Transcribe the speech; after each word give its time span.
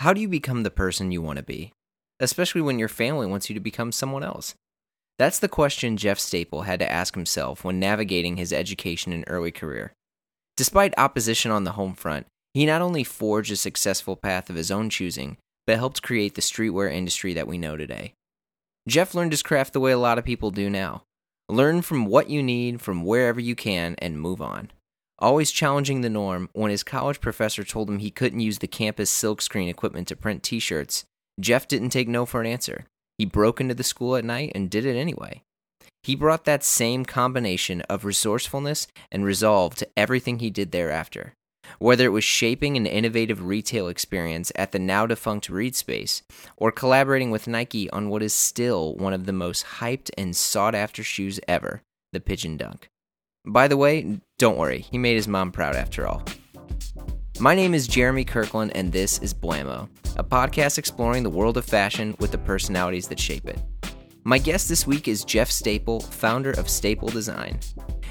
How 0.00 0.14
do 0.14 0.20
you 0.22 0.28
become 0.28 0.62
the 0.62 0.70
person 0.70 1.12
you 1.12 1.20
want 1.20 1.36
to 1.36 1.42
be? 1.42 1.74
Especially 2.20 2.62
when 2.62 2.78
your 2.78 2.88
family 2.88 3.26
wants 3.26 3.50
you 3.50 3.54
to 3.54 3.60
become 3.60 3.92
someone 3.92 4.24
else. 4.24 4.54
That's 5.18 5.38
the 5.38 5.46
question 5.46 5.98
Jeff 5.98 6.18
Staple 6.18 6.62
had 6.62 6.80
to 6.80 6.90
ask 6.90 7.14
himself 7.14 7.64
when 7.64 7.78
navigating 7.78 8.38
his 8.38 8.50
education 8.50 9.12
and 9.12 9.24
early 9.26 9.50
career. 9.50 9.92
Despite 10.56 10.94
opposition 10.96 11.50
on 11.50 11.64
the 11.64 11.72
home 11.72 11.92
front, 11.92 12.26
he 12.54 12.64
not 12.64 12.80
only 12.80 13.04
forged 13.04 13.52
a 13.52 13.56
successful 13.56 14.16
path 14.16 14.48
of 14.48 14.56
his 14.56 14.70
own 14.70 14.88
choosing, 14.88 15.36
but 15.66 15.76
helped 15.76 16.00
create 16.00 16.34
the 16.34 16.40
streetwear 16.40 16.90
industry 16.90 17.34
that 17.34 17.46
we 17.46 17.58
know 17.58 17.76
today. 17.76 18.14
Jeff 18.88 19.14
learned 19.14 19.32
his 19.32 19.42
craft 19.42 19.74
the 19.74 19.80
way 19.80 19.92
a 19.92 19.98
lot 19.98 20.16
of 20.16 20.24
people 20.24 20.50
do 20.50 20.70
now 20.70 21.02
learn 21.50 21.82
from 21.82 22.06
what 22.06 22.30
you 22.30 22.42
need 22.42 22.80
from 22.80 23.04
wherever 23.04 23.38
you 23.38 23.54
can 23.54 23.96
and 23.98 24.18
move 24.18 24.40
on. 24.40 24.70
Always 25.20 25.50
challenging 25.52 26.00
the 26.00 26.08
norm, 26.08 26.48
when 26.54 26.70
his 26.70 26.82
college 26.82 27.20
professor 27.20 27.62
told 27.62 27.90
him 27.90 27.98
he 27.98 28.10
couldn't 28.10 28.40
use 28.40 28.58
the 28.58 28.66
campus 28.66 29.10
silkscreen 29.10 29.68
equipment 29.68 30.08
to 30.08 30.16
print 30.16 30.42
t 30.42 30.58
shirts, 30.58 31.04
Jeff 31.38 31.68
didn't 31.68 31.90
take 31.90 32.08
no 32.08 32.24
for 32.24 32.40
an 32.40 32.46
answer. 32.46 32.86
He 33.18 33.26
broke 33.26 33.60
into 33.60 33.74
the 33.74 33.84
school 33.84 34.16
at 34.16 34.24
night 34.24 34.52
and 34.54 34.70
did 34.70 34.86
it 34.86 34.96
anyway. 34.96 35.42
He 36.02 36.14
brought 36.14 36.46
that 36.46 36.64
same 36.64 37.04
combination 37.04 37.82
of 37.82 38.06
resourcefulness 38.06 38.86
and 39.12 39.22
resolve 39.22 39.74
to 39.76 39.88
everything 39.94 40.38
he 40.38 40.48
did 40.48 40.72
thereafter. 40.72 41.34
Whether 41.78 42.06
it 42.06 42.12
was 42.12 42.24
shaping 42.24 42.78
an 42.78 42.86
innovative 42.86 43.44
retail 43.44 43.88
experience 43.88 44.50
at 44.56 44.72
the 44.72 44.78
now 44.78 45.06
defunct 45.06 45.50
Reed 45.50 45.76
Space, 45.76 46.22
or 46.56 46.72
collaborating 46.72 47.30
with 47.30 47.46
Nike 47.46 47.90
on 47.90 48.08
what 48.08 48.22
is 48.22 48.32
still 48.32 48.94
one 48.96 49.12
of 49.12 49.26
the 49.26 49.34
most 49.34 49.66
hyped 49.80 50.10
and 50.16 50.34
sought 50.34 50.74
after 50.74 51.02
shoes 51.02 51.38
ever, 51.46 51.82
the 52.12 52.20
Pigeon 52.20 52.56
Dunk. 52.56 52.88
By 53.46 53.68
the 53.68 53.76
way, 53.76 54.20
don't 54.40 54.56
worry, 54.56 54.86
he 54.90 54.96
made 54.96 55.16
his 55.16 55.28
mom 55.28 55.52
proud 55.52 55.76
after 55.76 56.06
all. 56.08 56.22
My 57.38 57.54
name 57.54 57.74
is 57.74 57.86
Jeremy 57.86 58.24
Kirkland, 58.24 58.74
and 58.74 58.90
this 58.90 59.18
is 59.18 59.34
Blamo, 59.34 59.86
a 60.16 60.24
podcast 60.24 60.78
exploring 60.78 61.22
the 61.22 61.30
world 61.30 61.58
of 61.58 61.66
fashion 61.66 62.16
with 62.20 62.30
the 62.30 62.38
personalities 62.38 63.06
that 63.08 63.20
shape 63.20 63.46
it. 63.46 63.60
My 64.24 64.38
guest 64.38 64.66
this 64.66 64.86
week 64.86 65.08
is 65.08 65.24
Jeff 65.24 65.50
Staple, 65.50 66.00
founder 66.00 66.52
of 66.52 66.70
Staple 66.70 67.08
Design. 67.08 67.60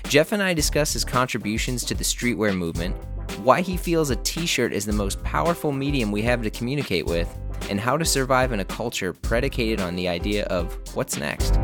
Jeff 0.04 0.32
and 0.32 0.44
I 0.44 0.54
discuss 0.54 0.94
his 0.94 1.04
contributions 1.04 1.84
to 1.86 1.96
the 1.96 2.04
streetwear 2.04 2.56
movement, 2.56 2.96
why 3.40 3.62
he 3.62 3.76
feels 3.76 4.12
a 4.12 4.16
t 4.18 4.46
shirt 4.46 4.72
is 4.72 4.86
the 4.86 4.94
most 4.94 5.24
powerful 5.24 5.72
medium 5.72 6.12
we 6.12 6.22
have 6.22 6.44
to 6.44 6.52
communicate 6.52 7.08
with, 7.08 7.36
and 7.72 7.80
how 7.80 7.98
to 7.98 8.06
survive 8.06 8.52
in 8.52 8.60
a 8.60 8.66
culture 8.66 9.14
predicated 9.14 9.82
on 9.82 9.96
the 9.96 10.08
idea 10.08 10.46
of 10.46 10.78
what's 10.96 11.18
next. 11.18 11.58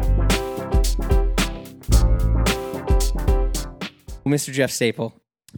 Well, 4.26 4.34
Mr. 4.34 4.52
Jeff 4.52 4.72
Staple, 4.72 5.14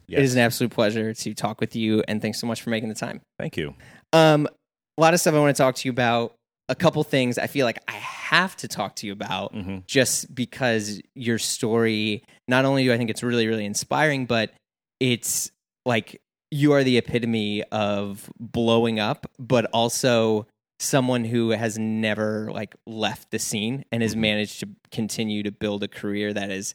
Yes. 0.08 0.20
it 0.20 0.24
is 0.26 0.36
an 0.36 0.42
absolute 0.42 0.72
pleasure 0.72 1.14
to 1.14 1.34
talk 1.34 1.60
with 1.62 1.76
you, 1.76 2.04
and 2.08 2.22
thanks 2.22 2.40
so 2.40 2.46
much 2.48 2.62
for 2.62 2.70
making 2.70 2.90
the 2.90 2.96
time. 2.96 3.22
Thank 3.40 3.58
you. 3.58 3.74
Um, 4.14 4.48
a 4.98 5.02
lot 5.02 5.14
of 5.14 5.20
stuff 5.20 5.34
I 5.34 5.40
want 5.40 5.56
to 5.56 5.62
talk 5.62 5.76
to 5.76 5.88
you 5.88 5.92
about. 5.92 6.34
A 6.70 6.76
couple 6.76 7.02
things 7.06 7.38
I 7.38 7.48
feel 7.48 7.66
like 7.66 7.80
I 7.88 7.94
have 7.94 8.58
to 8.58 8.68
talk 8.68 8.96
to 8.98 9.08
you 9.08 9.14
about 9.14 9.54
Mhm. 9.56 9.86
just 9.88 10.36
because 10.36 11.02
your 11.16 11.40
story, 11.40 12.24
not 12.50 12.66
only 12.66 12.84
do 12.84 12.92
I 12.92 12.98
think 12.98 13.10
it's 13.10 13.24
really, 13.24 13.48
really 13.48 13.64
inspiring, 13.66 14.26
but 14.26 14.52
it's 15.00 15.50
like 15.86 16.20
you 16.52 16.74
are 16.74 16.84
the 16.84 16.98
epitome 16.98 17.64
of 17.72 18.30
blowing 18.38 19.00
up, 19.00 19.32
but 19.40 19.66
also 19.72 20.46
someone 20.80 21.24
who 21.26 21.52
has 21.52 21.78
never 21.80 22.52
like 22.52 22.76
left 22.86 23.32
the 23.32 23.40
scene 23.40 23.86
and 23.92 24.04
has 24.04 24.14
Mhm. 24.16 24.20
managed 24.20 24.60
to 24.60 24.70
continue 24.92 25.44
to 25.44 25.52
build 25.52 25.84
a 25.84 25.88
career 25.88 26.34
that 26.34 26.52
is 26.52 26.74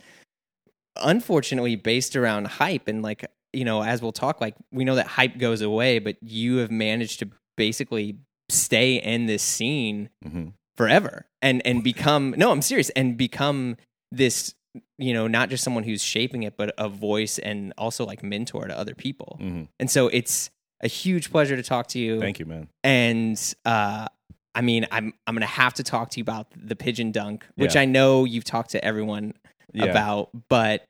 unfortunately 0.96 1.76
based 1.76 2.16
around 2.16 2.46
hype 2.46 2.88
and 2.88 3.02
like 3.02 3.24
you 3.52 3.64
know 3.64 3.82
as 3.82 4.02
we'll 4.02 4.12
talk 4.12 4.40
like 4.40 4.54
we 4.70 4.84
know 4.84 4.94
that 4.94 5.06
hype 5.06 5.38
goes 5.38 5.60
away 5.62 5.98
but 5.98 6.16
you 6.22 6.58
have 6.58 6.70
managed 6.70 7.18
to 7.18 7.28
basically 7.56 8.16
stay 8.48 8.96
in 8.96 9.26
this 9.26 9.42
scene 9.42 10.08
hmm 10.26 10.48
forever 10.76 11.26
and 11.42 11.60
and 11.66 11.84
become 11.84 12.34
no 12.38 12.50
i'm 12.50 12.62
serious 12.62 12.88
and 12.90 13.18
become 13.18 13.76
this 14.10 14.54
you 14.96 15.12
know 15.12 15.26
not 15.26 15.50
just 15.50 15.62
someone 15.62 15.84
who's 15.84 16.02
shaping 16.02 16.44
it 16.44 16.56
but 16.56 16.74
a 16.78 16.88
voice 16.88 17.38
and 17.38 17.74
also 17.76 18.06
like 18.06 18.22
mentor 18.22 18.66
to 18.66 18.76
other 18.76 18.94
people 18.94 19.36
hmm 19.38 19.64
and 19.78 19.90
so 19.90 20.08
it's 20.08 20.48
a 20.82 20.88
huge 20.88 21.30
pleasure 21.30 21.56
to 21.56 21.62
talk 21.62 21.86
to 21.88 21.98
you 21.98 22.18
Thank 22.20 22.38
you, 22.38 22.46
man. 22.46 22.68
and 22.82 23.54
uh 23.64 24.06
I 24.54 24.60
mean, 24.60 24.86
I'm 24.90 25.14
I'm 25.26 25.34
gonna 25.34 25.46
have 25.46 25.72
to 25.74 25.82
talk 25.82 26.10
to 26.10 26.18
you 26.18 26.22
about 26.22 26.46
the 26.54 26.76
pigeon 26.76 27.10
dunk, 27.10 27.46
which 27.54 27.74
Yeah. 27.74 27.80
I 27.82 27.84
know 27.86 28.24
you've 28.26 28.44
talked 28.44 28.72
to 28.72 28.84
everyone 28.84 29.32
Yeah. 29.72 29.86
about. 29.86 30.28
But 30.50 30.84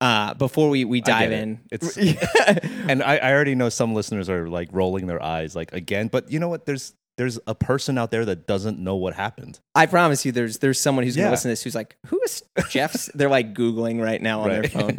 uh, 0.00 0.34
before 0.34 0.68
we, 0.70 0.84
we 0.84 1.00
dive 1.00 1.32
it. 1.32 1.40
in, 1.42 1.60
It's- 1.70 1.96
And 2.88 3.02
I, 3.02 3.16
I 3.16 3.32
already 3.32 3.54
know 3.54 3.68
some 3.68 3.94
listeners 3.94 4.28
are 4.28 4.48
like 4.48 4.68
rolling 4.72 5.06
their 5.06 5.22
eyes, 5.22 5.54
like 5.56 5.72
again. 5.72 6.08
But 6.08 6.30
you 6.32 6.38
know 6.40 6.48
what? 6.48 6.66
There's 6.66 6.94
there's 7.18 7.38
a 7.48 7.54
person 7.54 7.98
out 7.98 8.10
there 8.12 8.24
that 8.24 8.46
doesn't 8.46 8.78
know 8.78 8.94
what 8.94 9.12
happened. 9.14 9.58
I 9.74 9.86
promise 9.86 10.24
you, 10.24 10.30
there's 10.32 10.58
there's 10.58 10.80
someone 10.80 11.04
who's 11.04 11.16
gonna 11.16 11.26
Yeah. 11.26 11.30
listen 11.32 11.48
to 11.48 11.52
this 11.52 11.62
who's 11.64 11.74
like, 11.74 11.96
who 12.06 12.20
is 12.22 12.42
Jeff's? 12.70 13.06
They're 13.14 13.28
like 13.28 13.54
googling 13.54 14.00
right 14.02 14.22
now 14.22 14.42
on 14.42 14.48
their 14.50 14.62
phone. 14.64 14.96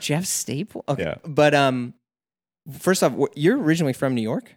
Jeff 0.00 0.24
Staple. 0.26 0.84
Okay, 0.88 1.04
Yeah. 1.04 1.14
but 1.24 1.54
um, 1.54 1.94
first 2.78 3.02
off, 3.04 3.12
wh- 3.16 3.36
you're 3.36 3.56
originally 3.56 3.92
from 3.92 4.14
New 4.14 4.22
York. 4.22 4.54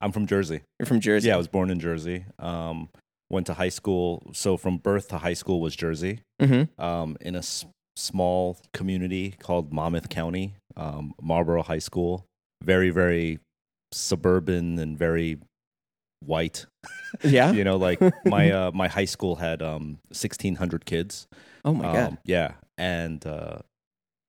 I'm 0.00 0.10
from 0.12 0.26
Jersey. 0.26 0.62
You're 0.78 0.86
from 0.86 1.00
Jersey. 1.00 1.28
Yeah, 1.28 1.34
I 1.34 1.38
was 1.38 1.48
born 1.48 1.70
in 1.70 1.78
Jersey. 1.80 2.24
Um, 2.38 2.88
went 3.30 3.46
to 3.46 3.54
high 3.54 3.68
school. 3.70 4.22
So 4.32 4.56
from 4.56 4.78
birth 4.78 5.08
to 5.08 5.18
high 5.18 5.32
school 5.34 5.60
was 5.60 5.76
Jersey. 5.76 6.20
Mm-hmm. 6.40 6.80
Um, 6.82 7.16
in 7.20 7.34
a 7.36 7.38
s- 7.38 7.64
small 7.96 8.58
community 8.72 9.34
called 9.38 9.72
Monmouth 9.72 10.08
County, 10.08 10.54
um, 10.76 11.14
Marlboro 11.20 11.62
High 11.62 11.78
School. 11.78 12.24
Very 12.62 12.90
very 12.90 13.40
suburban 13.92 14.78
and 14.78 14.98
very 14.98 15.38
white. 16.20 16.66
Yeah. 17.22 17.52
You 17.52 17.62
know, 17.62 17.76
like 17.76 18.00
my 18.24 18.50
uh, 18.50 18.70
my 18.72 18.88
high 18.88 19.04
school 19.04 19.36
had 19.36 19.62
um, 19.62 20.00
1,600 20.08 20.84
kids. 20.84 21.28
Oh 21.64 21.72
my 21.72 21.84
god. 21.84 21.96
Um, 21.96 22.18
yeah, 22.24 22.54
and 22.76 23.24
uh, 23.24 23.58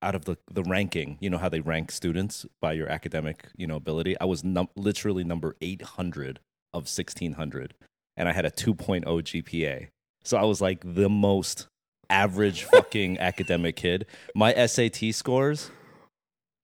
out 0.03 0.13
of 0.13 0.25
the 0.25 0.37
the 0.51 0.61
ranking, 0.63 1.17
you 1.19 1.31
know 1.31 1.39
how 1.39 1.49
they 1.49 1.61
rank 1.61 1.91
students 1.91 2.45
by 2.61 2.73
your 2.73 2.87
academic, 2.87 3.47
you 3.57 3.65
know, 3.65 3.75
ability. 3.75 4.15
I 4.21 4.25
was 4.25 4.43
num- 4.43 4.69
literally 4.75 5.23
number 5.23 5.55
800 5.61 6.39
of 6.73 6.83
1600, 6.83 7.73
and 8.15 8.29
I 8.29 8.33
had 8.33 8.45
a 8.45 8.51
2.0 8.51 9.03
GPA. 9.03 9.87
So 10.23 10.37
I 10.37 10.43
was 10.43 10.61
like 10.61 10.81
the 10.83 11.09
most 11.09 11.67
average 12.09 12.63
fucking 12.63 13.19
academic 13.19 13.75
kid. 13.75 14.05
My 14.35 14.53
SAT 14.65 15.13
scores. 15.13 15.71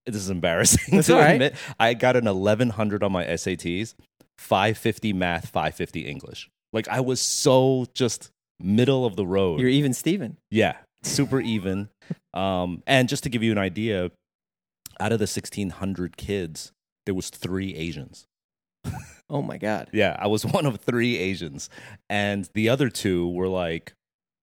This 0.06 0.16
is 0.16 0.30
embarrassing 0.30 0.84
That's 0.96 1.08
to 1.08 1.16
right. 1.16 1.34
admit. 1.34 1.56
I 1.80 1.94
got 1.94 2.16
an 2.16 2.26
1100 2.26 3.04
on 3.04 3.12
my 3.12 3.24
SATs, 3.26 3.94
550 4.40 5.14
math, 5.14 5.50
550 5.50 6.02
English. 6.02 6.50
Like 6.74 6.88
I 6.88 7.02
was 7.02 7.22
so 7.22 7.86
just 7.94 8.32
middle 8.60 9.06
of 9.06 9.16
the 9.16 9.26
road. 9.26 9.60
You're 9.60 9.70
even 9.70 9.94
Steven. 9.94 10.38
Yeah, 10.50 10.78
super 11.04 11.40
even. 11.40 11.90
Um, 12.34 12.82
and 12.88 13.10
just 13.10 13.24
to 13.24 13.30
give 13.30 13.44
you 13.44 13.52
an 13.52 13.58
idea, 13.58 14.12
out 15.02 15.12
of 15.12 15.20
the 15.20 15.24
1,600 15.24 16.16
kids, 16.16 16.72
there 17.06 17.14
was 17.16 17.30
three 17.30 17.76
Asians. 17.76 18.26
Oh 19.30 19.42
my 19.42 19.58
god. 19.58 19.90
Yeah, 19.94 20.16
I 20.20 20.28
was 20.28 20.46
one 20.46 20.66
of 20.66 20.78
three 20.82 21.18
Asians, 21.18 21.70
and 22.10 22.50
the 22.54 22.68
other 22.70 22.90
two 22.90 23.30
were 23.30 23.48
like 23.48 23.94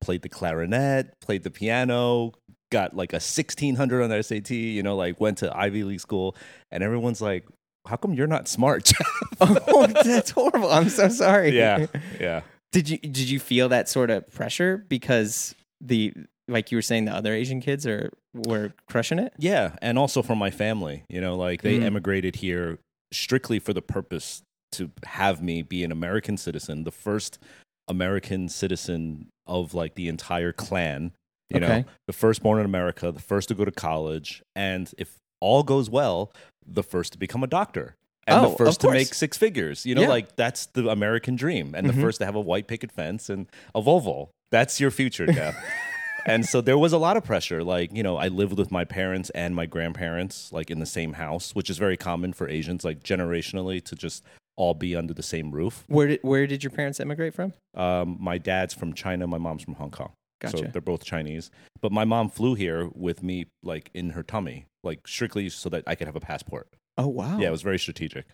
played 0.01 0.23
the 0.23 0.29
clarinet, 0.29 1.15
played 1.21 1.43
the 1.43 1.51
piano, 1.51 2.33
got 2.71 2.95
like 2.95 3.13
a 3.13 3.17
1600 3.17 4.03
on 4.03 4.11
the 4.11 4.23
SAT. 4.23 4.51
You 4.51 4.83
know, 4.83 4.97
like 4.97 5.21
went 5.21 5.39
to 5.39 5.57
Ivy 5.57 5.85
League 5.85 6.01
school, 6.01 6.37
and 6.71 6.83
everyone's 6.83 7.21
like, 7.21 7.47
"How 7.87 7.97
come 7.97 8.15
you're 8.15 8.27
not 8.27 8.49
smart?" 8.49 8.93
oh, 9.41 9.87
that's 10.05 10.31
horrible. 10.31 10.71
I'm 10.71 10.89
so 10.89 11.09
sorry. 11.09 11.57
yeah, 11.57 11.87
yeah. 12.21 12.43
Did 12.73 12.89
you 12.89 12.99
did 12.99 13.31
you 13.31 13.41
feel 13.41 13.69
that 13.71 13.89
sort 13.89 14.11
of 14.11 14.31
pressure 14.31 14.85
because 14.89 15.55
the 15.81 16.13
like 16.49 16.71
you 16.71 16.79
were 16.79 16.83
saying 16.83 17.05
the 17.07 17.13
other 17.13 17.33
Asian 17.35 17.61
kids 17.61 17.87
are 17.87 18.11
were 18.35 18.73
crushing 18.89 19.19
it? 19.19 19.33
Yeah, 19.39 19.77
and 19.83 19.99
also 19.99 20.23
from 20.23 20.39
my 20.39 20.51
family, 20.51 21.05
you 21.09 21.21
know, 21.21 21.37
like 21.37 21.63
they 21.63 21.79
Mhm. 21.79 21.85
emigrated 21.85 22.37
here 22.37 22.79
strictly 23.13 23.59
for 23.59 23.73
the 23.73 23.81
purpose 23.83 24.43
to 24.73 24.91
have 25.07 25.43
me 25.43 25.63
be 25.63 25.83
an 25.83 25.91
American 25.91 26.37
citizen, 26.37 26.85
the 26.85 26.91
first 26.91 27.39
American 27.89 28.49
citizen 28.49 29.29
of 29.47 29.75
like 29.75 29.95
the 29.95 30.09
entire 30.09 30.53
clan, 30.53 31.13
you 31.51 31.57
Okay. 31.59 31.67
know, 31.67 31.85
the 32.07 32.13
first 32.13 32.43
born 32.43 32.59
in 32.61 32.65
America, 32.67 33.11
the 33.13 33.21
first 33.21 33.49
to 33.49 33.55
go 33.55 33.65
to 33.65 33.71
college, 33.73 34.43
and 34.55 34.93
if 34.99 35.17
all 35.41 35.63
goes 35.63 35.89
well, 35.89 36.33
the 36.67 36.83
first 36.83 37.13
to 37.13 37.19
become 37.19 37.43
a 37.43 37.47
doctor. 37.47 37.95
And 38.27 38.45
Oh, 38.45 38.51
the 38.51 38.57
first 38.57 38.81
to 38.83 38.91
make 38.91 39.15
six 39.15 39.39
figures. 39.39 39.87
You 39.87 39.95
know, 39.95 40.03
Yeah. 40.03 40.09
like 40.09 40.37
that's 40.37 40.67
the 40.67 40.89
American 40.91 41.35
dream. 41.35 41.75
And 41.75 41.87
Mhm. 41.87 41.95
the 41.95 42.01
first 42.01 42.19
to 42.19 42.27
have 42.27 42.35
a 42.35 42.41
white 42.41 42.67
picket 42.67 42.93
fence 42.93 43.31
and 43.31 43.47
a 43.75 43.81
Volvo. 43.81 44.29
That's 44.51 44.81
your 44.81 44.91
future, 44.91 45.27
Jeff 45.27 45.57
and 46.27 46.45
so 46.45 46.61
there 46.61 46.77
was 46.77 46.93
a 46.93 46.99
lot 46.99 47.17
of 47.17 47.25
pressure 47.25 47.63
like 47.63 47.91
you 47.95 48.03
know 48.03 48.17
i 48.17 48.27
lived 48.29 48.59
with 48.59 48.71
my 48.73 48.85
parents 48.85 49.31
and 49.31 49.55
my 49.55 49.65
grandparents 49.67 50.53
like 50.53 50.69
in 50.71 50.79
the 50.81 50.85
same 50.85 51.13
house 51.15 51.55
which 51.55 51.71
is 51.71 51.79
very 51.79 51.97
common 51.97 52.33
for 52.33 52.49
asians 52.49 52.85
like 52.85 53.03
generationally 53.05 53.83
to 53.83 53.95
just 53.95 54.25
all 54.59 54.75
be 54.75 54.95
under 54.97 55.15
the 55.15 55.23
same 55.23 55.51
roof 55.53 55.85
Where 55.87 56.09
did 56.09 56.21
where 56.23 56.47
did 56.47 56.63
your 56.65 56.71
parents 56.71 56.99
immigrate 57.01 57.33
from? 57.35 57.53
um, 57.75 58.17
my 58.21 58.37
dad's 58.39 58.75
from 58.75 58.93
china 58.93 59.27
my 59.27 59.39
mom's 59.39 59.63
from 59.63 59.75
hong 59.75 59.91
kong 59.91 60.11
so 60.47 60.59
they're 60.73 60.83
both 60.83 61.05
chinese 61.05 61.51
but 61.81 61.91
my 61.93 62.05
mom 62.05 62.29
flew 62.29 62.55
here 62.55 62.89
with 62.95 63.23
me 63.23 63.47
like 63.63 63.91
in 63.95 64.11
her 64.11 64.23
tummy 64.23 64.67
like 64.85 65.01
strictly 65.07 65.49
so 65.49 65.69
that 65.69 65.83
i 65.87 65.95
could 65.95 66.07
have 66.07 66.17
a 66.17 66.21
passport 66.21 66.69
Oh 66.97 67.07
wow. 67.09 67.39
yeah 67.39 67.49
it 67.49 67.53
was 67.59 67.63
very 67.63 67.79
strategic 67.79 68.27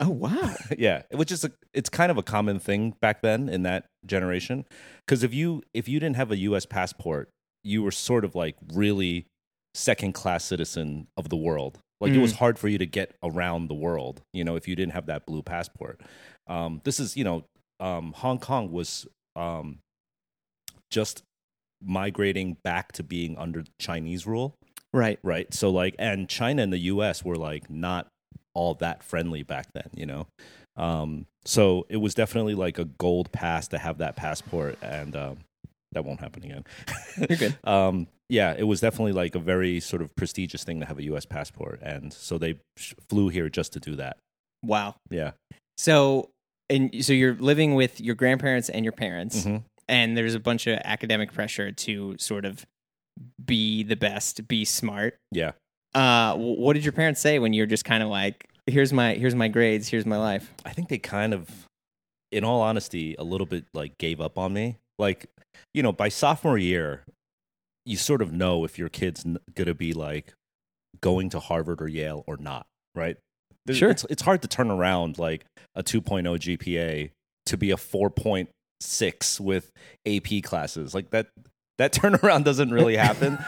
Oh 0.00 0.08
wow. 0.08 0.54
yeah, 0.78 1.02
which 1.12 1.30
is 1.30 1.44
a 1.44 1.52
it's 1.72 1.88
kind 1.88 2.10
of 2.10 2.18
a 2.18 2.22
common 2.24 2.58
thing 2.58 2.94
back 3.00 3.22
then 3.22 3.48
in 3.48 3.62
that 3.62 3.84
generation. 4.04 4.64
Because 5.06 5.22
if 5.22 5.32
you 5.32 5.62
if 5.74 5.86
you 5.88 6.00
didn't 6.00 6.16
have 6.16 6.32
a 6.32 6.38
U.S. 6.48 6.66
passport, 6.66 7.28
you 7.62 7.84
were 7.84 7.92
sort 7.92 8.24
of 8.24 8.34
like 8.34 8.56
really 8.72 9.26
second 9.74 10.12
class 10.14 10.44
citizen 10.44 11.06
of 11.16 11.28
the 11.28 11.36
world. 11.36 11.78
Like 12.02 12.12
it 12.12 12.18
was 12.20 12.32
hard 12.32 12.58
for 12.58 12.68
you 12.68 12.78
to 12.78 12.86
get 12.86 13.14
around 13.22 13.68
the 13.68 13.74
world, 13.74 14.22
you 14.32 14.44
know, 14.44 14.56
if 14.56 14.66
you 14.68 14.74
didn't 14.76 14.92
have 14.92 15.06
that 15.06 15.24
blue 15.26 15.42
passport. 15.42 16.00
Um, 16.46 16.80
this 16.84 16.98
is, 17.00 17.16
you 17.16 17.24
know, 17.24 17.44
um, 17.80 18.12
Hong 18.12 18.38
Kong 18.38 18.70
was 18.72 19.06
um, 19.36 19.78
just 20.90 21.22
migrating 21.82 22.56
back 22.62 22.92
to 22.92 23.02
being 23.02 23.36
under 23.38 23.64
Chinese 23.78 24.26
rule, 24.26 24.54
Right. 24.92 25.18
right? 25.22 25.52
So 25.54 25.70
like, 25.70 25.94
and 25.98 26.28
China 26.28 26.62
and 26.62 26.72
the 26.72 26.78
U.S. 26.78 27.24
were 27.24 27.36
like 27.36 27.70
not 27.70 28.08
all 28.54 28.74
that 28.74 29.02
friendly 29.02 29.42
back 29.42 29.66
then, 29.72 29.88
you 29.94 30.06
know. 30.06 30.26
Um, 30.76 31.26
so 31.44 31.86
it 31.88 31.96
was 31.96 32.14
definitely 32.14 32.54
like 32.54 32.78
a 32.78 32.84
gold 32.84 33.32
pass 33.32 33.68
to 33.68 33.78
have 33.78 33.98
that 33.98 34.16
passport, 34.16 34.78
and 34.82 35.16
um, 35.16 35.38
that 35.92 36.04
won't 36.04 36.20
happen 36.20 36.44
again. 36.44 36.64
You're 37.28 37.38
good. 37.38 37.58
um, 37.64 38.06
yeah, 38.32 38.54
it 38.56 38.62
was 38.64 38.80
definitely 38.80 39.12
like 39.12 39.34
a 39.34 39.38
very 39.38 39.78
sort 39.78 40.00
of 40.00 40.08
prestigious 40.16 40.64
thing 40.64 40.80
to 40.80 40.86
have 40.86 40.98
a 40.98 41.02
U.S. 41.04 41.26
passport, 41.26 41.80
and 41.82 42.12
so 42.12 42.38
they 42.38 42.54
sh- 42.78 42.94
flew 43.10 43.28
here 43.28 43.48
just 43.50 43.72
to 43.74 43.80
do 43.80 43.94
that. 43.96 44.16
Wow. 44.64 44.94
Yeah, 45.10 45.32
So 45.76 46.30
and 46.70 47.04
so 47.04 47.12
you're 47.12 47.34
living 47.34 47.74
with 47.74 48.00
your 48.00 48.14
grandparents 48.14 48.68
and 48.70 48.84
your 48.84 48.92
parents, 48.92 49.44
Mhm. 49.44 49.64
and 49.88 50.16
there's 50.16 50.34
a 50.34 50.40
bunch 50.40 50.66
of 50.66 50.78
academic 50.84 51.32
pressure 51.32 51.70
to 51.72 52.16
sort 52.18 52.44
of 52.46 52.64
be 53.44 53.82
the 53.82 53.96
best, 53.96 54.48
be 54.48 54.64
smart. 54.64 55.16
yeah. 55.30 55.52
Uh, 55.94 56.34
what 56.36 56.72
did 56.72 56.84
your 56.86 56.92
parents 56.92 57.20
say 57.20 57.38
when 57.38 57.52
you're 57.52 57.66
just 57.66 57.84
kind 57.84 58.02
of 58.02 58.08
like, 58.08 58.48
here's 58.66 58.94
my 58.94 59.12
here's 59.14 59.34
my 59.34 59.48
grades, 59.48 59.88
here's 59.88 60.06
my 60.06 60.16
life? 60.16 60.50
I 60.64 60.72
think 60.72 60.88
they 60.88 60.96
kind 60.96 61.34
of, 61.34 61.66
in 62.30 62.44
all 62.44 62.62
honesty, 62.62 63.14
a 63.18 63.22
little 63.24 63.46
bit 63.46 63.66
like 63.74 63.98
gave 63.98 64.18
up 64.18 64.38
on 64.38 64.54
me. 64.54 64.78
Like, 64.98 65.26
you 65.74 65.82
know, 65.82 65.92
by 65.92 66.08
sophomore 66.08 66.56
year, 66.56 67.02
you 67.84 67.96
sort 67.96 68.22
of 68.22 68.32
know 68.32 68.64
if 68.64 68.78
your 68.78 68.88
kid's 68.88 69.24
gonna 69.54 69.74
be 69.74 69.92
like 69.92 70.32
going 71.00 71.30
to 71.30 71.40
Harvard 71.40 71.80
or 71.82 71.88
Yale 71.88 72.22
or 72.26 72.36
not, 72.36 72.66
right? 72.94 73.16
There's- 73.66 73.78
Sure. 73.78 73.90
It's, 73.90 74.04
it's 74.10 74.22
hard 74.22 74.42
to 74.42 74.48
turn 74.48 74.70
around 74.70 75.18
like 75.18 75.44
a 75.74 75.82
2.0 75.82 76.24
GPA 76.38 77.10
to 77.46 77.56
be 77.56 77.70
a 77.70 77.76
4.6 77.76 79.40
with 79.40 79.70
AP 80.06 80.42
classes. 80.42 80.94
Like 80.94 81.10
that, 81.10 81.28
that 81.78 81.92
turnaround 81.94 82.44
doesn't 82.44 82.70
really 82.70 82.96
happen. 82.96 83.38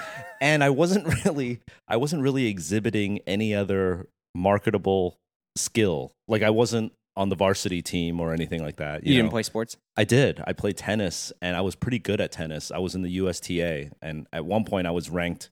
and 0.40 0.62
I 0.64 0.70
wasn't 0.70 1.24
really, 1.24 1.60
I 1.88 1.96
wasn't 1.96 2.22
really 2.22 2.46
exhibiting 2.46 3.20
any 3.26 3.54
other 3.54 4.06
marketable 4.34 5.16
skill. 5.56 6.12
Like 6.28 6.42
I 6.42 6.50
wasn't 6.50 6.92
on 7.16 7.28
the 7.28 7.36
varsity 7.36 7.80
team 7.80 8.20
or 8.20 8.32
anything 8.32 8.62
like 8.62 8.76
that. 8.76 9.04
You, 9.04 9.10
You, 9.12 9.16
didn't 9.18 9.26
know? 9.26 9.30
play 9.32 9.42
sports. 9.44 9.76
I 9.96 10.04
did. 10.04 10.42
I 10.46 10.52
played 10.52 10.76
tennis 10.76 11.32
and 11.40 11.56
I 11.56 11.60
was 11.60 11.74
pretty 11.76 11.98
good 12.00 12.20
at 12.20 12.32
tennis. 12.32 12.70
I 12.72 12.78
was 12.78 12.94
in 12.94 13.02
the 13.02 13.10
USTA 13.10 13.90
and 14.02 14.26
at 14.32 14.44
one 14.44 14.64
point 14.64 14.86
I 14.86 14.90
was 14.90 15.08
ranked 15.10 15.50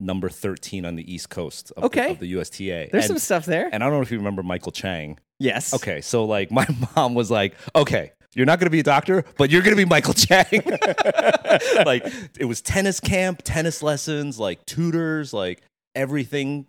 number 0.00 0.28
13 0.28 0.84
on 0.86 0.96
the 0.96 1.12
East 1.12 1.28
Coast 1.30 1.72
of, 1.76 1.84
Okay. 1.84 2.06
the, 2.06 2.12
of 2.12 2.18
the 2.20 2.26
USTA. 2.28 2.88
There's 2.90 3.04
and, 3.04 3.08
some 3.08 3.18
stuff 3.18 3.44
there. 3.44 3.68
and 3.72 3.82
I 3.84 3.86
don't 3.86 3.96
know 3.96 4.02
if 4.02 4.10
you 4.10 4.16
remember 4.18 4.42
Michael 4.42 4.72
Chang. 4.72 5.18
yes. 5.38 5.74
Okay, 5.74 6.00
so 6.00 6.24
like 6.24 6.50
my 6.50 6.66
mom 6.96 7.14
was 7.14 7.30
like, 7.30 7.54
"Okay, 7.76 8.12
you're 8.34 8.46
not 8.46 8.58
going 8.58 8.66
to 8.66 8.70
be 8.70 8.80
a 8.80 8.84
doctor, 8.84 9.24
but 9.36 9.50
you're 9.50 9.62
going 9.62 9.76
to 9.76 9.82
be 9.82 9.88
Michael 9.88 10.14
Chang." 10.14 10.62
like 11.86 12.04
it 12.38 12.46
was 12.46 12.60
tennis 12.60 12.98
camp, 13.00 13.42
tennis 13.44 13.82
lessons, 13.82 14.38
like 14.38 14.64
tutors, 14.66 15.32
like 15.32 15.62
everything 15.94 16.66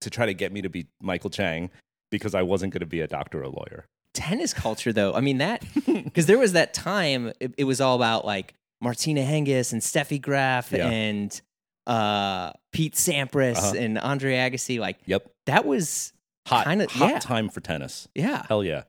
to 0.00 0.10
try 0.10 0.26
to 0.26 0.34
get 0.34 0.52
me 0.52 0.62
to 0.62 0.68
be 0.70 0.86
Michael 1.00 1.30
Chang 1.30 1.70
because 2.12 2.32
I 2.36 2.42
wasn't 2.42 2.72
going 2.72 2.80
to 2.80 2.86
be 2.86 3.00
a 3.00 3.08
doctor 3.08 3.42
or 3.42 3.48
lawyer. 3.48 3.86
tennis 4.14 4.52
culture 4.54 4.92
though 4.92 5.14
i 5.14 5.20
mean 5.20 5.38
that 5.38 5.64
because 5.86 6.26
there 6.26 6.38
was 6.38 6.52
that 6.52 6.74
time 6.74 7.32
it, 7.40 7.54
it 7.56 7.64
was 7.64 7.80
all 7.80 7.96
about 7.96 8.24
like 8.26 8.52
martina 8.80 9.22
hingis 9.22 9.72
and 9.72 9.80
steffi 9.80 10.20
graf 10.20 10.70
Yeah. 10.70 10.88
and 10.88 11.40
uh 11.86 12.52
pete 12.72 12.94
sampras 12.94 13.56
Uh-huh. 13.56 13.74
and 13.78 13.98
andre 13.98 14.34
agassi 14.34 14.78
like 14.78 14.98
Yep, 15.06 15.28
that 15.46 15.64
was 15.64 16.12
hot, 16.46 16.66
Kinda- 16.66 16.88
hot 16.90 17.10
yeah. 17.10 17.18
time 17.18 17.48
for 17.48 17.60
tennis. 17.60 18.06
yeah 18.14 18.44
Hell 18.48 18.62
yeah, 18.62 18.82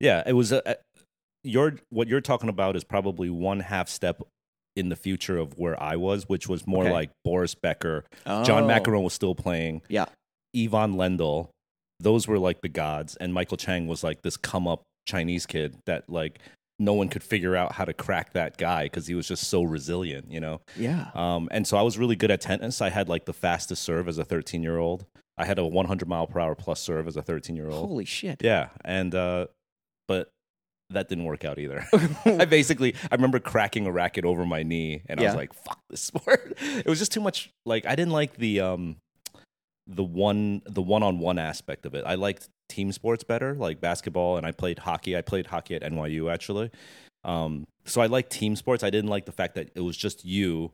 yeah. 0.00 0.22
It 0.26 0.32
was 0.32 0.50
a, 0.50 0.62
a 0.66 0.76
your 1.44 1.74
what 1.90 2.08
you're 2.08 2.20
talking 2.20 2.48
about 2.48 2.74
is 2.76 2.82
probably 2.84 3.30
one 3.30 3.60
half 3.60 3.88
step 3.88 4.22
in 4.76 4.88
the 4.88 4.96
future 4.96 5.36
of 5.36 5.58
where 5.58 5.80
I 5.82 5.96
was, 5.96 6.28
which 6.28 6.48
was 6.48 6.66
more 6.66 6.84
Okay. 6.84 6.92
like 6.92 7.10
Boris 7.24 7.54
Becker. 7.54 8.04
John 8.26 8.64
Oh. 8.64 8.68
McEnroe 8.68 9.02
was 9.02 9.12
still 9.14 9.34
playing. 9.34 9.82
yeah 9.88 10.06
Ivan 10.56 10.94
Lendl, 10.94 11.48
those 12.00 12.26
were 12.26 12.38
like 12.38 12.60
the 12.62 12.68
gods, 12.68 13.16
and 13.16 13.32
Michael 13.32 13.56
Chang 13.56 13.86
was 13.86 14.02
like 14.02 14.22
this 14.22 14.36
come 14.36 14.66
up 14.66 14.82
Chinese 15.06 15.46
kid 15.46 15.76
that 15.86 16.08
like 16.08 16.38
no 16.78 16.94
one 16.94 17.08
could 17.08 17.22
figure 17.22 17.54
out 17.54 17.72
how 17.72 17.84
to 17.84 17.92
crack 17.92 18.32
that 18.32 18.56
guy 18.56 18.84
because 18.84 19.06
he 19.06 19.14
was 19.14 19.28
just 19.28 19.48
so 19.48 19.62
resilient, 19.62 20.30
you 20.30 20.40
know. 20.40 20.60
yeah 20.76 21.10
Um, 21.14 21.48
and 21.52 21.66
so 21.66 21.76
I 21.76 21.82
was 21.82 21.98
really 21.98 22.16
good 22.16 22.30
at 22.30 22.40
tennis. 22.40 22.80
I 22.80 22.88
had 22.88 23.08
like 23.08 23.26
the 23.26 23.34
fastest 23.34 23.82
serve 23.82 24.08
as 24.08 24.16
a 24.18 24.24
13 24.24 24.62
year 24.62 24.78
old. 24.78 25.04
I 25.36 25.44
had 25.44 25.58
a 25.58 25.66
100 25.66 26.08
mile 26.08 26.26
per 26.26 26.40
hour 26.40 26.54
plus 26.54 26.80
serve 26.80 27.06
as 27.06 27.16
a 27.16 27.22
13 27.22 27.54
year 27.54 27.70
old. 27.70 27.88
holy 27.88 28.04
shit 28.06 28.42
Yeah, 28.42 28.68
and 28.84 29.14
uh, 29.14 29.46
but 30.08 30.30
that 30.88 31.08
didn't 31.08 31.24
work 31.24 31.44
out 31.44 31.58
either. 31.58 31.86
I 32.24 32.46
basically 32.46 32.94
I 33.10 33.14
remember 33.14 33.40
cracking 33.40 33.86
a 33.86 33.92
racket 33.92 34.24
over 34.24 34.44
my 34.44 34.62
knee, 34.62 35.02
and 35.06 35.20
I 35.20 35.24
was 35.24 35.34
like, 35.34 35.52
"Fuck 35.52 35.80
this 35.88 36.00
sport." 36.10 36.54
It 36.60 36.86
was 36.86 36.98
just 36.98 37.12
too 37.12 37.20
much. 37.20 37.50
Like 37.64 37.86
I 37.86 37.94
didn't 37.94 38.12
like 38.12 38.36
the 38.36 38.60
um 38.60 38.96
the 39.94 40.04
one 40.04 40.62
the 40.66 40.82
one 40.82 41.02
on 41.02 41.18
one 41.18 41.38
aspect 41.38 41.84
of 41.86 41.94
it. 41.94 42.04
I 42.06 42.14
liked 42.14 42.48
team 42.68 42.92
sports 42.92 43.24
better, 43.24 43.54
like 43.54 43.80
basketball, 43.80 44.36
and 44.36 44.46
I 44.46 44.52
played 44.52 44.78
hockey. 44.80 45.16
I 45.16 45.22
played 45.22 45.46
hockey 45.46 45.74
at 45.74 45.82
NYU 45.82 46.32
actually. 46.32 46.70
Um, 47.24 47.66
so 47.84 48.00
I 48.00 48.06
like 48.06 48.30
team 48.30 48.56
sports. 48.56 48.82
I 48.82 48.90
didn't 48.90 49.10
like 49.10 49.26
the 49.26 49.32
fact 49.32 49.54
that 49.56 49.70
it 49.74 49.80
was 49.80 49.96
just 49.96 50.24
you. 50.24 50.72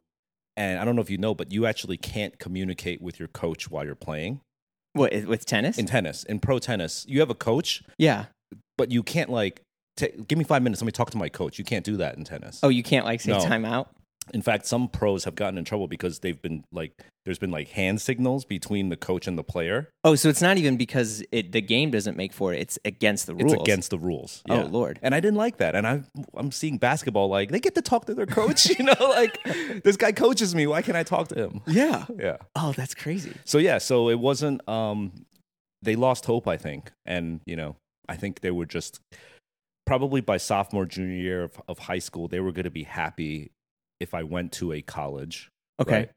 And 0.56 0.78
I 0.78 0.84
don't 0.84 0.96
know 0.96 1.02
if 1.02 1.10
you 1.10 1.18
know, 1.18 1.34
but 1.34 1.50
you 1.52 1.66
actually 1.66 1.96
can't 1.96 2.38
communicate 2.38 3.02
with 3.02 3.18
your 3.18 3.28
coach 3.28 3.70
while 3.70 3.84
you're 3.84 3.94
playing 3.94 4.40
what 4.92 5.12
with 5.26 5.44
tennis 5.44 5.76
in 5.78 5.86
tennis. 5.86 6.24
In 6.24 6.38
pro 6.40 6.58
tennis, 6.58 7.04
you 7.08 7.20
have 7.20 7.30
a 7.30 7.34
coach, 7.34 7.82
yeah 7.98 8.26
but 8.78 8.90
you 8.90 9.02
can't 9.02 9.30
like 9.30 9.60
ta 9.96 10.06
give 10.28 10.38
me 10.38 10.44
five 10.44 10.62
minutes 10.62 10.80
let 10.80 10.86
me 10.86 10.92
talk 10.92 11.10
to 11.10 11.18
my 11.18 11.28
coach 11.28 11.58
you 11.58 11.64
can't 11.64 11.84
do 11.84 11.96
that 11.96 12.16
in 12.16 12.24
tennis 12.24 12.60
oh 12.62 12.68
you 12.68 12.82
can't 12.82 13.04
like 13.04 13.20
say 13.20 13.32
No. 13.32 13.38
timeout 13.40 13.88
in 14.34 14.42
fact 14.42 14.66
some 14.66 14.88
pros 14.88 15.24
have 15.24 15.34
gotten 15.34 15.58
in 15.58 15.64
trouble 15.64 15.88
because 15.88 16.20
they've 16.20 16.40
been 16.40 16.64
like 16.72 16.92
there's 17.24 17.38
been 17.38 17.50
like 17.50 17.68
hand 17.68 18.00
signals 18.00 18.44
between 18.44 18.88
the 18.88 18.96
coach 18.96 19.26
and 19.26 19.36
the 19.36 19.42
player. 19.44 19.90
Oh 20.04 20.14
so 20.14 20.28
it's 20.28 20.42
not 20.42 20.58
even 20.58 20.76
because 20.76 21.22
it 21.32 21.52
the 21.52 21.60
game 21.60 21.90
doesn't 21.90 22.16
make 22.16 22.32
for 22.32 22.52
it. 22.52 22.60
It's 22.60 22.78
against 22.84 23.26
the 23.26 23.34
rules. 23.34 23.52
it's 23.52 23.62
against 23.62 23.90
the 23.90 23.98
rules. 23.98 24.42
Oh, 24.48 24.62
Lord. 24.62 24.98
and 25.02 25.14
i 25.14 25.20
didn't 25.20 25.36
like 25.36 25.58
that. 25.58 25.74
And 25.74 25.86
i 25.86 26.02
i'm 26.34 26.52
seeing 26.52 26.78
basketball 26.78 27.28
like 27.28 27.50
they 27.50 27.60
get 27.60 27.74
to 27.74 27.82
talk 27.82 28.06
to 28.06 28.14
their 28.14 28.26
coach 28.26 28.66
you 28.78 28.84
know? 28.84 28.94
Like 29.00 29.42
this 29.82 29.96
guy 29.96 30.12
coaches 30.12 30.54
me. 30.54 30.66
Why 30.66 30.82
can't 30.82 30.96
i 30.96 31.02
talk 31.02 31.28
to 31.28 31.34
him? 31.34 31.62
Yeah. 31.66 32.06
Yeah. 32.18 32.36
Oh 32.54 32.72
that's 32.72 32.94
crazy. 32.94 33.34
So 33.44 33.58
yeah 33.58 33.78
so 33.78 34.08
it 34.08 34.18
wasn't 34.18 34.66
um 34.68 35.12
they 35.82 35.96
lost 35.96 36.26
hope 36.26 36.48
i 36.48 36.56
think. 36.56 36.90
And 37.04 37.40
you 37.46 37.56
know 37.56 37.76
i 38.08 38.16
think 38.16 38.40
they 38.40 38.50
were 38.50 38.66
just 38.66 39.00
probably 39.84 40.20
by 40.20 40.36
sophomore 40.36 40.84
junior 40.84 41.16
year 41.16 41.42
of, 41.44 41.60
of 41.68 41.78
high 41.78 41.98
school 42.00 42.26
they 42.28 42.40
were 42.40 42.50
going 42.52 42.64
to 42.64 42.70
be 42.70 42.82
happy 42.82 43.50
if 44.00 44.14
i 44.14 44.22
went 44.22 44.52
to 44.52 44.72
a 44.72 44.82
college 44.82 45.48
okay 45.80 45.92
right? 45.92 46.10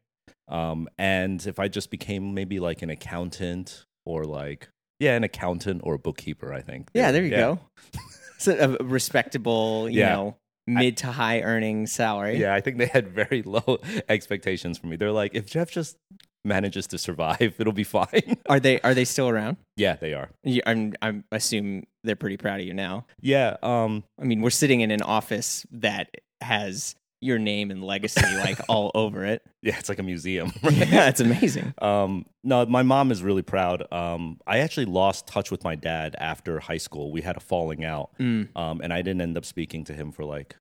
um 0.47 0.87
and 0.97 1.45
if 1.47 1.59
i 1.59 1.67
just 1.67 1.89
became 1.91 2.33
maybe 2.33 2.59
like 2.59 2.81
an 2.81 2.89
accountant 2.89 3.83
or 4.05 4.25
like 4.25 4.69
yeah 4.99 5.15
an 5.15 5.23
accountant 5.23 5.81
or 5.83 5.93
a 5.95 5.99
bookkeeper 5.99 6.53
i 6.53 6.61
think 6.61 6.89
yeah 6.93 7.11
there 7.11 7.23
you 7.23 7.31
Yeah. 7.31 7.37
go 7.39 7.59
so 8.37 8.77
a 8.79 8.83
respectable 8.83 9.89
you 9.89 9.99
Yeah. 9.99 10.13
know 10.13 10.35
mid 10.67 10.97
to 10.97 11.07
high 11.07 11.41
earning 11.41 11.87
salary 11.87 12.37
yeah 12.37 12.53
i 12.53 12.61
think 12.61 12.77
they 12.77 12.85
had 12.85 13.07
very 13.09 13.41
low 13.55 13.79
expectations 14.07 14.77
for 14.77 14.85
me 14.87 14.95
they're 14.97 15.11
like 15.11 15.33
if 15.33 15.47
jeff 15.49 15.71
just 15.71 15.97
manages 16.45 16.87
to 16.87 16.97
survive 16.97 17.55
it'll 17.59 17.73
be 17.73 17.83
fine 17.83 18.37
Are 18.49 18.59
they 18.59 18.79
are 18.81 18.93
they 18.93 19.03
still 19.05 19.27
around? 19.29 19.57
yeah 19.75 19.95
they 19.95 20.13
are 20.13 20.29
You- 20.43 20.61
I'm 20.65 20.93
I'm 21.01 21.23
assume 21.31 21.85
they're 22.03 22.15
pretty 22.15 22.37
proud 22.37 22.59
of 22.61 22.65
you 22.65 22.73
now. 22.73 23.05
yeah 23.21 23.57
um 23.61 24.03
I 24.21 24.23
mean, 24.23 24.41
we're 24.41 24.49
sitting 24.51 24.79
in 24.81 24.89
an 24.91 25.01
office 25.01 25.65
that 25.71 26.09
has 26.41 26.95
your 27.21 27.37
name 27.37 27.69
and 27.71 27.83
legacy 27.83 28.21
like 28.37 28.59
all 28.69 28.91
over 28.95 29.25
it. 29.25 29.41
yeah 29.61 29.77
it's 29.77 29.89
like 29.89 29.99
a 29.99 30.03
museum 30.03 30.51
Yeah, 30.63 31.09
it's 31.09 31.19
amazing. 31.19 31.73
Um, 31.81 32.25
no, 32.43 32.65
my 32.65 32.83
mom 32.83 33.11
is 33.11 33.21
really 33.21 33.41
proud. 33.41 33.91
Um, 33.91 34.39
I 34.47 34.59
actually 34.59 34.85
lost 34.85 35.27
touch 35.27 35.51
with 35.51 35.63
my 35.63 35.75
dad 35.75 36.15
after 36.19 36.59
high 36.59 36.77
school. 36.77 37.11
We 37.11 37.21
had 37.21 37.35
a 37.35 37.41
falling 37.41 37.83
out, 37.83 38.11
Mm. 38.19 38.55
um, 38.55 38.79
and 38.81 38.93
I 38.93 39.01
didn't 39.01 39.21
end 39.21 39.37
up 39.37 39.43
speaking 39.45 39.83
to 39.85 39.93
him 39.93 40.11
for 40.13 40.23
like 40.23 40.55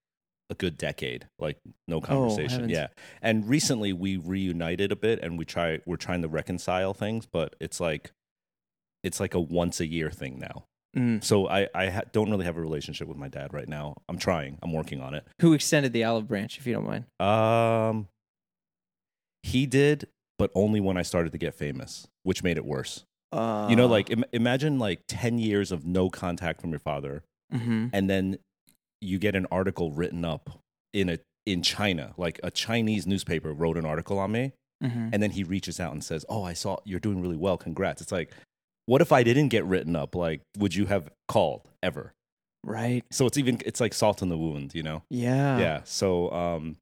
a 0.50 0.54
good 0.54 0.76
decade, 0.78 1.28
like 1.38 1.58
no 1.86 2.00
conversation. 2.00 2.60
heavens. 2.60 2.72
yeah, 2.72 2.86
and 3.22 3.48
recently 3.48 3.92
we 3.92 4.16
reunited 4.16 4.90
a 4.90 4.96
bit, 4.96 5.20
and 5.22 5.38
we 5.38 5.44
try 5.44 5.78
we're 5.86 5.96
trying 5.96 6.22
to 6.22 6.28
reconcile 6.28 6.94
things, 6.94 7.26
but 7.26 7.54
it's 7.60 7.78
like 7.80 8.10
it's 9.04 9.20
like 9.20 9.34
a 9.34 9.40
once 9.40 9.78
a 9.78 9.86
year 9.86 10.10
thing 10.10 10.38
now. 10.40 10.64
Mm. 10.97 11.23
So 11.23 11.49
I 11.49 11.68
I 11.75 11.90
ha- 11.90 12.02
don't 12.12 12.30
really 12.30 12.45
have 12.47 12.57
a 12.57 12.61
relationship 12.61 13.09
with 13.09 13.16
my 13.18 13.28
dad 13.28 13.52
right 13.52 13.68
now. 13.68 13.97
I'm 14.09 14.18
trying. 14.18 14.59
I'm 14.62 14.73
working 14.73 15.00
on 15.00 15.14
it. 15.14 15.25
Who 15.40 15.52
extended 15.52 15.92
the 15.92 16.04
olive 16.04 16.26
branch, 16.28 16.59
if 16.59 16.66
you 16.66 16.73
don't 16.75 16.87
mind? 16.87 17.04
Um, 17.21 18.09
he 19.42 19.66
did, 19.66 20.09
but 20.38 20.50
only 20.54 20.80
when 20.80 20.97
I 20.97 21.02
started 21.02 21.33
to 21.33 21.38
get 21.38 21.54
famous, 21.54 22.07
which 22.23 22.42
made 22.42 22.57
it 22.57 22.64
worse. 22.64 23.04
Uh, 23.33 23.66
You 23.71 23.76
know, 23.76 23.87
like 23.87 24.11
Im- 24.11 24.25
imagine 24.33 24.78
like 24.78 25.00
10 25.09 25.38
years 25.38 25.71
of 25.71 25.85
no 25.85 26.09
contact 26.09 26.61
from 26.62 26.71
your 26.71 26.78
father 26.78 27.23
mhm. 27.52 27.90
and 27.92 28.09
then 28.09 28.38
you 29.00 29.18
get 29.18 29.37
an 29.37 29.47
article 29.50 29.92
written 29.92 30.25
up 30.25 30.59
in 30.92 31.09
a 31.11 31.18
in 31.47 31.62
China, 31.62 32.12
like 32.18 32.38
a 32.42 32.50
Chinese 32.50 33.07
newspaper 33.07 33.52
wrote 33.54 33.76
an 33.78 33.85
article 33.87 34.18
on 34.18 34.33
me 34.33 34.52
Mhm. 34.83 35.11
and 35.12 35.23
then 35.23 35.30
he 35.33 35.45
reaches 35.45 35.78
out 35.80 35.92
and 35.92 36.02
says, 36.04 36.25
"Oh, 36.28 36.42
I 36.42 36.52
saw 36.54 36.78
you're 36.85 37.00
doing 37.00 37.21
really 37.21 37.37
well. 37.37 37.57
Congrats." 37.59 38.00
It's 38.02 38.12
like 38.12 38.33
what 38.88 39.02
if 39.02 39.12
I 39.12 39.23
didn't 39.23 39.49
get 39.49 39.64
written 39.66 39.95
up? 39.95 40.14
Like 40.14 40.40
would 40.57 40.75
you 40.75 40.87
have 40.87 41.11
called 41.28 41.68
ever? 41.83 42.14
right. 42.64 43.04
So 43.12 43.26
it's 43.26 43.38
even 43.38 43.61
it's 43.66 43.80
like 43.80 43.95
salt 43.95 44.21
in 44.23 44.30
the 44.30 44.37
wound, 44.38 44.75
you 44.75 44.83
know. 44.83 45.02
Yeah. 45.11 45.59
yeah 45.59 45.80
so 45.85 46.30
um 46.33 46.76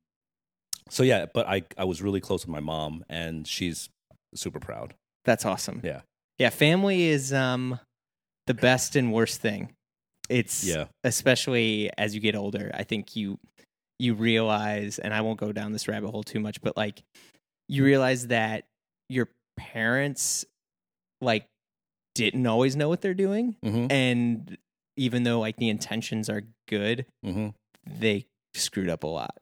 so 0.89 1.03
yeah 1.03 1.27
but 1.35 1.49
i 1.49 1.63
i 1.77 1.85
was 1.85 2.01
really 2.01 2.21
close 2.21 2.47
with 2.47 2.53
my 2.53 2.61
mom 2.61 3.05
and 3.09 3.47
she's 3.47 3.89
super 4.35 4.61
proud 4.61 4.95
That's 5.25 5.45
awesome. 5.45 5.81
Yeah. 5.83 6.03
Yeah. 6.39 6.51
Family 6.51 7.09
is 7.09 7.33
um 7.33 7.79
the 8.47 8.55
best 8.55 8.95
and 8.97 9.13
worst 9.13 9.41
thing. 9.41 9.73
It's 10.29 10.65
yeah 10.65 10.87
especially 11.05 11.91
as 11.99 12.15
you 12.15 12.21
get 12.21 12.37
older. 12.37 12.71
I 12.73 12.85
think 12.85 13.17
you 13.17 13.39
you 13.99 14.15
realize, 14.15 14.99
and 14.99 15.13
I 15.15 15.23
won't 15.23 15.41
go 15.41 15.53
down 15.53 15.73
this 15.73 15.89
rabbit 15.89 16.11
hole 16.11 16.23
too 16.23 16.39
much, 16.41 16.61
but 16.61 16.77
like 16.77 17.03
you 17.69 17.83
realize 17.85 18.27
that 18.29 18.65
your 19.09 19.29
parents 19.57 20.45
like 21.21 21.47
didn't 22.17 22.47
always 22.47 22.75
know 22.77 22.89
what 22.89 23.01
they're 23.01 23.15
doing, 23.15 23.57
mm-hmm, 23.65 23.87
and 23.91 24.59
even 24.97 25.23
though 25.23 25.41
like 25.41 25.57
the 25.57 25.69
intentions 25.69 26.29
are 26.29 26.43
good, 26.69 27.07
mm-hmm. 27.25 27.49
they 27.87 28.27
screwed 28.55 28.89
up 28.89 29.05
a 29.05 29.07
lot. 29.07 29.37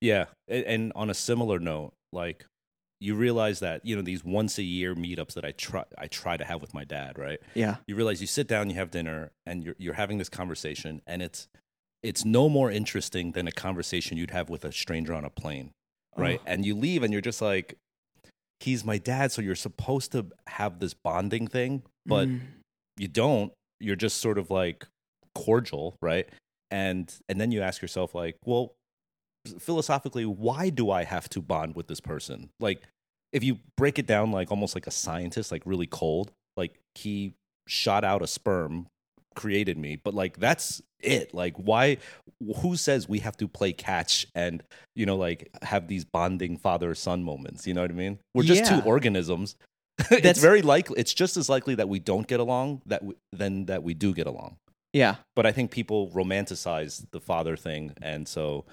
yeah 0.00 0.26
and, 0.48 0.92
on 0.94 1.10
a 1.10 1.14
similar 1.14 1.58
note 1.58 1.92
like 2.12 2.44
you 3.00 3.14
realize 3.14 3.60
that 3.60 3.84
you 3.84 3.94
know 3.96 4.02
these 4.02 4.24
once 4.24 4.58
a 4.58 4.62
year 4.62 4.94
meetups 4.94 5.34
that 5.34 5.44
i 5.44 5.52
try 5.52 5.84
i 5.98 6.06
try 6.06 6.36
to 6.36 6.44
have 6.44 6.60
with 6.60 6.74
my 6.74 6.84
dad 6.84 7.18
right 7.18 7.40
Yeah. 7.54 7.76
you 7.86 7.94
realize 7.96 8.20
you 8.20 8.26
sit 8.26 8.46
down 8.48 8.68
you 8.68 8.76
have 8.76 8.90
dinner 8.90 9.30
and 9.46 9.62
you're 9.64 9.76
you're 9.78 9.94
having 9.94 10.18
this 10.18 10.28
conversation 10.28 11.02
and 11.06 11.22
it's 11.22 11.48
it's 12.02 12.24
no 12.24 12.48
more 12.48 12.70
interesting 12.70 13.32
than 13.32 13.46
a 13.48 13.52
conversation 13.52 14.16
you'd 14.16 14.30
have 14.32 14.50
with 14.50 14.64
a 14.64 14.72
stranger 14.72 15.14
on 15.14 15.24
a 15.24 15.30
plane 15.30 15.70
right? 16.16 16.40
Oh. 16.42 16.50
And 16.52 16.64
you 16.66 16.74
leave 16.76 17.02
and 17.04 17.12
you're 17.12 17.22
just 17.22 17.40
like, 17.40 17.76
he's 18.58 18.84
my 18.84 18.98
dad, 18.98 19.30
so 19.32 19.40
you're 19.40 19.54
supposed 19.54 20.10
to 20.12 20.26
have 20.48 20.80
this 20.80 20.92
bonding 20.94 21.46
thing, 21.46 21.82
but 22.06 22.28
Mm. 22.28 22.40
you 22.96 23.08
don't. 23.08 23.52
You're 23.80 23.96
just 23.96 24.18
sort 24.18 24.38
of 24.38 24.50
like 24.50 24.86
cordial, 25.34 25.96
right? 26.02 26.28
And 26.70 27.12
and 27.28 27.40
then 27.40 27.50
you 27.52 27.62
ask 27.62 27.80
yourself 27.82 28.14
like, 28.14 28.36
well, 28.44 28.74
philosophically, 29.58 30.26
why 30.26 30.70
do 30.70 30.90
I 30.90 31.04
have 31.04 31.28
to 31.30 31.40
bond 31.40 31.74
with 31.74 31.86
this 31.88 32.00
person? 32.00 32.50
Like 32.60 32.82
if 33.32 33.42
you 33.44 33.58
break 33.76 33.98
it 33.98 34.06
down 34.06 34.32
like 34.32 34.50
almost 34.50 34.74
like 34.74 34.86
a 34.86 34.90
scientist, 34.90 35.50
like 35.52 35.62
really 35.64 35.86
cold, 35.86 36.30
like 36.56 36.78
he 36.94 37.34
shot 37.68 38.04
out 38.04 38.22
a 38.22 38.26
sperm, 38.26 38.86
created 39.34 39.78
me, 39.78 39.96
but 39.96 40.14
like 40.14 40.38
that's 40.38 40.82
it. 41.00 41.32
Like 41.32 41.56
why 41.56 41.98
who 42.58 42.76
says 42.76 43.08
we 43.08 43.20
have 43.20 43.36
to 43.38 43.48
play 43.48 43.72
catch 43.72 44.26
and 44.34 44.62
you 44.94 45.06
know 45.06 45.16
like 45.16 45.48
have 45.62 45.88
these 45.88 46.04
bonding 46.04 46.56
father 46.58 46.94
son 46.94 47.22
moments, 47.22 47.66
you 47.66 47.72
know 47.74 47.82
what 47.82 47.90
I 47.90 47.94
mean? 47.94 48.18
We're 48.34 48.42
just 48.44 48.64
Yeah. 48.64 48.80
two 48.80 48.86
organisms. 48.86 49.56
That's- 50.10 50.24
it's 50.24 50.40
very 50.40 50.62
likely 50.62 50.98
it's 50.98 51.14
just 51.14 51.36
as 51.36 51.48
likely 51.48 51.74
that 51.76 51.88
we 51.88 51.98
don't 51.98 52.26
get 52.26 52.40
along 52.40 52.82
that 52.86 53.04
we, 53.04 53.14
than 53.32 53.66
that 53.66 53.82
we 53.82 53.94
do 53.94 54.14
get 54.14 54.26
along 54.26 54.56
yeah. 54.92 55.16
but 55.36 55.46
I 55.46 55.52
think 55.52 55.70
people 55.70 56.10
romanticize 56.10 57.04
the 57.10 57.20
father 57.20 57.56
thing, 57.56 57.92
and 58.02 58.26
so 58.26 58.64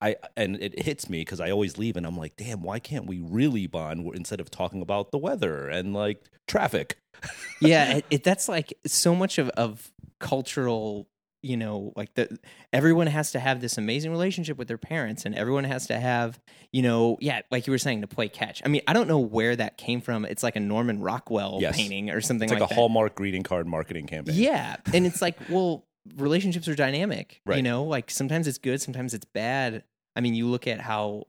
I 0.00 0.16
and 0.36 0.56
it 0.62 0.82
hits 0.82 1.08
me 1.08 1.20
because 1.20 1.40
I 1.40 1.50
always 1.50 1.78
leave 1.78 1.96
and 1.96 2.06
I'm 2.06 2.16
like, 2.16 2.36
damn, 2.36 2.62
why 2.62 2.78
can't 2.78 3.06
we 3.06 3.20
really 3.20 3.66
bond 3.66 4.08
instead 4.14 4.40
of 4.40 4.50
talking 4.50 4.82
about 4.82 5.10
the 5.10 5.18
weather 5.18 5.68
and 5.68 5.94
like 5.94 6.22
traffic? 6.46 6.98
yeah 7.60 7.94
it, 7.94 8.04
it, 8.10 8.24
that's 8.24 8.48
like 8.48 8.74
so 8.86 9.14
much 9.14 9.38
of, 9.38 9.48
of 9.50 9.90
cultural 10.20 11.06
you 11.44 11.56
know 11.58 11.92
like 11.94 12.14
the 12.14 12.38
everyone 12.72 13.06
has 13.06 13.30
to 13.32 13.38
have 13.38 13.60
this 13.60 13.76
amazing 13.76 14.10
relationship 14.10 14.56
with 14.56 14.66
their 14.66 14.78
parents 14.78 15.26
and 15.26 15.34
everyone 15.34 15.64
has 15.64 15.86
to 15.86 15.98
have 16.00 16.40
you 16.72 16.80
know 16.80 17.18
yeah 17.20 17.42
like 17.50 17.66
you 17.66 17.70
were 17.70 17.76
saying 17.78 18.00
to 18.00 18.06
play 18.06 18.28
catch 18.28 18.62
i 18.64 18.68
mean 18.68 18.80
i 18.88 18.92
don't 18.94 19.08
know 19.08 19.18
where 19.18 19.54
that 19.54 19.76
came 19.76 20.00
from 20.00 20.24
it's 20.24 20.42
like 20.42 20.56
a 20.56 20.60
norman 20.60 21.00
rockwell 21.00 21.58
Yes. 21.60 21.76
painting 21.76 22.08
or 22.08 22.22
something 22.22 22.46
It's 22.46 22.52
like, 22.52 22.60
like, 22.60 22.70
a 22.70 22.74
that 22.74 22.80
Hallmark 22.80 23.14
greeting 23.14 23.42
card 23.42 23.66
marketing 23.66 24.06
campaign. 24.06 24.34
yeah 24.36 24.76
and 24.94 25.04
it's 25.06 25.20
like 25.20 25.36
well 25.50 25.84
relationships 26.16 26.66
are 26.66 26.74
dynamic 26.74 27.40
right. 27.44 27.56
you 27.58 27.62
know 27.62 27.84
like 27.84 28.10
sometimes 28.10 28.48
it's 28.48 28.58
good 28.58 28.80
sometimes 28.80 29.12
it's 29.12 29.26
bad 29.26 29.84
i 30.16 30.20
mean 30.22 30.34
you 30.34 30.46
look 30.46 30.66
at 30.66 30.80
how 30.80 31.24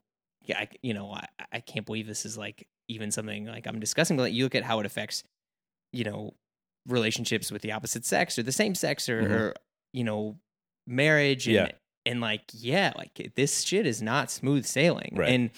yeah 0.46 0.60
I, 0.60 0.70
you 0.82 0.94
know 0.94 1.12
I, 1.12 1.26
I 1.52 1.60
can't 1.60 1.86
believe 1.86 2.08
this 2.08 2.26
is 2.26 2.38
like 2.38 2.68
even 2.88 3.12
something 3.12 3.46
like 3.48 3.68
i'm 3.68 3.80
discussing 3.82 4.16
but 4.16 4.24
like, 4.24 4.34
you 4.34 4.44
look 4.46 4.56
at 4.56 4.64
how 4.64 4.80
it 4.80 4.86
affects 4.86 5.24
you 5.92 6.06
know 6.06 6.34
relationships 6.88 7.52
with 7.52 7.62
the 7.64 7.72
opposite 7.72 8.06
sex 8.06 8.38
or 8.38 8.44
the 8.44 8.52
same 8.52 8.76
sex 8.76 9.10
or, 9.10 9.24
Mhm. 9.24 9.32
or 9.32 9.54
you 9.96 10.04
know 10.04 10.38
marriage 10.86 11.48
and 11.48 11.56
Yeah. 11.56 11.72
and 12.06 12.22
like 12.22 12.44
yeah 12.54 12.92
like 12.96 13.32
this 13.36 13.62
shit 13.64 13.86
is 13.88 14.02
not 14.02 14.30
smooth 14.30 14.66
sailing 14.66 15.14
Right. 15.16 15.30
and 15.30 15.50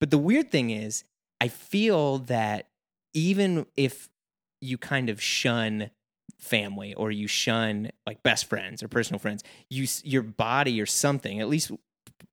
but 0.00 0.10
the 0.10 0.18
weird 0.18 0.50
thing 0.50 0.70
is 0.70 1.04
i 1.40 1.48
feel 1.48 2.18
that 2.20 2.68
even 3.12 3.66
if 3.76 4.08
you 4.60 4.78
kind 4.78 5.08
of 5.10 5.22
shun 5.22 5.90
family 6.40 6.94
or 6.94 7.10
you 7.10 7.28
shun 7.28 7.90
like 8.06 8.22
best 8.22 8.46
friends 8.46 8.82
or 8.82 8.88
personal 8.88 9.18
friends 9.18 9.44
you 9.70 9.86
your 10.02 10.22
body 10.22 10.80
or 10.80 10.86
something 10.86 11.40
at 11.40 11.48
least 11.48 11.70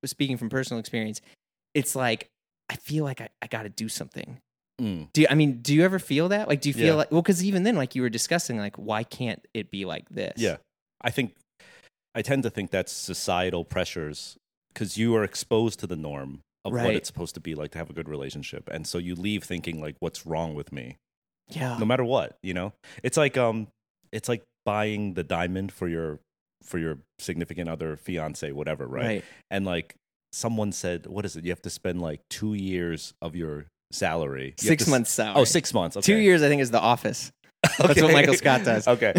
speaking 0.04 0.36
from 0.36 0.48
personal 0.48 0.80
experience 0.80 1.20
it's 1.74 1.94
like 1.94 2.30
i 2.68 2.76
feel 2.76 3.04
like 3.04 3.20
i, 3.20 3.28
I 3.40 3.46
got 3.46 3.62
to 3.64 3.68
do 3.68 3.88
something 3.88 4.40
Mm. 4.80 5.12
do 5.12 5.20
you, 5.20 5.26
i 5.28 5.34
mean 5.34 5.60
do 5.60 5.74
you 5.74 5.84
ever 5.84 5.98
feel 5.98 6.30
that 6.30 6.48
like 6.48 6.62
do 6.62 6.70
you 6.70 6.72
feel 6.72 6.86
Yeah. 6.86 6.94
like 6.94 7.12
well 7.12 7.20
because 7.20 7.44
even 7.44 7.62
then 7.62 7.76
like 7.76 7.94
you 7.94 8.00
were 8.00 8.08
discussing 8.08 8.56
like 8.58 8.74
why 8.76 9.04
can't 9.04 9.46
it 9.52 9.70
be 9.70 9.84
like 9.84 10.08
this 10.08 10.40
Yeah. 10.40 10.56
I 11.02 11.10
think 11.10 11.34
I 12.14 12.22
tend 12.22 12.42
to 12.42 12.50
think 12.50 12.70
that's 12.70 12.92
societal 12.92 13.64
pressures 13.64 14.36
because 14.72 14.96
you 14.98 15.14
are 15.16 15.24
exposed 15.24 15.80
to 15.80 15.86
the 15.86 15.96
norm 15.96 16.40
of 16.64 16.72
what 16.72 16.94
it's 16.94 17.08
supposed 17.08 17.34
to 17.34 17.40
be 17.40 17.54
like 17.54 17.72
to 17.72 17.78
have 17.78 17.90
a 17.90 17.92
good 17.92 18.08
relationship, 18.08 18.68
and 18.70 18.86
so 18.86 18.98
you 18.98 19.14
leave 19.14 19.44
thinking 19.44 19.80
like, 19.80 19.96
"What's 20.00 20.26
wrong 20.26 20.54
with 20.54 20.72
me?" 20.72 20.96
yeah. 21.48 21.76
No 21.78 21.84
matter 21.84 22.04
what 22.04 22.38
you 22.42 22.54
know? 22.54 22.72
It's 23.02 23.16
like 23.16 23.36
um 23.36 23.68
it's 24.12 24.28
like 24.28 24.42
buying 24.64 25.14
the 25.14 25.24
diamond 25.24 25.72
for 25.72 25.88
your 25.88 26.20
for 26.62 26.78
your 26.78 26.98
significant 27.18 27.68
other 27.68 27.96
fiance 27.96 28.52
whatever 28.52 28.86
right, 28.86 29.04
right. 29.04 29.24
And 29.50 29.64
like 29.64 29.96
someone 30.32 30.72
said 30.72 31.06
what 31.06 31.24
is 31.24 31.36
it? 31.36 31.44
You 31.44 31.50
have 31.50 31.62
to 31.62 31.70
spend 31.70 32.00
like 32.00 32.20
two 32.30 32.54
years 32.54 33.14
of 33.20 33.34
your 33.34 33.66
salary. 33.90 34.54
You 34.60 34.68
six 34.68 34.84
to 34.84 34.88
s- 34.88 34.90
months 34.90 35.10
salary. 35.10 35.40
oh 35.40 35.44
six 35.44 35.74
months 35.74 35.96
okay. 35.96 36.06
two 36.06 36.16
years 36.16 36.42
i 36.42 36.48
think 36.48 36.62
is 36.62 36.70
the 36.70 36.80
office 36.80 37.30
that's 37.78 38.02
what 38.02 38.12
michael 38.12 38.34
scott 38.34 38.64
does. 38.64 38.88
Okay. 38.88 39.12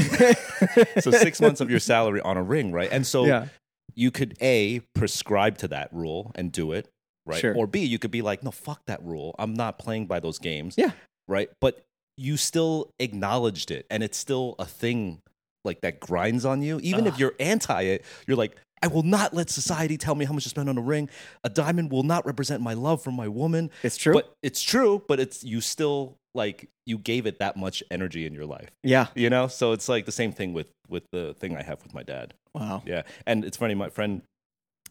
So 1.00 1.12
six 1.12 1.42
months 1.42 1.62
of 1.62 1.70
your 1.70 1.80
salary 1.80 2.22
on 2.22 2.38
a 2.38 2.44
ring 2.44 2.72
right? 2.72 2.90
And 2.92 3.06
so 3.06 3.26
yeah. 3.26 3.48
you 3.96 4.12
could 4.12 4.36
a 4.42 4.80
prescribe 4.96 5.58
to 5.60 5.68
that 5.70 5.90
rule 5.94 6.32
and 6.36 6.52
do 6.52 6.72
it 6.72 6.90
right? 7.26 7.40
Sure. 7.40 7.56
or 7.56 7.68
b 7.68 7.84
you 7.84 8.00
could 8.00 8.12
be 8.12 8.22
like 8.22 8.44
no 8.44 8.52
fuck 8.52 8.82
that 8.88 9.04
rule. 9.04 9.36
I'm 9.40 9.54
not 9.54 9.78
playing 9.78 10.08
by 10.08 10.20
those 10.20 10.40
games. 10.40 10.76
Yeah. 10.78 10.92
right? 11.28 11.50
But 11.62 11.82
you 12.18 12.38
still 12.38 12.92
acknowledged 13.00 13.72
it 13.72 13.86
and 13.90 14.04
it's 14.04 14.18
still 14.18 14.56
a 14.60 14.66
thing 14.66 15.22
like 15.64 15.82
that 15.82 16.00
grinds 16.00 16.46
on 16.46 16.62
you. 16.62 16.80
Even 16.84 17.08
if 17.08 17.18
you're 17.18 17.36
anti 17.40 17.82
it 17.84 18.06
you're 18.28 18.38
like 18.38 18.56
i 18.84 18.88
will 18.88 19.04
not 19.04 19.34
let 19.34 19.50
society 19.50 19.98
tell 19.98 20.14
me 20.14 20.26
how 20.26 20.34
much 20.34 20.44
to 20.44 20.50
spend 20.50 20.70
on 20.70 20.78
a 20.78 20.82
ring. 20.82 21.10
A 21.44 21.50
diamond 21.50 21.92
will 21.92 22.04
not 22.04 22.26
represent 22.26 22.62
my 22.62 22.74
love 22.74 23.02
for 23.02 23.12
my 23.12 23.28
woman. 23.28 23.72
It's 23.82 23.98
true. 23.98 24.14
But 24.14 24.34
it's 24.44 24.62
true 24.62 25.02
but 25.08 25.20
it's 25.20 25.44
you 25.44 25.62
still 25.62 26.18
like 26.36 26.70
you 26.86 26.98
gave 26.98 27.26
it 27.26 27.40
that 27.40 27.56
much 27.56 27.82
energy 27.90 28.26
in 28.26 28.34
your 28.34 28.46
life. 28.46 28.70
Yeah. 28.84 29.08
You 29.16 29.30
know? 29.30 29.48
So 29.48 29.72
it's 29.72 29.88
like 29.88 30.06
the 30.06 30.12
same 30.12 30.32
thing 30.34 30.54
with 30.54 30.68
with 30.90 31.04
the 31.12 31.34
thing 31.40 31.56
i 31.56 31.64
have 31.64 31.82
with 31.82 31.94
my 31.94 32.04
dad. 32.04 32.34
Wow. 32.54 32.84
Yeah, 32.86 33.04
and 33.26 33.44
it's 33.46 33.58
funny. 33.58 33.74
My 33.74 33.90
friend, 33.90 34.22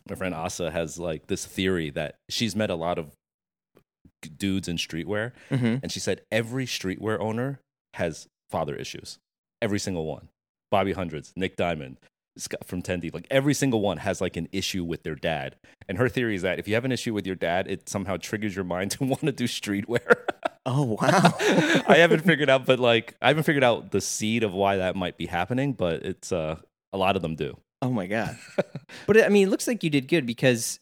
my 0.08 0.16
friend 0.16 0.34
Asa 0.34 0.70
has 0.70 0.98
like 0.98 1.28
this 1.28 1.46
theory 1.46 1.90
that 1.90 2.16
she's 2.28 2.56
met 2.56 2.70
a 2.70 2.74
lot 2.74 2.98
of 2.98 3.12
dudes 4.36 4.68
in 4.68 4.76
streetwear, 4.76 5.32
hmm 5.48 5.76
and 5.82 5.92
she 5.92 6.00
said 6.00 6.22
every 6.32 6.66
streetwear 6.66 7.20
owner 7.20 7.60
has 7.94 8.26
father 8.50 8.74
issues. 8.74 9.18
Every 9.60 9.78
single 9.78 10.06
one. 10.06 10.28
Bobby 10.72 10.92
Hundreds, 10.92 11.32
Nick 11.36 11.54
Diamond, 11.56 11.98
Scott 12.36 12.64
from 12.66 12.82
Tendy, 12.82 13.12
like 13.12 13.26
every 13.30 13.54
single 13.54 13.80
one 13.80 13.98
has 13.98 14.20
like 14.20 14.36
an 14.36 14.48
issue 14.52 14.84
with 14.84 15.02
their 15.02 15.14
dad. 15.14 15.56
And 15.88 15.98
her 15.98 16.08
theory 16.08 16.34
is 16.34 16.42
that 16.42 16.58
if 16.58 16.66
you 16.66 16.74
have 16.74 16.84
an 16.84 16.92
issue 16.92 17.12
with 17.12 17.26
your 17.26 17.36
dad, 17.36 17.66
it 17.68 17.88
somehow 17.88 18.16
triggers 18.16 18.54
your 18.54 18.64
mind 18.64 18.90
to 18.92 19.04
want 19.04 19.22
to 19.22 19.32
do 19.32 19.44
streetwear. 19.44 20.14
oh 20.64 20.96
wow 21.00 21.34
I 21.88 21.96
haven't 21.98 22.24
figured 22.24 22.48
out, 22.48 22.66
but 22.66 22.78
like 22.78 23.14
I 23.20 23.28
haven't 23.28 23.44
figured 23.44 23.64
out 23.64 23.90
the 23.90 24.00
seed 24.00 24.44
of 24.44 24.52
why 24.52 24.76
that 24.76 24.96
might 24.96 25.16
be 25.16 25.26
happening, 25.26 25.72
but 25.72 26.02
it's 26.04 26.32
uh 26.32 26.56
a 26.92 26.98
lot 26.98 27.16
of 27.16 27.22
them 27.22 27.34
do. 27.34 27.56
Oh 27.80 27.90
my 27.90 28.06
god! 28.06 28.38
but 29.06 29.22
I 29.22 29.28
mean, 29.28 29.48
it 29.48 29.50
looks 29.50 29.66
like 29.66 29.82
you 29.82 29.90
did 29.90 30.06
good 30.08 30.26
because 30.26 30.78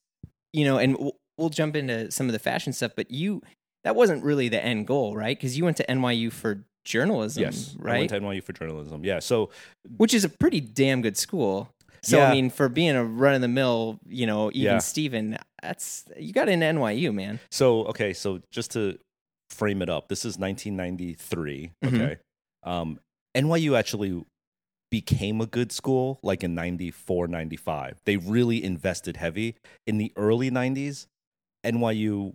you 0.53 0.65
know, 0.65 0.79
and 0.79 0.97
we'll, 0.99 1.17
we'll 1.39 1.49
jump 1.49 1.77
into 1.77 2.11
some 2.11 2.27
of 2.27 2.33
the 2.33 2.39
fashion 2.39 2.73
stuff. 2.73 2.93
But 2.95 3.11
you, 3.11 3.43
that 3.85 3.97
wasn't 3.97 4.23
really 4.23 4.49
the 4.49 4.63
end 4.63 4.87
goal, 4.87 5.17
right? 5.17 5.37
Because 5.37 5.57
you 5.57 5.65
went 5.65 5.77
to 5.79 5.87
NYU 5.87 6.33
for 6.33 6.65
journalism, 6.91 7.43
Yes, 7.43 7.75
I 7.79 7.83
right? 7.83 7.99
went 7.99 8.11
to 8.11 8.21
NYU 8.21 8.43
for 8.43 8.53
journalism. 8.53 9.05
Yeah, 9.05 9.21
so 9.21 9.51
Which 9.97 10.13
is 10.15 10.25
a 10.25 10.29
pretty 10.29 10.61
damn 10.61 11.01
good 11.03 11.17
school. 11.17 11.71
So 12.03 12.19
Yeah. 12.19 12.29
I 12.29 12.33
mean, 12.33 12.51
for 12.51 12.69
being 12.69 12.97
a 12.97 13.05
run 13.05 13.35
of 13.35 13.41
the 13.43 13.49
mill, 13.49 14.01
you 14.07 14.27
know, 14.27 14.49
even 14.51 14.63
Yeah. 14.63 14.79
Steven, 14.79 15.39
that's 15.63 16.05
you 16.19 16.33
got 16.33 16.49
into 16.49 16.67
NYU, 16.67 17.13
man. 17.15 17.41
so 17.51 17.85
okay, 17.87 18.13
so 18.13 18.41
just 18.51 18.71
to 18.73 18.99
frame 19.51 19.83
it 19.83 19.89
up, 19.89 20.09
this 20.09 20.25
is 20.25 20.39
1993. 20.39 21.71
Mhm. 21.85 21.95
Okay, 21.95 22.17
Um, 22.63 23.01
NYU 23.37 23.77
actually 23.79 24.25
became 24.91 25.41
a 25.41 25.47
good 25.47 25.71
school 25.73 26.19
like 26.23 26.43
in 26.43 26.55
94, 26.55 27.29
95. 27.29 28.01
They 28.05 28.17
really 28.17 28.63
invested 28.65 29.17
heavy. 29.17 29.55
In 29.87 29.99
the 29.99 30.13
early 30.17 30.51
90s, 30.51 31.07
NYU 31.65 32.35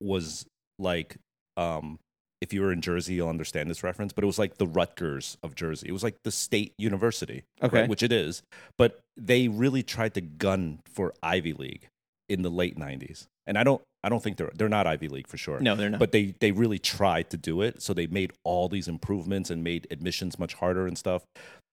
was 0.00 0.46
like, 0.78 1.16
um, 1.56 1.98
if 2.40 2.52
you 2.52 2.62
were 2.62 2.72
in 2.72 2.80
Jersey, 2.80 3.14
you'll 3.14 3.28
understand 3.28 3.70
this 3.70 3.82
reference, 3.82 4.12
but 4.12 4.22
it 4.24 4.26
was 4.26 4.38
like 4.38 4.58
the 4.58 4.66
Rutgers 4.66 5.36
of 5.42 5.54
Jersey. 5.54 5.88
It 5.88 5.92
was 5.92 6.02
like 6.02 6.16
the 6.22 6.30
state 6.30 6.72
university, 6.78 7.44
Okay. 7.62 7.80
right, 7.80 7.88
which 7.88 8.02
it 8.02 8.12
is. 8.12 8.42
But 8.76 9.00
they 9.16 9.48
really 9.48 9.82
tried 9.82 10.14
to 10.14 10.20
gun 10.20 10.80
for 10.86 11.14
Ivy 11.22 11.52
League 11.54 11.86
in 12.28 12.42
the 12.42 12.50
late 12.50 12.78
90s. 12.78 13.26
And 13.46 13.56
I 13.56 13.64
don't, 13.64 13.80
I 14.04 14.08
don't 14.08 14.22
think 14.22 14.36
they're, 14.36 14.50
they're 14.54 14.68
not 14.68 14.86
Ivy 14.86 15.08
League 15.08 15.28
for 15.28 15.36
sure. 15.36 15.60
No, 15.60 15.74
they're 15.76 15.88
not. 15.90 16.00
But 16.00 16.12
they 16.12 16.34
they 16.40 16.52
really 16.52 16.78
tried 16.78 17.30
to 17.30 17.36
do 17.36 17.62
it. 17.62 17.80
So 17.80 17.94
they 17.94 18.06
made 18.06 18.32
all 18.44 18.68
these 18.68 18.88
improvements 18.88 19.50
and 19.50 19.62
made 19.64 19.86
admissions 19.90 20.38
much 20.38 20.54
harder 20.54 20.86
and 20.86 20.98
stuff. 20.98 21.24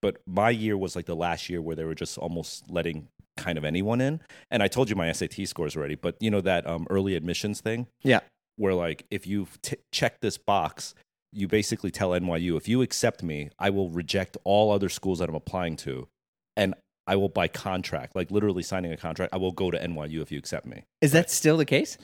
But 0.01 0.17
my 0.27 0.50
year 0.50 0.77
was 0.77 0.96
like 0.96 1.05
the 1.05 1.15
last 1.15 1.50
year 1.50 1.62
where 1.62 1.75
they 1.75 1.84
were 1.84 1.96
just 1.96 2.17
almost 2.17 2.70
letting 2.70 3.08
kind 3.38 3.58
of 3.58 3.65
anyone 3.65 4.01
in. 4.01 4.22
And 4.51 4.62
I 4.62 4.67
told 4.67 4.89
you 4.89 4.96
my 4.96 5.12
SAT 5.12 5.48
scores 5.48 5.75
already, 5.75 5.96
but 5.96 6.15
you 6.20 6.29
know 6.29 6.41
that 6.41 6.67
um, 6.67 6.86
early 6.89 7.15
admissions 7.15 7.62
thing 7.62 7.88
yeah. 8.03 8.20
Where 8.57 8.74
like 8.74 9.05
if 9.12 9.25
you 9.27 9.48
t- 9.62 9.77
check 9.91 10.19
this 10.22 10.38
box, 10.38 10.93
you 11.31 11.48
basically 11.48 11.91
tell 11.91 12.10
NYU 12.12 12.57
if 12.57 12.67
you 12.67 12.81
accept 12.81 13.24
me, 13.24 13.50
I 13.60 13.69
will 13.69 13.89
reject 13.89 14.38
all 14.43 14.72
other 14.72 14.89
schools 14.89 15.19
that 15.19 15.29
I'm 15.29 15.36
applying 15.36 15.75
to, 15.77 16.07
and 16.55 16.75
I 17.07 17.15
will 17.15 17.29
by 17.29 17.48
contract, 17.48 18.15
like 18.15 18.31
literally 18.31 18.63
signing 18.63 18.91
a 18.91 18.98
contract, 18.98 19.33
I 19.33 19.38
will 19.38 19.51
go 19.51 19.72
to 19.72 19.77
NYU 19.77 20.22
if 20.22 20.31
you 20.31 20.38
accept 20.38 20.65
me. 20.65 20.83
Is 21.01 21.12
that 21.12 21.29
still 21.29 21.57
the 21.57 21.65
case? 21.65 21.98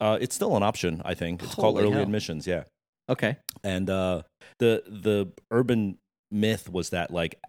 Uh, 0.00 0.18
it's 0.20 0.34
still 0.34 0.56
an 0.56 0.62
option, 0.62 1.02
I 1.04 1.14
think. 1.14 1.42
It's 1.42 1.54
called 1.54 1.78
early 1.78 1.92
hell. 1.92 2.02
admissions. 2.02 2.46
Yeah 2.46 2.64
Okay. 3.08 3.36
and 3.64 3.90
uh 3.90 4.22
the 4.60 4.82
the 4.86 5.32
urban 5.50 5.98
myth 6.30 6.68
was 6.70 6.90
that 6.90 7.10
like 7.10 7.40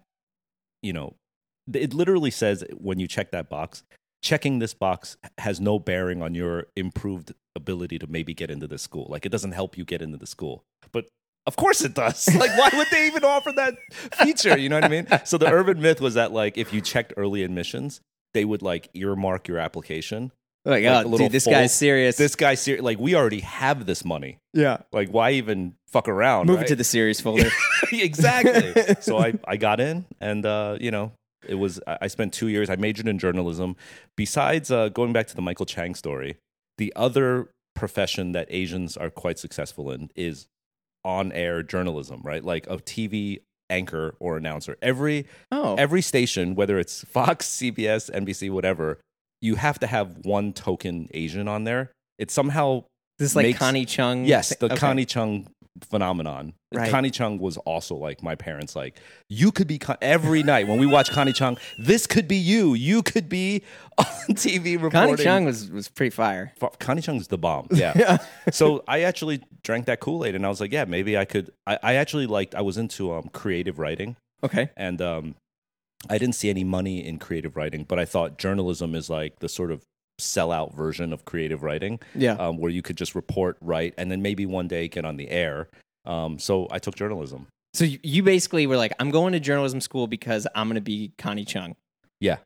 you 0.82 0.92
know 0.92 1.14
it 1.72 1.94
literally 1.94 2.32
says 2.32 2.64
when 2.76 2.98
you 2.98 3.06
check 3.06 3.30
that 3.30 3.48
box 3.48 3.84
checking 4.22 4.58
this 4.60 4.72
box 4.74 5.16
has 5.38 5.60
no 5.60 5.78
bearing 5.78 6.22
on 6.22 6.34
your 6.34 6.66
improved 6.76 7.32
ability 7.56 7.98
to 7.98 8.06
maybe 8.06 8.32
get 8.32 8.50
into 8.50 8.66
the 8.66 8.78
school 8.78 9.06
like 9.10 9.26
it 9.26 9.28
doesn't 9.32 9.52
help 9.52 9.76
you 9.76 9.84
get 9.84 10.00
into 10.00 10.16
the 10.16 10.26
school 10.26 10.64
but 10.92 11.04
of 11.46 11.56
course 11.56 11.82
it 11.82 11.92
does 11.94 12.32
like 12.38 12.56
why 12.56 12.70
would 12.72 12.86
they 12.90 13.06
even 13.06 13.24
offer 13.24 13.52
that 13.52 13.74
feature 14.22 14.56
you 14.56 14.68
know 14.68 14.76
what 14.76 14.84
i 14.84 14.88
mean 14.88 15.06
so 15.24 15.36
the 15.36 15.50
urban 15.50 15.80
myth 15.82 16.00
was 16.00 16.14
that 16.14 16.32
like 16.32 16.56
if 16.56 16.72
you 16.72 16.80
checked 16.80 17.12
early 17.16 17.42
admissions 17.42 18.00
they 18.32 18.44
would 18.44 18.62
like 18.62 18.88
earmark 18.94 19.48
your 19.48 19.58
application 19.58 20.32
Like, 20.64 20.84
Like 20.84 20.84
a 20.84 20.98
oh, 21.00 21.10
little 21.10 21.18
dude, 21.26 21.32
this 21.32 21.44
fold. 21.44 21.54
guy's 21.56 21.74
serious. 21.74 22.16
this 22.16 22.36
guy's 22.36 22.60
ser- 22.60 22.80
like 22.80 22.98
we 22.98 23.14
already 23.16 23.40
have 23.40 23.84
this 23.84 24.04
money 24.04 24.38
yeah. 24.54 24.78
like 24.92 25.10
why 25.10 25.32
even 25.32 25.74
fuck 25.88 26.08
around 26.08 26.46
Move 26.46 26.56
right? 26.58 26.64
it 26.64 26.68
to 26.68 26.76
the 26.76 26.84
serious 26.84 27.20
folder. 27.20 27.50
exactly. 27.92 28.94
so 29.00 29.18
I, 29.18 29.34
I 29.46 29.56
got 29.58 29.80
in, 29.80 30.06
and 30.20 30.46
uh, 30.46 30.78
you 30.80 30.90
know, 30.90 31.12
it 31.48 31.56
was 31.56 31.80
I 31.86 32.06
spent 32.08 32.32
two 32.32 32.48
years. 32.48 32.70
I 32.70 32.76
majored 32.76 33.08
in 33.08 33.18
journalism. 33.18 33.76
Besides 34.16 34.70
uh, 34.70 34.88
going 34.88 35.12
back 35.12 35.26
to 35.28 35.36
the 35.36 35.42
Michael 35.42 35.66
Chang 35.66 35.94
story, 35.94 36.36
the 36.78 36.92
other 36.96 37.50
profession 37.74 38.32
that 38.32 38.46
Asians 38.50 38.96
are 38.96 39.10
quite 39.10 39.38
successful 39.38 39.90
in 39.90 40.10
is 40.14 40.46
on-air 41.04 41.62
journalism, 41.62 42.20
right? 42.22 42.44
Like 42.44 42.66
a 42.68 42.76
TV 42.76 43.40
anchor 43.70 44.14
or 44.20 44.36
announcer. 44.36 44.76
Every 44.82 45.26
oh. 45.50 45.74
every 45.76 46.02
station, 46.02 46.54
whether 46.54 46.78
it's 46.78 47.04
Fox, 47.08 47.48
CBS, 47.48 48.10
NBC, 48.10 48.50
whatever, 48.50 48.98
you 49.40 49.56
have 49.56 49.78
to 49.80 49.86
have 49.86 50.24
one 50.24 50.52
token 50.52 51.08
Asian 51.12 51.48
on 51.48 51.64
there. 51.64 51.90
It 52.18 52.30
somehow 52.30 52.84
this 53.18 53.30
is 53.30 53.36
like 53.36 53.46
makes- 53.46 53.58
Connie 53.58 53.84
Chung. 53.84 54.24
Yes, 54.24 54.54
the 54.56 54.66
Okay. 54.66 54.76
Connie 54.76 55.04
Chung 55.04 55.46
phenomenon. 55.80 56.54
Right. 56.72 56.90
Connie 56.90 57.10
Chung 57.10 57.38
was 57.38 57.56
also 57.58 57.94
like 57.94 58.22
my 58.22 58.34
parents. 58.34 58.76
Like 58.76 58.98
you 59.28 59.52
could 59.52 59.66
be 59.66 59.78
Con- 59.78 59.96
every 60.00 60.42
night 60.54 60.68
when 60.68 60.78
we 60.78 60.86
watch 60.86 61.10
Connie 61.10 61.32
Chung. 61.32 61.58
This 61.78 62.06
could 62.06 62.28
be 62.28 62.36
you. 62.36 62.74
You 62.74 63.02
could 63.02 63.28
be 63.28 63.62
on 63.98 64.04
TV 64.34 64.74
reporting. 64.74 65.16
Connie 65.16 65.16
Chung 65.22 65.44
was, 65.44 65.70
was 65.70 65.88
pretty 65.88 66.10
fire. 66.10 66.52
F- 66.62 66.78
Connie 66.78 67.02
Chung's 67.02 67.28
the 67.28 67.38
bomb. 67.38 67.68
Yeah. 67.70 67.92
yeah. 67.96 68.18
so 68.50 68.84
I 68.86 69.02
actually 69.02 69.42
drank 69.62 69.86
that 69.86 70.00
Kool 70.00 70.24
Aid, 70.24 70.34
and 70.34 70.44
I 70.44 70.48
was 70.48 70.60
like, 70.60 70.72
yeah, 70.72 70.84
maybe 70.84 71.16
I 71.16 71.24
could. 71.24 71.50
I, 71.66 71.78
I 71.82 71.94
actually 71.94 72.26
liked. 72.26 72.54
I 72.54 72.60
was 72.62 72.76
into 72.78 73.12
um, 73.12 73.28
creative 73.32 73.78
writing, 73.78 74.16
Okay. 74.42 74.70
and 74.76 75.00
um, 75.00 75.34
I 76.08 76.18
didn't 76.18 76.34
see 76.34 76.50
any 76.50 76.64
money 76.64 77.06
in 77.06 77.18
creative 77.18 77.56
writing, 77.56 77.84
but 77.84 77.98
I 77.98 78.04
thought 78.04 78.38
journalism 78.38 78.94
is 78.94 79.08
like 79.08 79.38
the 79.40 79.48
sort 79.48 79.70
of 79.70 79.82
sellout 80.20 80.74
version 80.74 81.12
of 81.12 81.24
creative 81.24 81.62
writing 81.62 81.98
Yeah. 82.14 82.34
um, 82.34 82.58
where 82.58 82.70
you 82.70 82.82
could 82.82 82.96
just 82.96 83.14
report, 83.14 83.56
write, 83.60 83.94
and 83.98 84.10
then 84.10 84.22
maybe 84.22 84.46
one 84.46 84.68
day 84.68 84.88
get 84.88 85.04
on 85.04 85.16
the 85.16 85.28
air. 85.30 85.68
Um, 86.04 86.38
so 86.38 86.68
I 86.70 86.78
took 86.78 86.94
journalism. 86.94 87.46
So 87.74 87.84
you, 87.84 88.22
basically 88.22 88.66
were 88.66 88.76
like, 88.76 88.92
I'm 88.98 89.10
going 89.10 89.32
to 89.32 89.40
journalism 89.40 89.80
school 89.80 90.06
because 90.06 90.46
I'm 90.54 90.68
going 90.68 90.74
to 90.74 90.80
be 90.82 91.12
Connie 91.16 91.44
Chung. 91.46 91.74
Yeah, 92.20 92.36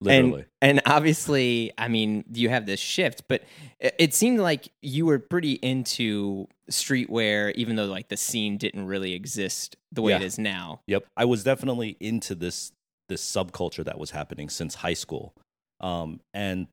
literally. 0.00 0.46
And, 0.62 0.78
and 0.78 0.82
obviously, 0.86 1.72
I 1.76 1.88
mean, 1.88 2.24
you 2.32 2.48
have 2.48 2.64
this 2.64 2.80
shift, 2.80 3.24
but 3.28 3.42
it, 3.78 3.94
it 3.98 4.14
seemed 4.14 4.40
like 4.40 4.68
you 4.80 5.04
were 5.04 5.18
pretty 5.18 5.52
into 5.54 6.46
streetwear, 6.70 7.52
even 7.54 7.76
though 7.76 7.84
like 7.84 8.08
the 8.08 8.16
scene 8.16 8.56
didn't 8.56 8.86
really 8.86 9.12
exist 9.12 9.76
the 9.92 10.00
way 10.02 10.14
it 10.14 10.20
Yeah. 10.20 10.26
is 10.26 10.38
now. 10.38 10.80
Yep, 10.86 11.04
I 11.16 11.24
was 11.26 11.44
definitely 11.44 11.96
into 12.00 12.34
this 12.34 12.72
this 13.08 13.22
subculture 13.22 13.84
that 13.84 13.98
was 13.98 14.12
happening 14.12 14.48
since 14.48 14.76
high 14.76 14.94
school, 14.94 15.34
um, 15.80 16.20
and 16.32 16.66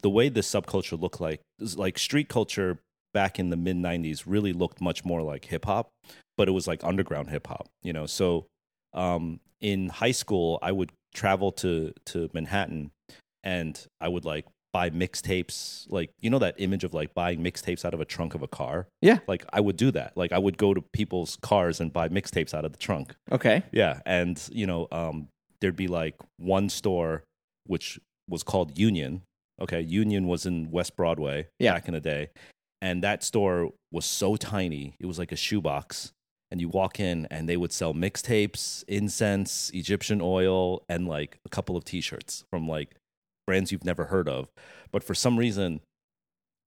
the 0.00 0.10
way 0.10 0.28
this 0.28 0.48
subculture 0.50 1.00
looked 1.00 1.20
like 1.20 1.40
is 1.58 1.76
like 1.78 1.98
street 1.98 2.28
culture 2.28 2.78
back 3.12 3.38
in 3.38 3.50
the 3.50 3.56
mid 3.56 3.76
'90s 3.76 4.24
really 4.26 4.52
looked 4.52 4.80
much 4.80 5.04
more 5.04 5.22
like 5.22 5.46
hip 5.46 5.64
hop, 5.64 5.88
but 6.36 6.48
it 6.48 6.52
was 6.52 6.66
like 6.66 6.82
underground 6.84 7.30
hip 7.30 7.46
hop, 7.46 7.68
you 7.82 7.92
know. 7.92 8.06
So 8.06 8.46
um, 8.92 9.40
in 9.60 9.88
high 9.88 10.12
school, 10.12 10.58
I 10.62 10.72
would 10.72 10.90
travel 11.14 11.52
to 11.52 11.92
to 12.06 12.28
Manhattan, 12.32 12.90
and 13.42 13.78
I 14.00 14.08
would 14.08 14.24
like 14.24 14.46
buy 14.72 14.88
mixtapes 14.88 15.84
like 15.90 16.10
you 16.20 16.30
know 16.30 16.38
that 16.38 16.54
image 16.58 16.84
of 16.84 16.94
like 16.94 17.12
buying 17.12 17.40
mixtapes 17.42 17.84
out 17.84 17.92
of 17.92 18.00
a 18.00 18.04
trunk 18.04 18.34
of 18.36 18.42
a 18.42 18.46
car 18.46 18.86
Yeah. 19.02 19.18
like 19.26 19.44
i 19.52 19.60
would 19.60 19.76
do 19.76 19.90
that 19.90 20.16
like 20.16 20.30
i 20.30 20.38
would 20.38 20.56
go 20.58 20.72
to 20.74 20.80
people's 20.92 21.36
cars 21.42 21.80
and 21.80 21.92
buy 21.92 22.08
mixtapes 22.08 22.54
out 22.54 22.64
of 22.64 22.70
the 22.70 22.78
trunk 22.78 23.16
Okay. 23.32 23.64
yeah, 23.72 23.98
and 24.06 24.40
you 24.52 24.68
know, 24.68 24.86
um, 24.92 25.26
there'd 25.60 25.74
be 25.74 25.88
like 25.88 26.14
one 26.36 26.68
store 26.68 27.24
which 27.66 27.98
was 28.28 28.44
called 28.44 28.78
Union. 28.78 29.22
Okay, 29.60 29.80
Union 29.80 30.26
was 30.26 30.46
in 30.46 30.70
West 30.70 30.96
Broadway 30.96 31.48
Yeah. 31.58 31.74
back 31.74 31.88
in 31.88 31.94
the 31.94 32.00
day, 32.00 32.30
and 32.80 33.02
that 33.04 33.22
store 33.22 33.70
was 33.92 34.06
so 34.06 34.36
tiny; 34.36 34.94
it 35.00 35.06
was 35.06 35.18
like 35.18 35.32
a 35.32 35.36
shoebox. 35.36 36.12
And 36.52 36.60
you 36.60 36.68
walk 36.68 36.98
in, 36.98 37.26
and 37.30 37.48
they 37.48 37.56
would 37.56 37.70
sell 37.72 37.94
mixtapes, 37.94 38.82
incense, 38.88 39.70
Egyptian 39.70 40.20
oil, 40.20 40.82
and 40.88 41.06
like 41.06 41.38
a 41.46 41.48
couple 41.48 41.76
of 41.76 41.84
T-shirts 41.84 42.42
from 42.50 42.66
like 42.66 42.96
brands 43.46 43.70
you've 43.70 43.84
never 43.84 44.06
heard 44.06 44.28
of. 44.28 44.48
But 44.90 45.04
for 45.04 45.14
some 45.14 45.38
reason, 45.38 45.80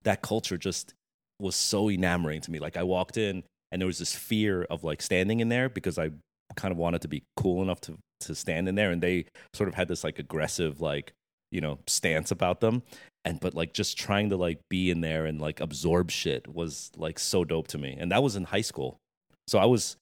that 0.04 0.22
culture 0.22 0.56
just 0.56 0.94
was 1.38 1.54
so 1.54 1.90
enamoring 1.90 2.40
to 2.42 2.50
me. 2.50 2.60
Like 2.60 2.78
I 2.78 2.82
walked 2.82 3.18
in, 3.18 3.42
and 3.70 3.82
there 3.82 3.86
was 3.86 3.98
this 3.98 4.14
fear 4.14 4.62
of 4.70 4.84
like 4.84 5.02
standing 5.02 5.40
in 5.40 5.50
there 5.50 5.68
because 5.68 5.98
I 5.98 6.10
kind 6.56 6.72
of 6.72 6.78
wanted 6.78 7.02
to 7.02 7.08
be 7.08 7.24
cool 7.36 7.62
enough 7.62 7.80
to 7.82 7.98
to 8.20 8.34
stand 8.34 8.68
in 8.68 8.74
there 8.74 8.90
and 8.90 9.02
they 9.02 9.26
sort 9.52 9.68
of 9.68 9.74
had 9.74 9.88
this 9.88 10.04
like 10.04 10.18
aggressive 10.18 10.80
like 10.80 11.12
you 11.54 11.60
know 11.60 11.78
stance 11.86 12.30
about 12.30 12.60
them 12.60 12.82
and 13.24 13.40
but 13.40 13.54
like 13.54 13.72
just 13.72 13.96
trying 13.96 14.28
to 14.30 14.36
like 14.36 14.58
be 14.68 14.90
in 14.90 15.00
there 15.00 15.24
and 15.24 15.40
like 15.40 15.60
absorb 15.60 16.10
shit 16.10 16.46
was 16.52 16.90
like 16.96 17.18
so 17.18 17.44
dope 17.44 17.68
to 17.68 17.78
me 17.78 17.96
and 17.98 18.10
that 18.12 18.22
was 18.22 18.36
in 18.36 18.44
high 18.44 18.60
school 18.60 18.98
so 19.46 19.58
i 19.58 19.64
was 19.64 19.96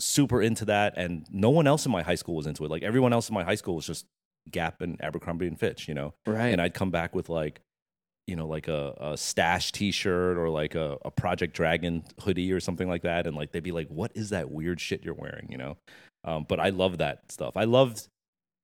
super 0.00 0.40
into 0.40 0.64
that 0.64 0.94
and 0.96 1.26
no 1.30 1.50
one 1.50 1.66
else 1.66 1.84
in 1.84 1.92
my 1.92 2.02
high 2.02 2.14
school 2.14 2.34
was 2.36 2.46
into 2.46 2.64
it 2.64 2.70
like 2.70 2.82
everyone 2.82 3.12
else 3.12 3.28
in 3.28 3.34
my 3.34 3.44
high 3.44 3.54
school 3.54 3.74
was 3.74 3.86
just 3.86 4.06
gap 4.50 4.80
and 4.80 5.02
abercrombie 5.02 5.46
and 5.46 5.58
fitch 5.58 5.88
you 5.88 5.94
know 5.94 6.14
Right. 6.26 6.48
and 6.48 6.60
I'd 6.60 6.74
come 6.74 6.90
back 6.90 7.14
with 7.14 7.28
like, 7.28 7.60
you 8.26 8.36
know, 8.36 8.46
like 8.46 8.68
a, 8.68 8.94
a 9.00 9.16
stash 9.18 9.70
T-shirt 9.72 10.38
or 10.38 10.48
like 10.48 10.74
a, 10.74 10.96
a 11.04 11.10
Project 11.10 11.54
Dragon 11.54 12.02
hoodie 12.20 12.52
or 12.52 12.60
something 12.60 12.88
like 12.88 13.02
that, 13.02 13.26
and 13.26 13.36
like 13.36 13.52
they'd 13.52 13.62
be 13.62 13.70
like, 13.72 13.88
"What 13.88 14.12
is 14.14 14.30
that 14.30 14.50
weird 14.50 14.80
shit 14.80 15.04
you're 15.04 15.12
wearing?" 15.12 15.48
You 15.50 15.58
know. 15.58 15.76
Um, 16.24 16.46
but 16.48 16.58
I 16.58 16.70
love 16.70 16.98
that 16.98 17.30
stuff. 17.30 17.54
I 17.54 17.64
loved 17.64 18.08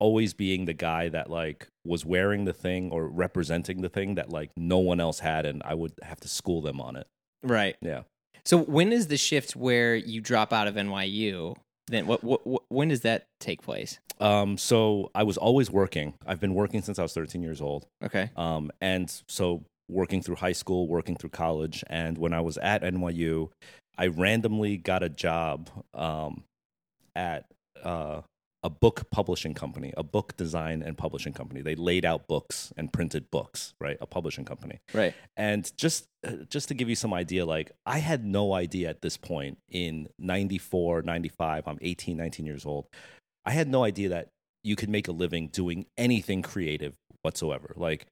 always 0.01 0.35
being 0.35 0.65
the 0.65 0.73
guy 0.73 1.09
that 1.09 1.31
like 1.31 1.69
was 1.85 2.05
wearing 2.05 2.45
the 2.45 2.53
thing 2.53 2.91
or 2.91 3.07
representing 3.07 3.83
the 3.83 3.89
thing 3.89 4.17
that 4.17 4.31
like 4.31 4.51
no 4.57 4.79
one 4.79 5.01
else 5.01 5.21
had, 5.21 5.47
and 5.47 5.63
I 5.65 5.75
would 5.75 5.93
have 6.03 6.21
to 6.21 6.29
school 6.29 6.61
them 6.61 6.81
on 6.81 6.97
it. 6.97 7.07
right. 7.43 7.77
Yeah. 7.81 8.03
So 8.45 8.59
when 8.59 8.93
is 8.93 9.09
the 9.09 9.19
shift 9.19 9.55
where 9.55 9.95
you 9.95 10.21
drop 10.21 10.53
out 10.53 10.67
of 10.67 10.75
NYU? 10.75 11.57
Then 11.89 12.07
what, 12.07 12.25
what, 12.25 12.47
what 12.47 12.63
when 12.69 12.89
does 12.89 13.01
that 13.03 13.27
take 13.39 13.63
place? 13.63 13.99
Um, 14.21 14.59
so 14.59 15.11
I 15.15 15.23
was 15.23 15.37
always 15.37 15.71
working. 15.71 16.15
I've 16.27 16.41
been 16.41 16.55
working 16.55 16.83
since 16.83 16.99
I 16.99 17.03
was 17.03 17.13
13 17.13 17.43
years 17.43 17.61
old. 17.61 17.87
Okay. 18.03 18.31
Um, 18.37 18.71
and 18.81 19.13
so 19.29 19.65
working 19.89 20.23
through 20.23 20.37
high 20.37 20.53
school, 20.53 20.87
working 20.87 21.17
through 21.17 21.31
college, 21.31 21.83
and 21.89 22.17
when 22.17 22.33
I 22.33 22.41
was 22.41 22.59
at 22.59 22.83
NYU, 22.83 23.51
I 23.99 24.07
randomly 24.07 24.77
got 24.77 25.03
a 25.03 25.09
job 25.09 25.69
um, 25.95 26.45
at 27.17 27.45
uh, 27.83 28.21
a 28.63 28.71
book 28.71 29.11
publishing 29.11 29.55
company, 29.55 29.93
a 29.97 30.03
book 30.03 30.37
design 30.37 30.83
and 30.83 30.99
publishing 30.99 31.33
company. 31.33 31.63
They 31.63 31.75
laid 31.75 32.05
out 32.05 32.29
books 32.29 32.73
and 32.77 32.93
printed 32.93 33.31
books, 33.31 33.75
right? 33.81 33.97
A 34.01 34.07
publishing 34.07 34.45
company. 34.45 34.81
Right. 34.93 35.15
And 35.37 35.71
just 35.77 36.07
uh, 36.27 36.45
just 36.49 36.69
to 36.69 36.75
give 36.75 36.89
you 36.89 36.95
some 36.95 37.15
idea, 37.15 37.47
like 37.47 37.73
I 37.87 37.99
had 37.99 38.25
no 38.25 38.53
idea 38.53 38.91
at 38.91 39.01
this 39.01 39.17
point 39.17 39.59
in 39.71 40.09
94, 40.19 41.03
95, 41.03 41.67
I'm 41.67 41.79
18, 41.81 42.17
19 42.17 42.47
years 42.47 42.67
old. 42.67 42.87
I 43.47 43.53
had 43.53 43.69
no 43.69 43.85
idea 43.85 44.11
that 44.11 44.29
you 44.63 44.77
could 44.77 44.91
make 44.91 45.09
a 45.09 45.13
living 45.13 45.49
doing 45.49 45.87
anything 45.97 46.43
creative 46.43 46.93
whatsoever. 47.23 47.73
Like 47.77 48.07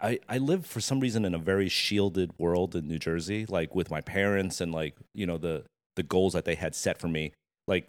I, 0.00 0.20
I 0.28 0.38
live 0.38 0.66
for 0.66 0.80
some 0.80 1.00
reason 1.00 1.24
in 1.24 1.34
a 1.34 1.38
very 1.38 1.68
shielded 1.68 2.30
world 2.38 2.76
in 2.76 2.86
New 2.86 2.98
Jersey, 2.98 3.44
like 3.48 3.74
with 3.74 3.90
my 3.90 4.00
parents 4.00 4.60
and 4.60 4.72
like, 4.72 4.94
you 5.14 5.26
know, 5.26 5.36
the 5.36 5.64
the 5.96 6.02
goals 6.04 6.32
that 6.34 6.44
they 6.44 6.54
had 6.54 6.76
set 6.76 6.98
for 6.98 7.08
me. 7.08 7.32
Like 7.66 7.88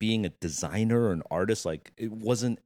being 0.00 0.26
a 0.26 0.30
designer 0.40 1.02
or 1.02 1.12
an 1.12 1.22
artist, 1.30 1.64
like 1.64 1.92
it 1.96 2.10
wasn't 2.10 2.58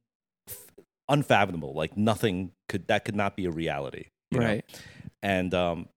f- 0.49 0.71
unfathomable. 1.07 1.73
Like 1.75 1.95
nothing 1.95 2.51
could 2.67 2.87
that 2.87 3.05
could 3.05 3.15
not 3.15 3.35
be 3.35 3.45
a 3.45 3.51
reality. 3.51 4.05
you 4.31 4.39
know? 4.39 4.45
Right. 4.47 4.65
And 5.21 5.53
um, 5.53 5.87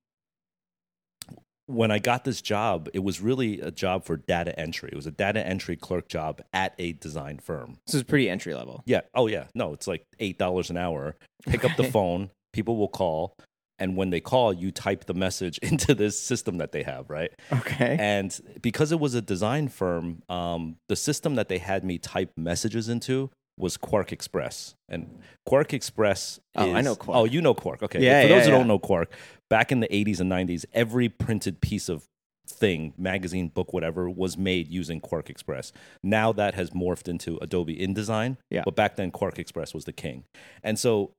when 1.67 1.91
I 1.91 1.99
got 1.99 2.25
this 2.25 2.41
job, 2.41 2.89
it 2.95 3.01
was 3.01 3.21
really 3.21 3.61
a 3.61 3.71
job 3.71 4.05
for 4.05 4.17
data 4.17 4.59
entry. 4.59 4.89
It 4.91 4.97
was 4.97 5.07
a 5.07 5.11
data 5.11 5.47
entry 5.47 5.77
clerk 5.77 6.09
job 6.09 6.41
at 6.53 6.75
a 6.79 6.93
design 6.95 7.39
firm. 7.39 7.79
This 7.87 7.95
is 7.95 8.03
pretty 8.03 8.29
entry 8.31 8.55
level. 8.55 8.83
Yeah. 8.87 9.03
Oh, 9.15 9.27
yeah. 9.27 9.45
No, 9.55 9.75
it's 9.75 9.87
like 9.87 10.05
eight 10.19 10.39
dollars 10.39 10.71
an 10.71 10.77
hour. 10.79 11.15
Pick 11.47 11.65
up 11.65 11.77
the 11.77 11.85
phone. 11.85 12.31
People 12.55 12.77
will 12.79 12.89
call, 12.89 13.35
and 13.79 13.97
when 13.97 14.11
they 14.11 14.21
call, 14.21 14.53
you 14.53 14.71
type 14.71 15.05
the 15.05 15.15
message 15.15 15.59
into 15.63 15.95
this 15.95 16.19
system 16.21 16.59
that 16.59 16.73
they 16.73 16.83
have, 16.83 17.09
right? 17.11 17.33
Okay. 17.53 17.97
And 17.99 18.39
because 18.61 18.93
it 18.93 19.01
was 19.01 19.15
a 19.15 19.23
design 19.23 19.69
firm, 19.69 20.23
um, 20.29 20.77
the 20.89 20.97
system 20.97 21.37
that 21.37 21.49
they 21.49 21.59
had 21.59 21.85
me 21.85 21.99
type 21.99 22.33
messages 22.37 22.89
into 22.89 23.31
was 23.57 23.77
QuarkXPress. 23.77 24.75
And 24.89 25.19
QuarkXPress. 25.49 26.39
Oh, 26.57 26.73
I 26.73 26.81
know 26.81 26.95
Quark. 26.95 27.17
Oh, 27.17 27.25
you 27.25 27.41
know 27.43 27.55
Quark. 27.55 27.83
Okay. 27.83 28.01
Yeah, 28.01 28.23
For 28.23 28.29
yeah, 28.29 28.35
those 28.35 28.47
who 28.47 28.53
yeah. 28.53 28.59
don't 28.59 28.69
know 28.69 28.79
Quark, 28.79 29.13
back 29.51 29.73
in 29.73 29.81
the 29.81 29.89
80s 29.89 30.21
and 30.21 30.31
90s, 30.31 30.65
every 30.73 31.09
printed 31.09 31.61
piece 31.61 31.89
of 31.89 32.05
thing, 32.49 32.95
magazine, 32.97 33.49
book, 33.49 33.73
whatever, 33.73 34.09
was 34.09 34.39
made 34.39 34.69
using 34.69 35.01
QuarkXPress. 35.01 35.73
Now 36.03 36.33
that 36.33 36.55
has 36.55 36.71
morphed 36.71 37.09
into 37.09 37.39
Adobe 37.43 37.77
InDesign. 37.77 38.37
Yeah. 38.51 38.63
But 38.65 38.77
back 38.77 38.97
then, 38.97 39.11
QuarkXPress 39.11 39.75
was 39.75 39.85
the 39.85 39.93
king. 39.93 40.25
And 40.63 40.79
so 40.79 41.13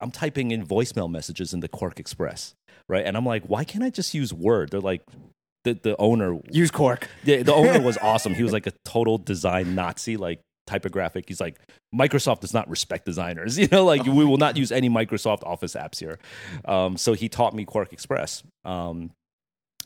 I'm 0.00 0.10
typing 0.10 0.50
in 0.50 0.66
voicemail 0.66 1.10
messages 1.10 1.52
in 1.52 1.60
the 1.60 1.68
QuarkXPress, 1.68 2.54
right? 2.88 3.04
And 3.04 3.16
I'm 3.16 3.26
like, 3.26 3.44
why 3.44 3.64
can't 3.64 3.84
I 3.84 3.90
just 3.90 4.14
use 4.14 4.32
Word? 4.32 4.70
They're 4.70 4.80
like, 4.80 5.02
the, 5.64 5.74
the 5.74 5.96
owner 5.98 6.38
Use 6.50 6.70
cork. 6.70 7.08
the, 7.24 7.42
the 7.42 7.54
owner 7.54 7.80
was 7.80 7.98
awesome. 8.02 8.34
He 8.34 8.42
was 8.42 8.52
like 8.52 8.66
a 8.66 8.72
total 8.84 9.18
design 9.18 9.74
Nazi, 9.74 10.16
like 10.16 10.40
typographic. 10.66 11.24
He's 11.26 11.40
like, 11.40 11.58
Microsoft 11.94 12.40
does 12.40 12.54
not 12.54 12.68
respect 12.70 13.04
designers. 13.04 13.58
You 13.58 13.66
know, 13.72 13.84
like 13.84 14.04
we 14.04 14.24
will 14.24 14.36
not 14.36 14.56
use 14.56 14.70
any 14.70 14.88
Microsoft 14.88 15.42
Office 15.44 15.74
apps 15.74 15.98
here. 15.98 16.18
Um, 16.64 16.96
so 16.96 17.12
he 17.14 17.28
taught 17.28 17.54
me 17.54 17.66
QuarkXPress. 17.66 18.44
Um, 18.64 19.10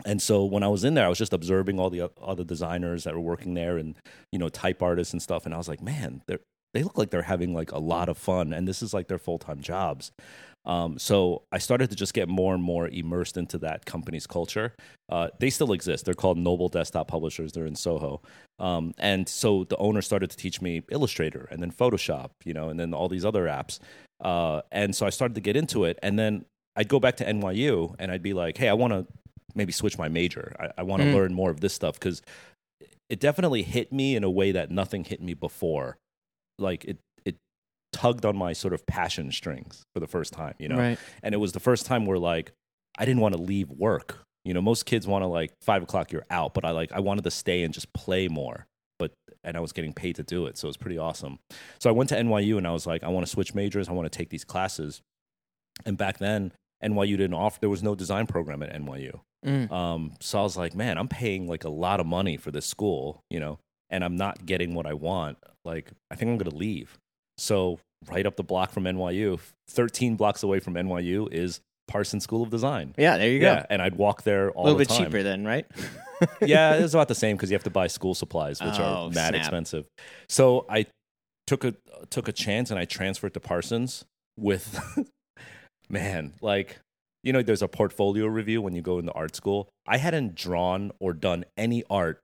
and 0.04 0.20
so 0.20 0.44
when 0.44 0.62
I 0.62 0.68
was 0.68 0.84
in 0.84 0.94
there, 0.94 1.06
I 1.06 1.08
was 1.08 1.18
just 1.18 1.32
observing 1.32 1.78
all 1.78 1.90
the 1.90 2.10
other 2.20 2.44
designers 2.44 3.04
that 3.04 3.14
were 3.14 3.20
working 3.20 3.54
there, 3.54 3.76
and 3.76 3.94
you 4.30 4.38
know, 4.38 4.48
type 4.48 4.82
artists 4.82 5.12
and 5.12 5.22
stuff. 5.22 5.44
And 5.44 5.54
I 5.54 5.58
was 5.58 5.68
like, 5.68 5.82
man, 5.82 6.22
they're 6.26 6.40
they 6.74 6.82
look 6.82 6.96
like 6.98 7.10
they're 7.10 7.22
having 7.22 7.54
like 7.54 7.72
a 7.72 7.78
lot 7.78 8.08
of 8.08 8.16
fun, 8.18 8.52
and 8.52 8.66
this 8.66 8.82
is 8.82 8.92
like 8.94 9.08
their 9.08 9.18
full 9.18 9.38
time 9.38 9.60
jobs. 9.60 10.12
Um, 10.64 10.96
so 10.96 11.42
I 11.50 11.58
started 11.58 11.90
to 11.90 11.96
just 11.96 12.14
get 12.14 12.28
more 12.28 12.54
and 12.54 12.62
more 12.62 12.86
immersed 12.88 13.36
into 13.36 13.58
that 13.58 13.84
company's 13.84 14.28
culture. 14.28 14.74
Uh, 15.08 15.28
they 15.40 15.50
still 15.50 15.72
exist. 15.72 16.04
They're 16.04 16.14
called 16.14 16.38
Noble 16.38 16.68
Desktop 16.68 17.08
Publishers. 17.08 17.50
They're 17.52 17.66
in 17.66 17.74
Soho. 17.74 18.22
Um, 18.60 18.94
and 18.96 19.28
so 19.28 19.64
the 19.64 19.76
owner 19.78 20.00
started 20.02 20.30
to 20.30 20.36
teach 20.36 20.62
me 20.62 20.82
Illustrator 20.88 21.48
and 21.50 21.60
then 21.60 21.72
Photoshop, 21.72 22.30
you 22.44 22.54
know, 22.54 22.68
and 22.68 22.78
then 22.78 22.94
all 22.94 23.08
these 23.08 23.24
other 23.24 23.46
apps. 23.46 23.80
Uh, 24.20 24.62
and 24.70 24.94
so 24.94 25.04
I 25.04 25.10
started 25.10 25.34
to 25.34 25.40
get 25.40 25.56
into 25.56 25.82
it. 25.84 25.98
And 26.00 26.16
then 26.16 26.44
I'd 26.76 26.86
go 26.88 27.00
back 27.00 27.16
to 27.16 27.24
NYU 27.24 27.96
and 27.98 28.12
I'd 28.12 28.22
be 28.22 28.32
like, 28.32 28.56
hey, 28.56 28.68
I 28.68 28.74
want 28.74 28.92
to 28.92 29.04
maybe 29.56 29.72
switch 29.72 29.98
my 29.98 30.08
major. 30.08 30.54
I, 30.60 30.68
I 30.78 30.82
want 30.84 31.02
to 31.02 31.08
Mm. 31.08 31.14
learn 31.14 31.34
more 31.34 31.50
of 31.50 31.58
this 31.58 31.74
stuff 31.74 31.94
because 31.98 32.22
it 33.10 33.18
definitely 33.18 33.62
hit 33.64 33.92
me 33.92 34.14
in 34.14 34.22
a 34.22 34.30
way 34.30 34.52
that 34.52 34.70
nothing 34.70 35.02
hit 35.02 35.20
me 35.20 35.34
before. 35.34 35.96
Like 36.58 36.84
it, 36.84 36.98
it 37.24 37.36
tugged 37.92 38.24
on 38.24 38.36
my 38.36 38.52
sort 38.52 38.74
of 38.74 38.86
passion 38.86 39.32
strings 39.32 39.82
for 39.94 40.00
the 40.00 40.06
first 40.06 40.32
time, 40.32 40.54
you 40.58 40.68
know? 40.68 40.76
Right. 40.76 40.98
and 41.22 41.34
it 41.34 41.38
was 41.38 41.52
the 41.52 41.60
first 41.60 41.86
time 41.86 42.06
where 42.06 42.18
like 42.18 42.52
I 42.98 43.04
didn't 43.04 43.20
want 43.20 43.34
to 43.34 43.40
leave 43.40 43.70
work. 43.70 44.18
You 44.44 44.54
know, 44.54 44.60
most 44.60 44.86
kids 44.86 45.06
want 45.06 45.22
to 45.22 45.26
like 45.26 45.52
five 45.62 45.82
o'clock 45.82 46.10
you're 46.12 46.26
out, 46.30 46.52
but 46.54 46.64
I 46.64 46.70
like 46.70 46.92
I 46.92 47.00
wanted 47.00 47.24
to 47.24 47.30
stay 47.30 47.62
and 47.62 47.72
just 47.72 47.92
play 47.92 48.28
more. 48.28 48.66
But 48.98 49.12
and 49.44 49.56
I 49.56 49.60
was 49.60 49.72
getting 49.72 49.92
paid 49.92 50.16
to 50.16 50.22
do 50.22 50.46
it, 50.46 50.58
so 50.58 50.66
it 50.66 50.70
was 50.70 50.76
pretty 50.76 50.98
awesome. 50.98 51.38
So 51.78 51.88
I 51.88 51.92
went 51.92 52.08
to 52.10 52.16
NYU 52.16 52.58
and 52.58 52.66
I 52.66 52.72
was 52.72 52.86
like, 52.86 53.02
I 53.04 53.08
want 53.08 53.24
to 53.26 53.30
switch 53.30 53.54
majors. 53.54 53.88
I 53.88 53.92
want 53.92 54.10
to 54.10 54.16
take 54.16 54.30
these 54.30 54.44
classes. 54.44 55.00
And 55.86 55.96
back 55.96 56.18
then, 56.18 56.52
NYU 56.82 57.16
didn't 57.16 57.34
offer. 57.34 57.58
There 57.60 57.70
was 57.70 57.82
no 57.82 57.94
design 57.94 58.26
program 58.26 58.62
at 58.62 58.72
NYU. 58.72 59.20
Mm. 59.44 59.70
Um, 59.72 60.12
so 60.20 60.38
I 60.38 60.42
was 60.42 60.56
like, 60.56 60.74
man, 60.74 60.98
I'm 60.98 61.08
paying 61.08 61.46
like 61.46 61.64
a 61.64 61.68
lot 61.68 62.00
of 62.00 62.06
money 62.06 62.36
for 62.36 62.50
this 62.50 62.66
school, 62.66 63.20
you 63.30 63.40
know, 63.40 63.58
and 63.92 64.02
I'm 64.02 64.16
not 64.16 64.44
getting 64.44 64.74
what 64.74 64.86
I 64.86 64.94
want. 64.94 65.38
Like, 65.64 65.92
I 66.10 66.16
think 66.16 66.30
I'm 66.30 66.38
going 66.38 66.50
to 66.50 66.56
leave. 66.56 66.98
So, 67.38 67.78
right 68.10 68.26
up 68.26 68.34
the 68.36 68.42
block 68.42 68.72
from 68.72 68.84
NYU, 68.84 69.38
13 69.68 70.16
blocks 70.16 70.42
away 70.42 70.58
from 70.58 70.74
NYU 70.74 71.32
is 71.32 71.60
Parsons 71.86 72.24
School 72.24 72.42
of 72.42 72.50
Design. 72.50 72.94
Yeah, 72.98 73.16
there 73.18 73.28
you 73.30 73.38
go. 73.38 73.52
Yeah, 73.52 73.66
and 73.70 73.80
I'd 73.80 73.94
walk 73.96 74.22
there 74.22 74.50
all. 74.50 74.64
A 74.64 74.66
little 74.66 74.78
bit 74.78 74.88
time. 74.88 75.04
cheaper 75.04 75.22
then, 75.22 75.44
right? 75.44 75.66
yeah, 76.40 76.74
it 76.78 76.82
was 76.82 76.94
about 76.94 77.08
the 77.08 77.14
same 77.14 77.36
because 77.36 77.50
you 77.50 77.54
have 77.54 77.64
to 77.64 77.70
buy 77.70 77.86
school 77.86 78.14
supplies, 78.14 78.60
which 78.60 78.74
Oh, 78.78 78.82
are 79.06 79.10
mad 79.10 79.30
snap. 79.30 79.34
expensive. 79.34 79.86
So 80.28 80.66
I 80.68 80.86
took 81.46 81.64
a 81.64 81.74
took 82.10 82.28
a 82.28 82.32
chance 82.32 82.70
and 82.70 82.78
I 82.78 82.84
transferred 82.86 83.34
to 83.34 83.40
Parsons 83.40 84.04
with 84.38 84.80
man, 85.90 86.34
like 86.40 86.78
you 87.24 87.32
know, 87.32 87.42
there's 87.42 87.62
a 87.62 87.68
portfolio 87.68 88.26
review 88.26 88.60
when 88.60 88.74
you 88.74 88.82
go 88.82 88.98
into 88.98 89.12
art 89.12 89.36
school. 89.36 89.68
I 89.86 89.98
hadn't 89.98 90.34
drawn 90.34 90.90
or 90.98 91.12
done 91.12 91.44
any 91.56 91.84
art 91.88 92.20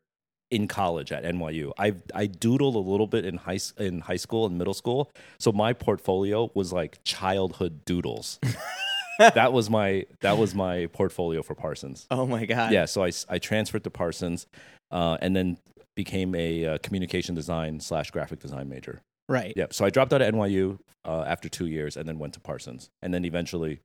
in 0.50 0.68
college 0.68 1.12
at 1.12 1.24
NYU. 1.24 1.72
I 1.78 1.94
I 2.14 2.26
doodled 2.26 2.74
a 2.74 2.78
little 2.78 3.06
bit 3.06 3.24
in 3.24 3.37
high 3.37 3.58
in 3.78 4.00
high 4.00 4.16
school 4.16 4.46
and 4.46 4.58
middle 4.58 4.74
school, 4.74 5.11
so 5.38 5.52
my 5.52 5.72
portfolio 5.72 6.50
was 6.54 6.72
like 6.72 7.02
childhood 7.04 7.84
doodles. 7.84 8.38
that 9.18 9.52
was 9.52 9.68
my 9.68 10.06
that 10.20 10.38
was 10.38 10.54
my 10.54 10.87
portfolio 10.92 11.42
for 11.42 11.54
Parsons. 11.54 12.06
Oh 12.11 12.26
my 12.26 12.46
god. 12.46 12.72
Yeah, 12.72 12.84
so 12.87 13.04
I 13.04 13.12
I 13.28 13.38
transferred 13.38 13.84
to 13.84 13.90
Parsons 13.90 14.46
uh, 14.90 15.18
and 15.20 15.34
then 15.34 15.58
became 15.94 16.34
a 16.34 16.64
uh, 16.64 16.78
communication 16.78 17.34
design 17.34 17.80
slash 17.80 18.11
graphic 18.11 18.38
design 18.38 18.68
major. 18.68 19.00
Right. 19.28 19.52
Yep. 19.56 19.74
So 19.74 19.84
I 19.84 19.90
dropped 19.90 20.12
out 20.12 20.22
of 20.22 20.32
NYU 20.32 20.78
uh, 21.04 21.24
after 21.26 21.48
two 21.48 21.66
years 21.66 21.96
and 21.96 22.08
then 22.08 22.18
went 22.18 22.34
to 22.34 22.40
Parsons 22.40 22.88
and 23.02 23.12
then 23.12 23.24
eventually 23.24 23.80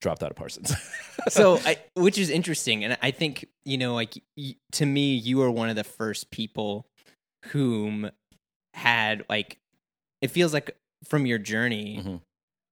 dropped 0.00 0.22
out 0.22 0.30
of 0.30 0.36
Parsons. 0.36 0.72
so 1.28 1.58
I, 1.64 1.78
which 1.94 2.18
is 2.18 2.28
interesting 2.30 2.84
and 2.84 2.96
i 3.02 3.10
think 3.10 3.46
you 3.64 3.78
know 3.78 3.94
like 3.94 4.14
y- 4.36 4.54
to 4.72 4.86
me 4.86 5.14
you 5.16 5.40
are 5.42 5.50
one 5.50 5.68
of 5.70 5.76
the 5.76 5.84
first 5.84 6.30
people 6.30 6.86
whom 7.46 8.10
had 8.74 9.24
like 9.28 9.58
it 10.20 10.28
feels 10.30 10.52
like 10.52 10.76
from 11.04 11.26
your 11.26 11.38
journey 11.38 12.00
Mhm. 12.02 12.20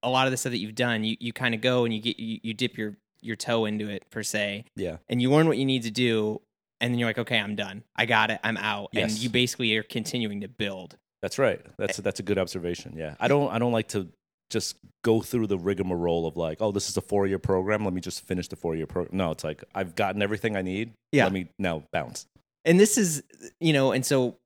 a 0.03 0.11
lot 0.11 0.27
of 0.27 0.31
the 0.31 0.37
stuff 0.37 0.51
that 0.53 0.59
you've 0.59 0.75
done 0.75 1.03
you, 1.05 1.17
you 1.21 1.33
kind 1.33 1.55
of 1.55 1.61
go 1.61 1.85
and 1.85 1.95
you 1.95 2.01
get 2.01 2.19
you, 2.19 2.39
you 2.43 2.55
dip 2.55 2.77
your 2.77 2.97
your 3.23 3.37
toe 3.37 3.65
into 3.65 3.89
it 3.89 4.05
per 4.11 4.23
se 4.23 4.65
yeah. 4.77 4.99
and 5.09 5.23
you 5.23 5.31
learn 5.31 5.47
what 5.49 5.57
you 5.57 5.65
need 5.65 5.83
to 5.85 5.91
do 5.91 6.41
and 6.81 6.93
then 6.93 6.99
you're 6.99 7.09
like 7.09 7.19
okay 7.19 7.39
i'm 7.39 7.55
done 7.57 7.83
i 7.97 8.05
got 8.05 8.31
it 8.31 8.39
i'm 8.45 8.59
out 8.59 8.91
and 8.95 9.11
you 9.13 9.31
basically 9.31 9.75
are 9.77 9.83
continuing 9.83 10.43
to 10.43 10.49
build 10.49 10.97
That's 11.23 11.39
right. 11.39 11.61
That's 11.79 11.97
that's 11.97 12.21
a 12.21 12.23
good 12.23 12.37
observation. 12.39 12.93
Yeah. 12.99 13.15
I 13.19 13.29
don't 13.29 13.51
I 13.51 13.59
don't 13.59 13.73
like 13.73 13.89
to 13.97 14.09
just 14.51 14.77
go 15.05 15.21
through 15.21 15.47
the 15.49 15.59
rigmarole 15.59 16.27
of 16.27 16.37
like, 16.37 16.59
oh, 16.61 16.71
this 16.73 16.89
is 16.89 16.97
a 16.97 17.01
four 17.01 17.27
year 17.27 17.39
program. 17.39 17.85
Let 17.85 17.95
me 17.95 18.01
just 18.01 18.27
finish 18.27 18.49
the 18.49 18.57
four 18.57 18.77
year 18.77 18.87
program. 18.87 19.17
No, 19.17 19.31
it's 19.31 19.45
like 19.45 19.65
I've 19.75 19.95
gotten 19.95 20.23
everything 20.23 20.57
I 20.57 20.63
need. 20.63 20.93
Yeah. 21.13 21.25
Let 21.25 21.33
me 21.33 21.49
now 21.59 21.85
bounce. 21.93 22.27
and 22.65 22.79
this 22.81 22.97
is 22.99 23.23
you 23.61 23.73
know 23.73 23.93
and 23.93 24.05
so 24.07 24.37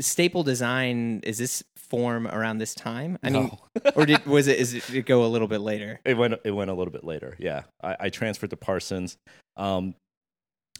staple 0.00 0.42
design 0.42 1.20
is 1.24 1.38
this 1.38 1.62
form 1.76 2.26
around 2.26 2.58
this 2.58 2.74
time 2.74 3.16
i 3.22 3.30
mean 3.30 3.50
or 3.94 4.04
did 4.04 4.24
was 4.36 4.46
it 4.48 4.58
is 4.58 4.74
it 4.74 4.84
did 4.86 4.96
it 4.96 5.06
go 5.06 5.24
a 5.24 5.28
little 5.28 5.46
bit 5.48 5.60
later 5.60 6.00
It 6.04 6.16
went 6.18 6.34
it 6.44 6.50
went 6.50 6.70
a 6.70 6.74
little 6.74 6.92
bit 6.92 7.04
later. 7.04 7.36
Yeah, 7.38 7.62
I, 7.82 7.96
I 8.00 8.08
transferred 8.10 8.50
to 8.50 8.56
Parsons. 8.56 9.16
Um, 9.56 9.94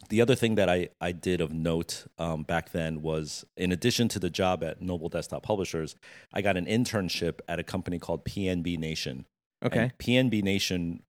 the 0.09 0.21
other 0.21 0.35
thing 0.35 0.55
that 0.55 0.69
I, 0.69 0.89
I 1.01 1.11
did 1.11 1.41
of 1.41 1.51
note 1.51 2.05
um, 2.17 2.43
back 2.43 2.71
then 2.71 3.01
was, 3.01 3.45
in 3.55 3.71
addition 3.71 4.07
to 4.09 4.19
the 4.19 4.29
job 4.29 4.63
at 4.63 4.81
Noble 4.81 5.09
Desktop 5.09 5.43
Publishers, 5.43 5.95
I 6.33 6.41
got 6.41 6.57
an 6.57 6.65
internship 6.65 7.39
at 7.47 7.59
a 7.59 7.63
company 7.63 7.99
called 7.99 8.25
PNB 8.25 8.77
Nation. 8.77 9.25
okay 9.63 9.79
And 9.79 9.97
PNB 9.97 10.43
Nation 10.43 11.03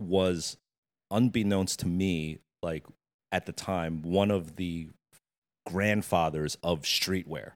was, 0.00 0.56
unbeknownst 1.10 1.80
to 1.80 1.86
me, 1.86 2.38
like 2.62 2.86
at 3.30 3.46
the 3.46 3.52
time, 3.52 4.02
one 4.02 4.30
of 4.30 4.56
the 4.56 4.88
grandfathers 5.66 6.56
of 6.62 6.82
streetwear. 6.82 7.52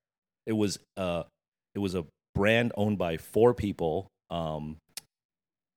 It 0.47 0.53
was 0.53 0.79
uh, 0.97 1.25
it 1.75 1.81
was 1.81 1.95
a 1.95 2.07
brand 2.35 2.73
owned 2.77 2.99
by 2.99 3.17
four 3.17 3.55
people. 3.55 4.09
Um, 4.31 4.77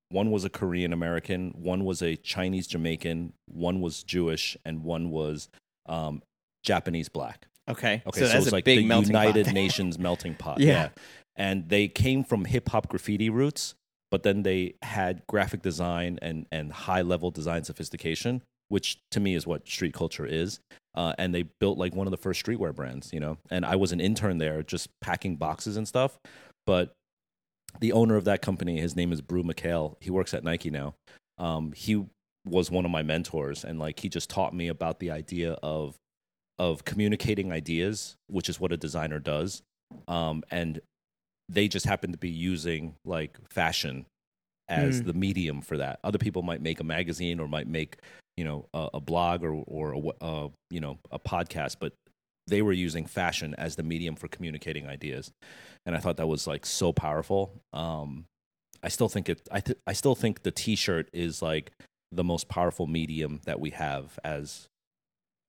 one 0.10 0.32
was 0.32 0.44
a 0.44 0.50
Korean 0.50 0.92
American, 0.94 1.52
one 1.56 1.86
was 1.86 2.02
a 2.02 2.16
Chinese 2.16 2.68
Jamaican, 2.68 3.34
one 3.48 3.80
was 3.82 4.04
Jewish, 4.04 4.58
and 4.66 4.84
one 4.84 5.12
was 5.12 5.50
um, 5.86 6.22
Japanese 6.64 7.10
black. 7.10 7.48
Okay. 7.70 8.02
Okay, 8.06 8.20
so, 8.20 8.26
so, 8.26 8.38
it's 8.38 8.48
a 8.48 8.52
like 8.52 8.66
big 8.66 8.88
the 8.88 8.96
United 8.96 9.46
pot. 9.46 9.54
Nations 9.54 10.00
melting 10.00 10.36
pot. 10.36 10.60
Yeah. 10.60 10.90
And 11.36 11.70
they 11.70 11.88
came 11.88 12.24
from 12.24 12.46
hip 12.46 12.70
hop 12.70 12.90
graffiti 12.90 13.30
roots, 13.30 13.76
but 14.10 14.24
then 14.24 14.44
they 14.44 14.74
had 14.82 15.22
graphic 15.28 15.62
design 15.62 16.18
and, 16.22 16.48
and 16.52 16.72
high 16.72 17.04
level 17.04 17.30
design 17.30 17.64
sophistication, 17.64 18.42
which 18.70 19.00
to 19.12 19.20
me 19.20 19.36
is 19.36 19.46
what 19.46 19.68
street 19.68 19.94
culture 19.94 20.26
is. 20.26 20.60
Uh, 20.96 21.14
and 21.20 21.34
they 21.34 21.44
built 21.44 21.78
like 21.78 21.96
one 21.96 22.08
of 22.08 22.12
the 22.12 22.18
first 22.18 22.44
streetwear 22.44 22.74
brands, 22.74 23.14
you 23.14 23.20
know. 23.20 23.38
And 23.52 23.64
I 23.64 23.76
was 23.76 23.92
an 23.92 24.00
intern 24.00 24.40
there 24.40 24.64
just 24.64 24.90
packing 25.02 25.36
boxes 25.36 25.78
and 25.78 25.88
stuff. 25.88 26.18
But 26.66 26.94
the 27.80 27.94
owner 27.94 28.16
of 28.16 28.26
that 28.26 28.42
company, 28.42 28.80
his 28.80 28.96
name 28.96 29.12
is 29.12 29.22
Brew 29.22 29.44
McHale. 29.44 29.96
He 30.00 30.10
works 30.10 30.34
at 30.34 30.44
Nike 30.44 30.70
now. 30.70 30.96
Um, 31.38 31.72
he 31.72 32.06
was 32.46 32.70
one 32.72 32.86
of 32.86 32.92
my 32.92 33.04
mentors, 33.04 33.64
and 33.64 33.80
like 33.80 34.00
he 34.00 34.10
just 34.10 34.30
taught 34.30 34.54
me 34.54 34.68
about 34.68 35.00
the 35.00 35.12
idea 35.12 35.54
of 35.64 35.96
of 36.58 36.84
communicating 36.84 37.54
ideas, 37.54 38.16
which 38.28 38.50
is 38.50 38.60
what 38.60 38.74
a 38.74 38.78
designer 38.78 39.20
does. 39.20 39.62
Um, 40.10 40.44
and 40.52 40.82
they 41.48 41.68
just 41.70 41.86
happen 41.86 42.12
to 42.12 42.18
be 42.18 42.30
using 42.30 42.96
like 43.06 43.38
fashion 43.50 44.06
as 44.68 45.02
Mm. 45.02 45.06
the 45.06 45.14
medium 45.14 45.62
for 45.62 45.78
that. 45.78 46.00
Other 46.04 46.18
people 46.20 46.42
might 46.44 46.62
make 46.62 46.80
a 46.80 46.84
magazine 46.84 47.40
or 47.40 47.48
might 47.48 47.68
make 47.68 47.98
you 48.38 48.44
know 48.44 48.66
a, 48.74 48.90
a 48.96 49.00
blog 49.00 49.44
or 49.44 49.64
or 49.68 49.94
a, 49.94 50.24
uh, 50.24 50.50
you 50.70 50.80
know 50.82 51.00
a 51.12 51.18
podcast, 51.20 51.78
but 51.80 51.94
they 52.50 52.62
were 52.62 52.74
using 52.74 53.06
fashion 53.06 53.56
as 53.58 53.76
the 53.76 53.84
medium 53.84 54.16
for 54.16 54.28
communicating 54.28 54.88
ideas, 54.88 55.32
and 55.86 55.96
I 55.96 56.00
thought 56.00 56.18
that 56.18 56.28
was 56.28 56.48
like 56.48 56.66
so 56.66 56.92
powerful. 56.92 57.54
Um, 57.74 58.26
I 58.84 58.90
still 58.90 59.10
think 59.10 59.30
it. 59.30 59.48
I 59.52 59.60
th- 59.60 59.78
I 59.88 59.94
still 59.94 60.16
think 60.16 60.44
the 60.44 60.52
T-shirt 60.52 61.10
is 61.14 61.42
like 61.42 61.72
the 62.12 62.24
most 62.24 62.48
powerful 62.50 62.88
medium 62.88 63.42
that 63.46 63.60
we 63.60 63.70
have 63.72 64.18
as 64.24 64.68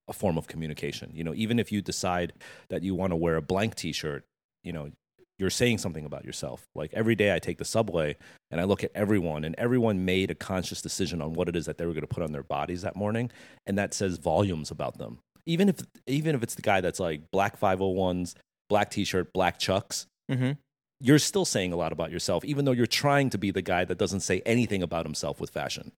a 0.08 0.12
form 0.12 0.36
of 0.36 0.46
communication. 0.46 1.10
You 1.14 1.24
know, 1.24 1.34
even 1.34 1.58
if 1.58 1.72
you 1.72 1.80
decide 1.82 2.32
that 2.68 2.82
you 2.82 2.94
want 2.94 3.12
to 3.12 3.16
wear 3.16 3.36
a 3.36 3.42
blank 3.42 3.76
T-shirt, 3.76 4.24
you 4.64 4.72
know, 4.72 4.90
you're 5.38 5.48
saying 5.50 5.78
something 5.78 6.04
about 6.04 6.24
yourself. 6.24 6.66
Like 6.74 6.92
every 6.92 7.14
day, 7.14 7.34
I 7.34 7.38
take 7.38 7.58
the 7.58 7.64
subway 7.64 8.16
and 8.50 8.60
I 8.60 8.64
look 8.64 8.84
at 8.84 8.90
everyone, 8.94 9.44
and 9.44 9.54
everyone 9.56 10.04
made 10.04 10.30
a 10.30 10.34
conscious 10.34 10.82
decision 10.82 11.22
on 11.22 11.32
what 11.32 11.48
it 11.48 11.56
is 11.56 11.66
that 11.66 11.78
they 11.78 11.86
were 11.86 11.92
going 11.92 12.02
to 12.02 12.14
put 12.14 12.22
on 12.22 12.32
their 12.32 12.42
bodies 12.42 12.82
that 12.82 12.96
morning, 12.96 13.30
and 13.66 13.78
that 13.78 13.94
says 13.94 14.18
volumes 14.18 14.70
about 14.70 14.98
them. 14.98 15.20
Even 15.46 15.68
if 15.68 15.80
even 16.06 16.34
if 16.34 16.42
it's 16.42 16.54
the 16.54 16.62
guy 16.62 16.80
that's 16.80 17.00
like 17.00 17.22
black 17.32 17.58
501s, 17.58 18.34
black 18.68 18.90
T-shirt, 18.90 19.32
black 19.32 19.58
Chucks, 19.58 20.06
hmm 20.28 20.52
you're 21.00 21.18
still 21.18 21.44
saying 21.44 21.72
a 21.72 21.76
lot 21.76 21.92
about 21.92 22.10
yourself, 22.10 22.44
even 22.44 22.66
though 22.66 22.72
you're 22.72 22.86
trying 22.86 23.30
to 23.30 23.38
be 23.38 23.50
the 23.50 23.62
guy 23.62 23.84
that 23.84 23.98
doesn't 23.98 24.20
say 24.20 24.42
anything 24.44 24.82
about 24.82 25.06
himself 25.06 25.40
with 25.40 25.50
fashion. 25.50 25.92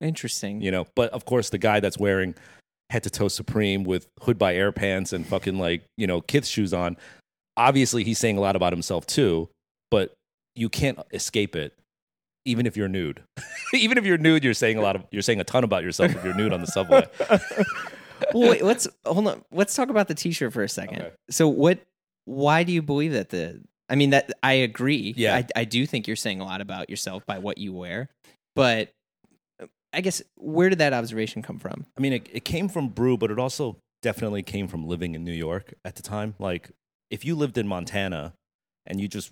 Interesting. 0.00 0.60
You 0.60 0.70
know, 0.70 0.86
but 0.94 1.10
of 1.10 1.24
course, 1.24 1.50
the 1.50 1.58
guy 1.58 1.80
that's 1.80 1.98
wearing 1.98 2.34
head 2.90 3.02
to 3.02 3.10
toe 3.10 3.28
Supreme 3.28 3.82
with 3.82 4.06
hood 4.22 4.38
by 4.38 4.54
air 4.54 4.70
pants 4.70 5.12
and 5.12 5.26
fucking 5.26 5.58
like 5.58 5.82
you 5.96 6.06
know 6.06 6.20
Kith 6.20 6.46
shoes 6.46 6.72
on, 6.72 6.96
obviously 7.56 8.04
he's 8.04 8.18
saying 8.18 8.38
a 8.38 8.40
lot 8.40 8.56
about 8.56 8.72
himself 8.72 9.06
too. 9.06 9.48
But 9.90 10.12
you 10.54 10.68
can't 10.68 10.98
escape 11.12 11.56
it, 11.56 11.74
even 12.44 12.66
if 12.66 12.76
you're 12.76 12.88
nude. 12.88 13.22
even 13.74 13.98
if 13.98 14.04
you're 14.04 14.18
nude, 14.18 14.44
you're 14.44 14.54
saying 14.54 14.78
a 14.78 14.82
lot 14.82 14.96
of 14.96 15.04
you're 15.10 15.22
saying 15.22 15.40
a 15.40 15.44
ton 15.44 15.64
about 15.64 15.82
yourself 15.82 16.14
if 16.14 16.22
you're 16.24 16.34
nude 16.34 16.52
on 16.52 16.60
the 16.60 16.66
subway. 16.66 17.04
well, 18.34 18.50
wait, 18.50 18.62
let's 18.62 18.88
hold 19.04 19.26
on. 19.28 19.44
Let's 19.52 19.74
talk 19.74 19.88
about 19.88 20.08
the 20.08 20.14
T-shirt 20.14 20.52
for 20.52 20.62
a 20.62 20.68
second. 20.68 21.02
Okay. 21.02 21.10
So, 21.30 21.48
what? 21.48 21.80
Why 22.24 22.62
do 22.64 22.72
you 22.72 22.82
believe 22.82 23.12
that 23.12 23.30
the? 23.30 23.62
I 23.88 23.94
mean, 23.94 24.10
that 24.10 24.32
I 24.42 24.54
agree. 24.54 25.14
Yeah. 25.16 25.36
I, 25.36 25.46
I 25.54 25.64
do 25.64 25.86
think 25.86 26.06
you're 26.08 26.16
saying 26.16 26.40
a 26.40 26.44
lot 26.44 26.60
about 26.60 26.90
yourself 26.90 27.24
by 27.24 27.38
what 27.38 27.58
you 27.58 27.72
wear, 27.72 28.08
but 28.56 28.92
I 29.92 30.00
guess 30.00 30.22
where 30.36 30.68
did 30.68 30.78
that 30.80 30.92
observation 30.92 31.40
come 31.42 31.58
from? 31.58 31.86
I 31.96 32.00
mean, 32.00 32.12
it, 32.14 32.28
it 32.32 32.44
came 32.44 32.68
from 32.68 32.88
Brew, 32.88 33.16
but 33.16 33.30
it 33.30 33.38
also 33.38 33.76
definitely 34.02 34.42
came 34.42 34.66
from 34.66 34.86
living 34.86 35.14
in 35.14 35.24
New 35.24 35.32
York 35.32 35.74
at 35.84 35.94
the 35.94 36.02
time. 36.02 36.34
Like, 36.40 36.70
if 37.10 37.24
you 37.24 37.36
lived 37.36 37.56
in 37.58 37.68
Montana 37.68 38.32
and 38.86 39.00
you 39.00 39.06
just 39.08 39.30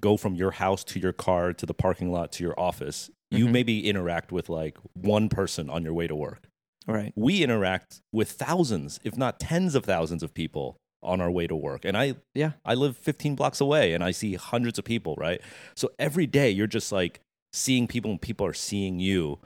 go 0.00 0.16
from 0.16 0.34
your 0.34 0.50
house 0.50 0.82
to 0.84 0.98
your 0.98 1.12
car 1.12 1.52
to 1.52 1.64
the 1.64 1.72
parking 1.72 2.10
lot 2.10 2.32
to 2.32 2.42
your 2.44 2.58
office, 2.58 3.08
you 3.30 3.46
Mhm. 3.46 3.52
maybe 3.52 3.88
interact 3.88 4.32
with 4.32 4.48
like 4.48 4.76
one 4.94 5.28
person 5.28 5.70
on 5.70 5.84
your 5.84 5.94
way 5.94 6.06
to 6.08 6.14
work. 6.16 6.48
Right. 6.86 7.12
We 7.16 7.42
interact 7.42 8.00
with 8.12 8.30
thousands, 8.30 9.00
if 9.02 9.16
not 9.16 9.40
tens 9.40 9.74
of 9.74 9.84
thousands 9.84 10.22
of 10.22 10.32
people 10.34 10.76
on 11.02 11.20
our 11.20 11.30
way 11.30 11.46
to 11.46 11.56
work. 11.56 11.84
And 11.84 11.96
I 11.96 12.14
Yeah. 12.34 12.52
I 12.64 12.74
live 12.74 12.96
15 12.96 13.34
blocks 13.34 13.60
away 13.60 13.92
and 13.92 14.02
I 14.04 14.10
see 14.12 14.34
hundreds 14.34 14.78
of 14.78 14.84
people, 14.84 15.14
right? 15.16 15.40
So 15.76 15.90
every 15.98 16.26
day 16.26 16.50
you're 16.50 16.66
just 16.66 16.92
like 16.92 17.20
seeing 17.52 17.86
people 17.86 18.10
and 18.10 18.20
people 18.20 18.46
are 18.46 18.54
seeing 18.54 19.00
you. 19.00 19.38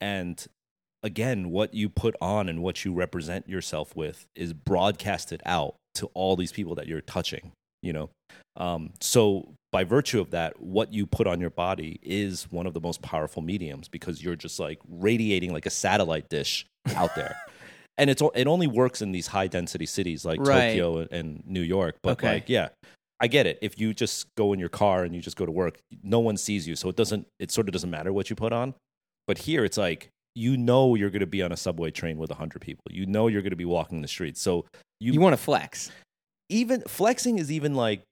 And 0.00 0.44
again, 1.02 1.50
what 1.50 1.74
you 1.74 1.88
put 1.88 2.16
on 2.20 2.48
and 2.48 2.62
what 2.62 2.84
you 2.84 2.92
represent 2.92 3.48
yourself 3.48 3.94
with 3.94 4.26
is 4.34 4.52
broadcasted 4.52 5.40
out 5.44 5.76
to 5.96 6.06
all 6.14 6.36
these 6.36 6.52
people 6.52 6.74
that 6.76 6.86
you're 6.86 7.00
touching, 7.00 7.52
you 7.82 7.92
know? 7.92 8.10
Um, 8.56 8.92
so 9.00 9.54
by 9.70 9.84
virtue 9.84 10.20
of 10.20 10.30
that, 10.30 10.60
what 10.60 10.92
you 10.92 11.06
put 11.06 11.26
on 11.26 11.40
your 11.40 11.50
body 11.50 11.98
is 12.02 12.50
one 12.50 12.66
of 12.66 12.74
the 12.74 12.80
most 12.80 13.02
powerful 13.02 13.42
mediums 13.42 13.88
because 13.88 14.22
you're 14.22 14.36
just 14.36 14.58
like 14.58 14.78
radiating 14.88 15.52
like 15.52 15.66
a 15.66 15.70
satellite 15.70 16.28
dish 16.28 16.66
out 16.96 17.14
there. 17.14 17.36
and 17.98 18.08
it's 18.08 18.22
it 18.34 18.46
only 18.46 18.66
works 18.66 19.02
in 19.02 19.12
these 19.12 19.26
high 19.26 19.46
density 19.46 19.86
cities 19.86 20.24
like 20.24 20.40
Right. 20.40 20.68
Tokyo 20.70 21.06
and, 21.10 21.42
New 21.46 21.60
York. 21.60 21.96
But 22.02 22.12
Okay. 22.12 22.34
like, 22.34 22.48
yeah, 22.48 22.68
I 23.20 23.26
get 23.26 23.46
it. 23.46 23.58
If 23.60 23.78
you 23.78 23.92
just 23.92 24.26
go 24.36 24.52
in 24.52 24.58
your 24.58 24.68
car 24.68 25.04
and 25.04 25.14
you 25.14 25.20
just 25.20 25.36
go 25.36 25.44
to 25.44 25.52
work, 25.52 25.78
no 26.02 26.20
one 26.20 26.36
sees 26.36 26.66
you, 26.66 26.76
so 26.76 26.88
it 26.88 26.96
doesn't. 26.96 27.26
It 27.38 27.50
sort 27.50 27.68
of 27.68 27.72
doesn't 27.72 27.90
matter 27.90 28.12
what 28.12 28.30
you 28.30 28.36
put 28.36 28.52
on. 28.52 28.74
But 29.26 29.38
here, 29.38 29.64
it's 29.64 29.76
like 29.76 30.08
you 30.34 30.56
know 30.56 30.94
you're 30.94 31.10
going 31.10 31.20
to 31.20 31.26
be 31.26 31.42
on 31.42 31.50
a 31.50 31.56
subway 31.56 31.90
train 31.90 32.16
with 32.16 32.30
hundred 32.30 32.60
people. 32.60 32.84
You 32.90 33.06
know 33.06 33.26
you're 33.26 33.42
going 33.42 33.50
to 33.50 33.56
be 33.56 33.64
walking 33.64 34.02
the 34.02 34.08
streets. 34.08 34.40
So 34.40 34.64
You, 35.00 35.12
you, 35.12 35.20
want 35.20 35.32
to 35.32 35.36
flex, 35.36 35.90
even 36.48 36.82
flexing 36.82 37.38
is 37.38 37.50
even 37.50 37.74
like 37.74 38.02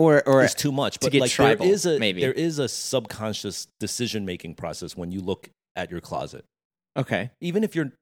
or 0.00 0.26
or 0.26 0.42
is 0.42 0.54
too 0.54 0.72
much. 0.72 0.98
But 1.00 1.14
like 1.14 1.30
tribal, 1.30 1.64
there 1.64 1.74
is 1.74 1.86
a 1.86 1.98
maybe. 1.98 2.20
there 2.20 2.32
is 2.32 2.58
a 2.58 2.68
subconscious 2.68 3.68
decision 3.78 4.24
making 4.24 4.54
process 4.54 4.96
when 4.96 5.12
you 5.12 5.20
look 5.20 5.50
at 5.76 5.90
your 5.90 6.00
closet. 6.00 6.44
okay. 6.96 7.30
even 7.40 7.62
if 7.62 7.74
you're 7.74 7.92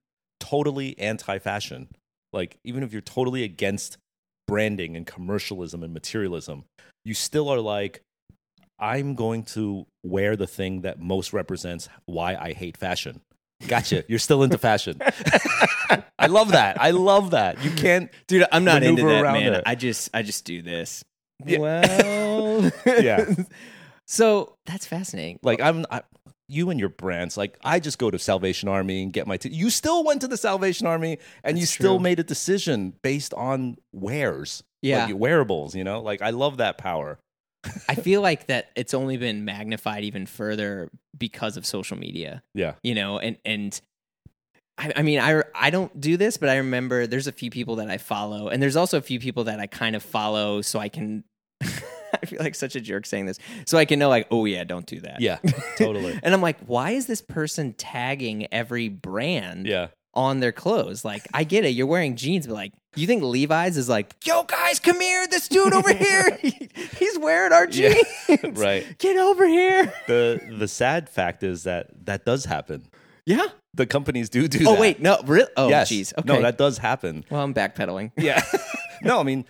totally 0.41 0.99
anti-fashion 0.99 1.89
like 2.33 2.59
even 2.65 2.83
if 2.83 2.93
you're 2.93 3.03
totally 3.03 3.43
against 3.43 3.99
branding 4.47 4.97
and 4.97 5.07
commercialism 5.07 5.83
and 5.83 5.93
materialism 5.93 6.65
you 7.05 7.13
still 7.13 7.49
are 7.49 7.61
like 7.61 8.01
i'm 8.79 9.15
going 9.15 9.43
to 9.43 9.85
wear 10.05 10.37
the 10.37 10.47
thing 10.47 10.83
that 10.83 11.01
most 11.01 11.33
represents 11.33 11.89
why 12.07 12.37
i 12.37 12.53
hate 12.53 12.77
fashion 12.77 13.21
gotcha 13.67 14.05
you're 14.09 14.19
still 14.19 14.43
into 14.43 14.57
fashion 14.57 14.97
i 16.19 16.27
love 16.29 16.53
that 16.53 16.81
i 16.81 16.93
love 16.93 17.33
that 17.33 17.63
you 17.65 17.71
can't 17.73 18.11
Dude, 18.29 18.47
I'm 18.53 18.65
not 18.65 18.83
into 18.83 19.03
that, 19.03 19.23
man. 19.23 19.55
it. 19.55 19.65
I 19.67 19.75
just 19.75 20.11
I 20.15 20.23
just 20.23 20.45
do 20.45 20.63
this. 20.63 21.05
Yeah. 21.45 21.59
Well, 21.59 22.71
Yeah. 22.87 23.25
So 24.11 24.55
that's 24.65 24.87
fascinating. 24.87 25.39
like 25.43 25.61
i'm 25.61 25.85
I, 25.91 26.01
you 26.49 26.71
and 26.71 26.81
your 26.81 26.89
brands 26.89 27.37
like 27.37 27.59
i 27.63 27.79
just 27.79 27.99
go 27.99 28.11
to 28.11 28.19
salvation 28.19 28.67
army 28.67 29.03
and 29.03 29.13
get 29.13 29.27
my 29.27 29.37
t- 29.37 29.51
you 29.51 29.69
still 29.69 30.03
went 30.03 30.23
to 30.23 30.29
the 30.29 30.39
salvation 30.39 30.87
army 30.87 31.19
and 31.45 31.59
you 31.59 31.65
That's 31.65 31.73
still 31.75 31.97
true. 31.97 32.03
made 32.05 32.19
a 32.19 32.25
decision 32.25 32.95
based 33.03 33.35
on 33.35 33.77
wares 33.93 34.63
Yeah. 34.81 35.05
like 35.05 35.15
wearables 35.15 35.75
you 35.75 35.85
know 35.85 36.01
like 36.01 36.23
i 36.23 36.31
love 36.31 36.57
that 36.57 36.79
power 36.79 37.19
I 37.87 37.95
feel 38.07 38.23
like 38.23 38.47
that 38.47 38.71
it's 38.77 38.95
only 38.95 39.19
been 39.19 39.45
magnified 39.45 40.05
even 40.05 40.25
further 40.25 40.89
because 41.19 41.59
of 41.59 41.67
social 41.67 41.99
media. 41.99 42.43
yeah 42.55 42.75
You 42.83 42.95
know, 42.95 43.19
and 43.19 43.37
and 43.45 43.79
I, 44.79 44.93
I 44.97 45.03
mean, 45.03 45.19
I 45.19 45.43
I 45.55 45.71
don't 45.71 46.01
do 46.01 46.17
this, 46.17 46.37
but 46.37 46.49
I 46.49 46.57
remember 46.59 47.07
there's 47.07 47.27
a 47.27 47.33
few 47.33 47.51
people 47.51 47.77
that 47.77 47.91
I 47.91 47.99
follow, 47.99 48.49
and 48.49 48.63
there's 48.63 48.77
also 48.77 48.97
a 48.99 49.03
few 49.03 49.19
people 49.21 49.45
that 49.45 49.59
I 49.61 49.67
kind 49.67 49.97
of 49.97 50.03
follow, 50.03 50.63
so 50.63 50.79
I 50.79 50.89
can. 50.89 51.25
I 51.63 52.25
feel 52.27 52.39
like 52.41 52.55
such 52.55 52.75
a 52.75 52.81
jerk 52.81 53.05
saying 53.05 53.27
this, 53.27 53.39
so 53.67 53.77
I 53.77 53.85
can 53.85 53.99
know 53.99 54.09
like, 54.09 54.27
oh 54.31 54.45
yeah, 54.47 54.65
don't 54.65 54.87
do 54.87 55.01
that. 55.01 55.21
yeah 55.21 55.39
totally 55.77 56.19
and 56.23 56.33
I'm 56.33 56.41
like, 56.41 56.59
why 56.61 56.93
is 56.93 57.07
this 57.07 57.21
person 57.21 57.75
tagging 57.75 58.47
every 58.53 58.89
brand 58.89 59.67
yeah 59.67 59.89
on 60.15 60.41
their 60.41 60.53
clothes? 60.53 61.05
Like, 61.05 61.27
I 61.35 61.45
get 61.45 61.65
it, 61.67 61.71
you're 61.71 61.87
wearing 61.87 62.17
jeans, 62.17 62.47
but 62.47 62.55
like, 62.55 62.73
you 62.97 63.07
think 63.07 63.23
Levi's 63.23 63.77
is 63.77 63.89
like, 63.91 64.15
yo 64.25 64.43
guys, 64.45 64.81
come 64.81 64.99
here, 65.01 65.27
this 65.29 65.49
dude 65.49 65.75
over 65.75 65.93
here, 65.95 66.39
he- 66.41 66.71
he's 66.99 67.19
wearing 67.19 67.53
our 67.53 67.69
Yeah, 67.71 67.93
jeans, 68.27 68.59
right. 68.59 68.87
Get 68.99 69.19
over 69.19 69.47
here. 69.47 69.93
the 70.07 70.41
the 70.59 70.67
sad 70.69 71.11
fact 71.11 71.43
is 71.43 71.65
that 71.65 71.89
that 72.07 72.25
does 72.25 72.47
happen 72.47 72.87
Yeah. 73.29 73.47
the 73.75 73.87
companies 73.87 74.29
do 74.31 74.49
do 74.49 74.65
Oh 74.67 74.73
that. 74.73 74.81
wait, 74.81 75.01
no, 75.01 75.21
really? 75.25 75.51
Oh, 75.57 75.69
yes 75.69 75.91
jeez. 75.93 76.13
Okay. 76.19 76.27
no 76.33 76.43
that 76.43 76.57
does 76.59 76.79
happen 76.79 77.25
well, 77.31 77.43
I'm 77.43 77.55
backpedaling. 77.55 78.11
yeah 78.17 78.43
no 79.03 79.21
i 79.21 79.23
mean 79.23 79.45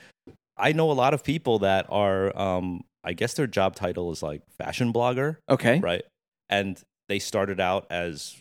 i 0.57 0.73
know 0.73 0.91
a 0.91 0.99
lot 1.05 1.15
of 1.15 1.23
people 1.25 1.61
that 1.61 1.87
are 1.89 2.37
um 2.39 2.83
i 3.05 3.13
guess 3.15 3.35
their 3.35 3.47
job 3.47 3.75
title 3.77 4.11
is 4.13 4.23
like 4.23 4.43
fashion 4.59 4.93
blogger 4.93 5.37
Okay. 5.49 5.79
right? 5.81 6.03
And 6.51 6.81
they 7.09 7.19
started 7.21 7.61
out 7.61 7.87
as 7.91 8.37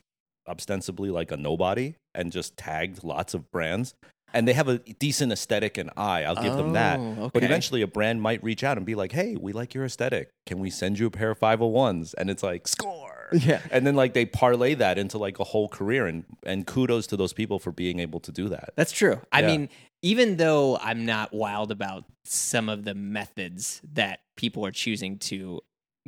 ostensibly 0.48 1.10
like 1.12 1.32
a 1.32 1.38
nobody 1.38 1.96
and 2.16 2.32
just 2.32 2.58
tagged 2.58 3.04
lots 3.04 3.34
of 3.34 3.50
brands. 3.52 3.94
And 4.34 4.46
they 4.48 4.54
have 4.54 4.68
a 4.68 4.80
decent 4.80 5.32
aesthetic 5.32 5.78
and 5.78 5.90
eye. 5.96 6.24
I'll 6.24 6.36
give 6.42 6.56
them 6.58 6.74
that. 6.74 7.00
Oh, 7.00 7.30
But 7.34 7.44
eventually, 7.46 7.82
a 7.82 7.88
brand 7.88 8.22
might 8.22 8.44
reach 8.44 8.62
out 8.62 8.76
and 8.76 8.86
be 8.86 8.94
like, 8.94 9.14
"Hey, 9.14 9.38
we 9.38 9.54
like 9.54 9.74
your 9.74 9.86
aesthetic. 9.86 10.30
Can 10.46 10.60
we 10.60 10.70
send 10.70 11.00
you 11.00 11.06
a 11.08 11.10
pair 11.12 11.32
of 11.32 11.40
501s?" 11.40 12.14
And 12.18 12.30
it's 12.30 12.44
like, 12.44 12.68
"Score!" 12.68 13.07
Yeah. 13.46 13.62
And 13.72 13.86
then 13.86 13.96
like 13.96 14.14
they 14.14 14.26
parlay 14.26 14.74
that 14.76 14.98
into 14.98 15.18
like 15.18 15.40
a 15.40 15.44
whole 15.44 15.68
career 15.70 16.06
and 16.08 16.24
and 16.46 16.66
kudos 16.66 17.08
to 17.08 17.18
those 17.18 17.34
people 17.34 17.60
for 17.60 17.72
being 17.72 18.00
able 18.00 18.20
to 18.22 18.32
do 18.32 18.50
that. 18.50 18.72
That's 18.76 18.92
true. 18.92 19.22
I 19.32 19.42
Yeah. 19.42 19.48
mean, 19.48 19.70
even 20.02 20.38
though 20.38 20.78
I'm 20.78 21.06
not 21.06 21.34
wild 21.34 21.72
about 21.72 22.06
some 22.26 22.70
of 22.70 22.84
the 22.86 22.94
methods 22.94 23.82
that 23.94 24.20
people 24.38 24.66
are 24.66 24.72
choosing 24.72 25.18
to 25.20 25.62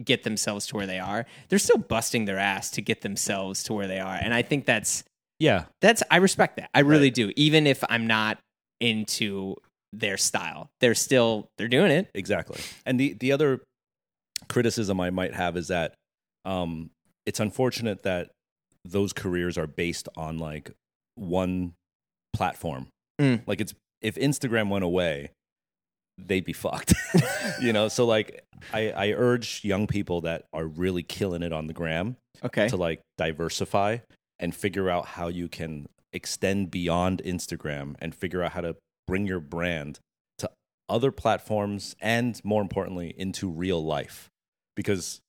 get 0.03 0.23
themselves 0.23 0.67
to 0.67 0.75
where 0.77 0.85
they 0.87 0.99
are, 0.99 1.25
they're 1.49 1.59
still 1.59 1.77
busting 1.77 2.25
their 2.25 2.37
ass 2.37 2.69
to 2.71 2.81
get 2.81 3.01
themselves 3.01 3.63
to 3.63 3.73
where 3.73 3.87
they 3.87 3.99
are. 3.99 4.15
And 4.21 4.33
I 4.33 4.41
think 4.41 4.65
that's 4.65 5.03
Yeah. 5.39 5.65
that's 5.81 6.03
I 6.11 6.17
respect 6.17 6.57
that. 6.57 6.69
I 6.73 6.81
really 6.81 7.09
do. 7.11 7.31
Even 7.35 7.67
if 7.67 7.83
I'm 7.89 8.07
not 8.07 8.39
into 8.79 9.55
their 9.91 10.17
style. 10.17 10.69
They're 10.79 10.95
still 10.95 11.49
they're 11.57 11.67
doing 11.67 11.91
it. 11.91 12.09
Exactly. 12.13 12.61
And 12.85 12.99
the 12.99 13.13
the 13.13 13.31
other 13.31 13.59
criticism 14.47 14.99
I 15.01 15.09
might 15.09 15.33
have 15.33 15.57
is 15.57 15.67
that 15.69 15.95
um, 16.45 16.89
it's 17.29 17.39
unfortunate 17.39 18.01
that 18.01 18.31
those 18.83 19.13
careers 19.13 19.55
are 19.55 19.67
based 19.67 20.09
on 20.17 20.39
like 20.39 20.71
one 21.13 21.73
platform. 22.33 22.87
Mm. 23.21 23.43
Like 23.45 23.61
it's 23.61 23.75
if 24.01 24.15
Instagram 24.15 24.69
went 24.69 24.83
away, 24.83 25.29
they'd 26.17 26.43
be 26.43 26.53
fucked. 26.53 26.95
you 27.61 27.71
know, 27.71 27.87
so 27.87 28.07
like 28.07 28.43
I, 28.73 28.89
I 28.89 29.11
urge 29.11 29.61
young 29.63 29.85
people 29.85 30.21
that 30.21 30.45
are 30.53 30.65
really 30.65 31.03
killing 31.03 31.43
it 31.43 31.53
on 31.53 31.67
the 31.67 31.73
gram 31.73 32.17
Okay. 32.43 32.67
to 32.69 32.77
like 32.77 33.01
diversify 33.19 33.97
and 34.39 34.55
figure 34.55 34.89
out 34.89 35.05
how 35.05 35.27
you 35.27 35.47
can 35.47 35.85
extend 36.11 36.71
beyond 36.71 37.21
Instagram 37.23 37.93
and 37.99 38.15
figure 38.15 38.41
out 38.41 38.53
how 38.53 38.61
to 38.61 38.75
bring 39.07 39.27
your 39.27 39.39
brand 39.39 39.99
to 40.39 40.49
other 40.89 41.11
platforms 41.11 41.95
and 42.01 42.41
more 42.43 42.63
importantly 42.63 43.13
into 43.15 43.47
real 43.47 43.85
life 43.85 44.29
because 44.75 45.19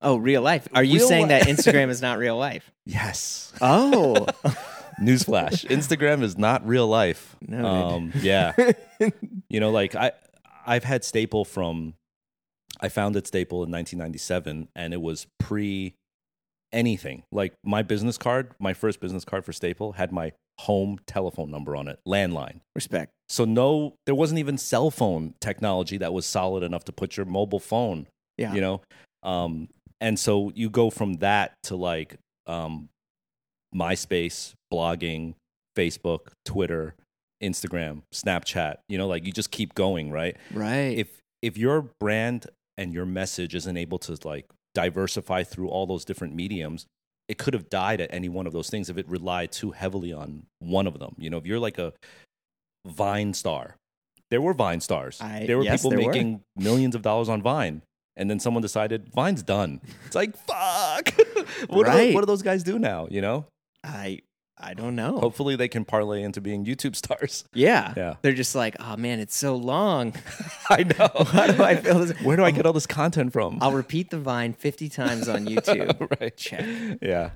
Oh, 0.00 0.16
real 0.16 0.42
life. 0.42 0.68
Are 0.74 0.84
you 0.84 0.98
Real 0.98 1.08
saying 1.08 1.28
that 1.28 1.42
Instagram 1.46 1.88
is 1.88 2.00
not 2.02 2.18
real 2.18 2.36
life? 2.36 2.70
yes 2.86 3.52
Oh. 3.60 4.26
newsflash 5.00 5.64
instagram 5.68 6.22
is 6.24 6.36
not 6.36 6.66
real 6.66 6.86
life 6.88 7.36
Noted. 7.46 7.64
um 7.66 8.12
yeah 8.16 8.52
you 9.48 9.60
know 9.60 9.70
like 9.70 9.94
i 9.94 10.10
i've 10.66 10.82
had 10.82 11.04
staple 11.04 11.44
from 11.44 11.94
i 12.80 12.88
founded 12.88 13.24
staple 13.24 13.58
in 13.62 13.70
1997 13.70 14.66
and 14.74 14.92
it 14.92 15.00
was 15.00 15.28
pre 15.38 15.94
anything 16.72 17.22
like 17.30 17.54
my 17.64 17.82
business 17.82 18.18
card 18.18 18.50
my 18.58 18.74
first 18.74 18.98
business 19.00 19.24
card 19.24 19.44
for 19.44 19.52
staple 19.52 19.92
had 19.92 20.10
my 20.10 20.32
home 20.60 20.98
telephone 21.06 21.48
number 21.50 21.76
on 21.76 21.86
it 21.86 22.00
landline 22.06 22.58
Respect. 22.74 23.12
so 23.28 23.44
no 23.44 23.94
there 24.04 24.16
wasn't 24.16 24.40
even 24.40 24.58
cell 24.58 24.90
phone 24.90 25.34
technology 25.40 25.96
that 25.98 26.12
was 26.12 26.26
solid 26.26 26.64
enough 26.64 26.84
to 26.86 26.92
put 26.92 27.16
your 27.16 27.24
mobile 27.26 27.60
phone 27.60 28.08
Yeah. 28.36 28.52
you 28.52 28.60
know 28.60 28.80
um 29.22 29.68
and 30.00 30.18
so 30.18 30.50
you 30.54 30.70
go 30.70 30.90
from 30.90 31.14
that 31.14 31.54
to 31.64 31.76
like 31.76 32.16
um 32.46 32.88
myspace 33.74 34.52
blogging 34.72 35.34
facebook 35.76 36.28
twitter 36.44 36.94
instagram 37.42 38.02
snapchat 38.14 38.76
you 38.88 38.98
know 38.98 39.06
like 39.06 39.24
you 39.24 39.32
just 39.32 39.50
keep 39.50 39.74
going 39.74 40.10
right 40.10 40.36
Right. 40.52 40.96
if 40.98 41.08
if 41.42 41.56
your 41.56 41.86
brand 42.00 42.46
and 42.76 42.92
your 42.92 43.06
message 43.06 43.54
isn't 43.54 43.76
able 43.76 43.98
to 44.00 44.16
like 44.24 44.46
diversify 44.74 45.44
through 45.44 45.68
all 45.68 45.86
those 45.86 46.04
different 46.04 46.34
mediums 46.34 46.86
it 47.28 47.36
could 47.38 47.52
have 47.54 47.68
died 47.68 48.00
at 48.00 48.12
any 48.12 48.28
one 48.28 48.46
of 48.46 48.52
those 48.52 48.70
things 48.70 48.88
if 48.88 48.96
it 48.98 49.08
relied 49.08 49.52
too 49.52 49.70
heavily 49.72 50.12
on 50.12 50.44
one 50.60 50.86
of 50.86 50.98
them 50.98 51.14
you 51.18 51.28
know 51.30 51.36
if 51.36 51.46
you're 51.46 51.58
like 51.60 51.78
a 51.78 51.92
vine 52.86 53.34
star 53.34 53.76
there 54.30 54.40
were 54.40 54.54
vine 54.54 54.80
stars 54.80 55.20
I- 55.20 55.44
there 55.46 55.58
were 55.58 55.64
yes, 55.64 55.80
people 55.82 55.90
there 55.90 56.00
were. 56.00 56.12
making 56.12 56.40
millions 56.56 56.94
of 56.94 57.02
dollars 57.02 57.28
on 57.28 57.42
vine 57.42 57.82
and 58.18 58.28
then 58.30 58.38
someone 58.38 58.60
decided 58.62 59.08
vine's 59.14 59.42
done 59.42 59.80
it's 60.06 60.14
like 60.14 60.36
fuck 60.36 61.10
what, 61.68 61.84
do, 61.86 61.90
Right. 61.90 62.12
what 62.14 62.20
do 62.20 62.26
those 62.26 62.42
guys 62.42 62.62
do 62.62 62.78
now 62.78 63.06
you 63.10 63.20
know 63.22 63.46
I 63.84 64.20
I 64.60 64.74
don't 64.74 64.96
know. 64.96 65.20
hopefully 65.20 65.54
they 65.54 65.68
can 65.68 65.84
parlay 65.84 66.22
into 66.24 66.40
being 66.40 66.64
youtube 66.66 66.96
stars 66.96 67.44
Yeah. 67.54 67.94
Yeah. 67.96 68.14
They're 68.22 68.32
just 68.32 68.54
like, 68.56 68.74
oh 68.80 68.96
man, 68.96 69.20
it's 69.20 69.36
so 69.36 69.54
long. 69.54 70.14
i 70.68 70.82
know 70.82 71.08
Why 71.30 71.52
do 71.52 71.62
I 71.62 71.76
feel 71.76 72.00
this? 72.00 72.20
where 72.22 72.36
do 72.36 72.44
i 72.44 72.50
get 72.50 72.66
all 72.66 72.72
this 72.72 72.86
content 72.86 73.32
from 73.32 73.58
I'll 73.62 73.72
repeat 73.72 74.10
the 74.10 74.18
vine 74.18 74.52
50 74.52 74.88
times 74.88 75.28
on 75.28 75.46
YouTube. 75.46 76.20
right 76.20 76.36
Check. 76.36 76.98
yeah 77.00 77.30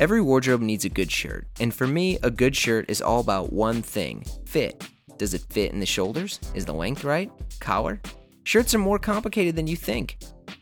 Every 0.00 0.20
wardrobe 0.20 0.60
needs 0.62 0.84
a 0.84 0.88
good 0.88 1.12
shirt, 1.12 1.46
and 1.60 1.72
for 1.72 1.86
me, 1.86 2.18
a 2.22 2.30
good 2.30 2.56
shirt 2.56 2.86
is 2.88 3.00
all 3.00 3.20
about 3.20 3.52
one 3.52 3.82
thing 3.82 4.24
fit. 4.46 4.82
Does 5.18 5.32
it 5.34 5.42
fit 5.50 5.70
in 5.70 5.78
the 5.80 5.86
shoulders? 5.86 6.40
Is 6.54 6.64
the 6.64 6.72
length 6.72 7.04
right? 7.04 7.30
Collar? 7.60 8.00
Shirts 8.44 8.74
are 8.74 8.78
more 8.78 8.98
complicated 8.98 9.54
than 9.54 9.68
you 9.68 9.76
think. 9.76 10.18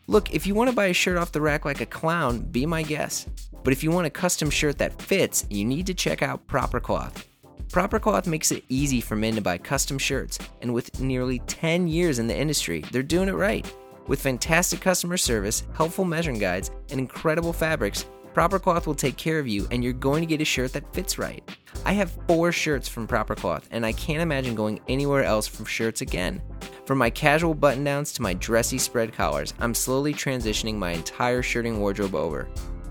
Look, 0.07 0.35
if 0.35 0.47
you 0.47 0.55
want 0.55 0.69
to 0.69 0.77
buy 0.77 0.87
a 0.87 0.93
shirt 0.93 1.17
off 1.17 1.33
the 1.33 1.41
rack 1.41 1.65
like 1.65 1.81
a 1.81 1.87
clown, 1.87 2.41
be 2.41 2.67
my 2.67 2.83
guest. 2.83 3.29
But 3.65 3.73
if 3.73 3.83
you 3.83 3.91
want 3.91 4.07
a 4.07 4.11
custom 4.11 4.51
shirt 4.51 4.79
that 4.79 5.01
fits, 5.01 5.47
you 5.49 5.65
need 5.65 5.87
to 5.87 5.95
check 5.95 6.23
out 6.23 6.47
Proper 6.47 6.79
Cloth. 6.79 7.27
Proper 7.71 7.99
Cloth 7.99 8.27
makes 8.27 8.51
it 8.51 8.65
easy 8.69 9.01
for 9.01 9.17
men 9.17 9.35
to 9.37 9.41
buy 9.41 9.57
custom 9.57 9.97
shirts, 9.97 10.39
and 10.61 10.75
with 10.75 11.01
nearly 11.01 11.39
10 11.47 11.89
years 11.89 12.19
in 12.19 12.27
the 12.27 12.37
industry, 12.37 12.85
they're 12.91 13.03
doing 13.03 13.29
it 13.29 13.35
right. 13.35 13.73
With 14.09 14.21
fantastic 14.21 14.81
customer 14.81 15.17
service, 15.17 15.63
helpful 15.75 16.05
measuring 16.05 16.39
guides, 16.39 16.71
and 16.91 16.99
incredible 16.99 17.53
fabrics, 17.53 18.07
Proper 18.33 18.61
Cloth 18.61 18.87
will 18.87 18.95
take 18.95 19.17
care 19.17 19.41
of 19.41 19.49
you, 19.49 19.67
and 19.71 19.83
you're 19.83 19.93
going 19.93 20.21
to 20.21 20.27
get 20.27 20.41
a 20.41 20.45
shirt 20.45 20.73
that 20.75 20.95
fits 20.95 21.19
right. 21.19 21.43
I 21.85 21.93
have 21.95 22.17
four 22.29 22.53
shirts 22.53 22.89
from 22.89 23.09
Proper 23.09 23.35
Cloth, 23.35 23.69
and 23.73 23.85
I 23.85 23.93
can't 23.93 24.23
imagine 24.23 24.55
going 24.55 24.81
anywhere 24.89 25.25
else 25.25 25.49
for 25.49 25.65
shirts 25.65 26.01
again. 26.01 26.41
From 26.87 26.99
my 26.99 27.11
casual 27.11 27.55
button 27.55 27.83
downs 27.83 28.13
to 28.13 28.23
my 28.23 28.35
dressy 28.35 28.79
spread 28.79 29.13
collars, 29.13 29.53
I'm 29.59 29.75
slowly 29.75 30.15
transitioning 30.15 30.77
my 30.77 30.93
entire 30.93 31.43
shirting 31.43 31.81
wardrobe 31.81 32.15
over. 32.15 32.49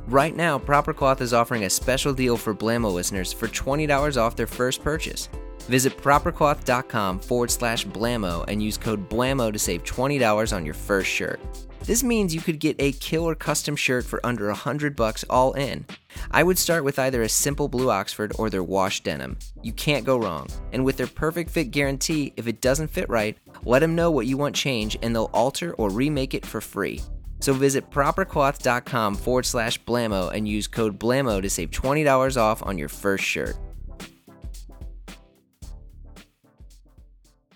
Right 0.08 0.36
now, 0.36 0.60
Proper 0.60 0.94
Cloth 0.94 1.22
is 1.22 1.34
offering 1.34 1.64
a 1.64 1.70
special 1.70 2.14
deal 2.14 2.36
for 2.36 2.54
Blamo 2.54 2.92
listeners 2.92 3.32
for 3.32 3.48
$20 3.48 4.18
off 4.18 4.36
their 4.36 4.48
first 4.48 4.82
purchase. 4.82 5.30
Visit 5.70 5.98
propercloth.com 5.98 7.20
forward 7.20 7.52
slash 7.52 7.86
Blamo 7.86 8.44
and 8.48 8.62
use 8.62 8.76
code 8.76 9.08
Blamo 9.08 9.54
to 9.54 9.60
save 9.60 9.84
$20 9.84 10.52
on 10.52 10.66
your 10.66 10.74
first 10.74 11.08
shirt. 11.08 11.40
This 11.82 12.04
means 12.04 12.34
you 12.34 12.42
could 12.42 12.60
get 12.60 12.76
a 12.80 12.92
killer 12.94 13.36
custom 13.36 13.76
shirt 13.76 14.04
for 14.04 14.20
under 14.26 14.48
100 14.48 14.96
bucks 14.96 15.24
all 15.30 15.54
in. 15.54 15.86
I 16.32 16.42
would 16.42 16.58
start 16.58 16.84
with 16.84 16.98
either 16.98 17.22
a 17.22 17.30
simple 17.30 17.68
blue 17.68 17.92
Oxford 17.92 18.34
or 18.40 18.50
their 18.50 18.64
wash 18.64 19.02
denim. 19.02 19.38
You 19.62 19.72
can't 19.72 20.06
go 20.06 20.18
wrong. 20.18 20.48
And 20.74 20.84
with 20.84 20.98
their 20.98 21.06
perfect 21.06 21.52
fit 21.52 21.66
guarantee, 21.66 22.34
if 22.36 22.48
it 22.48 22.62
doesn't 22.62 22.90
fit 22.90 23.08
right, 23.08 23.38
let 23.64 23.80
them 23.80 23.94
know 23.94 24.10
what 24.10 24.26
you 24.26 24.38
want 24.38 24.56
change 24.56 24.98
and 25.04 25.16
they'll 25.16 25.30
alter 25.36 25.74
or 25.76 25.92
remake 25.92 26.34
it 26.34 26.48
for 26.48 26.62
free. 26.62 27.00
So 27.42 27.54
visit 27.54 27.92
propercloth.com 27.92 29.16
forward 29.16 29.46
slash 29.46 29.80
Blamo 29.84 30.34
and 30.34 30.48
use 30.48 30.68
code 30.68 31.00
Blamo 31.00 31.44
to 31.44 31.50
save 31.50 31.70
$20 31.70 32.38
off 32.38 32.64
on 32.66 32.80
your 32.80 32.90
first 32.90 33.24
shirt. 33.24 33.56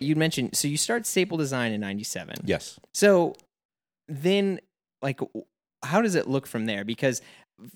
You 0.04 0.16
mentioned 0.16 0.56
so 0.56 0.68
you 0.68 0.78
start 0.78 1.06
Staple 1.06 1.38
Design 1.38 1.72
in 1.72 1.82
97. 1.82 2.36
yes 2.46 2.80
So 2.94 3.36
then 4.08 4.60
like 5.02 5.20
how 5.84 6.02
does 6.02 6.16
it 6.16 6.28
look 6.28 6.48
from 6.48 6.66
there 6.66 6.84
because 6.86 7.22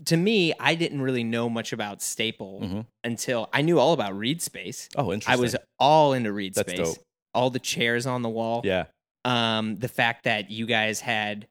to 0.05 0.17
me 0.17 0.53
I 0.59 0.75
didn't 0.75 1.01
really 1.01 1.23
know 1.23 1.49
much 1.49 1.71
about 1.73 2.01
Staple 2.01 2.61
Mhm. 2.61 2.85
until 3.03 3.49
I 3.53 3.61
knew 3.61 3.79
all 3.79 3.93
about 3.93 4.17
Reed 4.17 4.41
Space. 4.41 4.89
oh 4.95 5.13
interesting 5.13 5.33
I 5.33 5.41
was 5.41 5.55
all 5.79 6.13
into 6.13 6.31
Reed 6.31 6.53
That's 6.55 6.71
Space. 6.71 6.95
dope. 6.95 7.05
All 7.33 7.49
the 7.49 7.59
chairs 7.59 8.05
on 8.05 8.21
the 8.21 8.29
wall. 8.29 8.61
yeah 8.63 8.85
um 9.25 9.75
the 9.77 9.87
fact 9.89 10.23
that 10.23 10.49
you 10.51 10.65
guys 10.65 10.99
had 11.01 11.47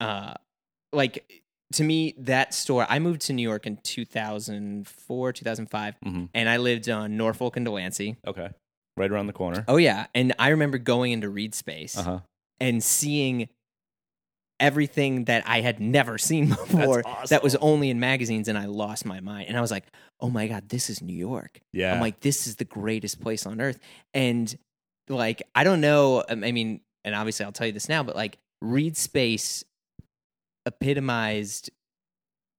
uh 0.00 0.34
like 0.92 1.42
to 1.72 1.82
me 1.84 2.14
that 2.18 2.52
store 2.54 2.86
i 2.88 2.98
moved 2.98 3.22
to 3.22 3.32
new 3.32 3.42
york 3.42 3.66
in 3.66 3.76
2004 3.78 5.32
2005 5.32 5.94
Mhm. 6.04 6.28
and 6.34 6.48
i 6.48 6.56
lived 6.58 6.88
on 6.88 7.16
norfolk 7.16 7.56
and 7.56 7.64
delancey 7.66 8.16
Okay. 8.26 8.50
Right 8.96 9.10
around 9.10 9.26
the 9.26 9.32
corner. 9.32 9.64
oh 9.68 9.76
yeah 9.78 10.06
and 10.14 10.34
i 10.38 10.48
remember 10.48 10.76
going 10.78 11.12
into 11.12 11.28
reed 11.30 11.54
space 11.54 11.96
Uh 11.96 12.02
huh. 12.02 12.18
and 12.60 12.82
seeing 12.84 13.48
everything 14.60 15.24
that 15.24 15.42
i 15.46 15.60
had 15.60 15.80
never 15.80 16.18
seen 16.18 16.48
before 16.50 17.02
that 17.28 17.42
was 17.42 17.54
awesome. 17.56 17.68
only 17.68 17.90
in 17.90 17.98
magazines 17.98 18.48
and 18.48 18.56
i 18.56 18.66
lost 18.66 19.04
my 19.04 19.18
mind 19.20 19.48
and 19.48 19.56
i 19.56 19.60
was 19.60 19.70
like 19.70 19.84
oh 20.20 20.30
my 20.30 20.46
god 20.46 20.68
this 20.68 20.88
is 20.90 21.02
new 21.02 21.16
york 21.16 21.60
Yeah. 21.72 21.94
I'm 21.94 22.00
like, 22.00 22.20
this 22.20 22.46
is 22.46 22.56
the 22.56 22.64
greatest 22.64 23.20
place 23.20 23.44
on 23.46 23.60
earth. 23.60 23.78
And 24.14 24.54
like, 25.08 25.42
I 25.54 25.64
don't 25.64 25.80
know. 25.80 26.22
um, 26.28 26.44
I 26.44 26.52
mean, 26.52 26.80
and 27.04 27.14
obviously 27.14 27.44
I'll 27.44 27.50
tell 27.52 27.66
you 27.66 27.72
this 27.72 27.88
now, 27.88 28.04
but 28.04 28.14
like, 28.14 28.38
Reed 28.60 28.96
Space 28.96 29.64
epitomized 30.64 31.70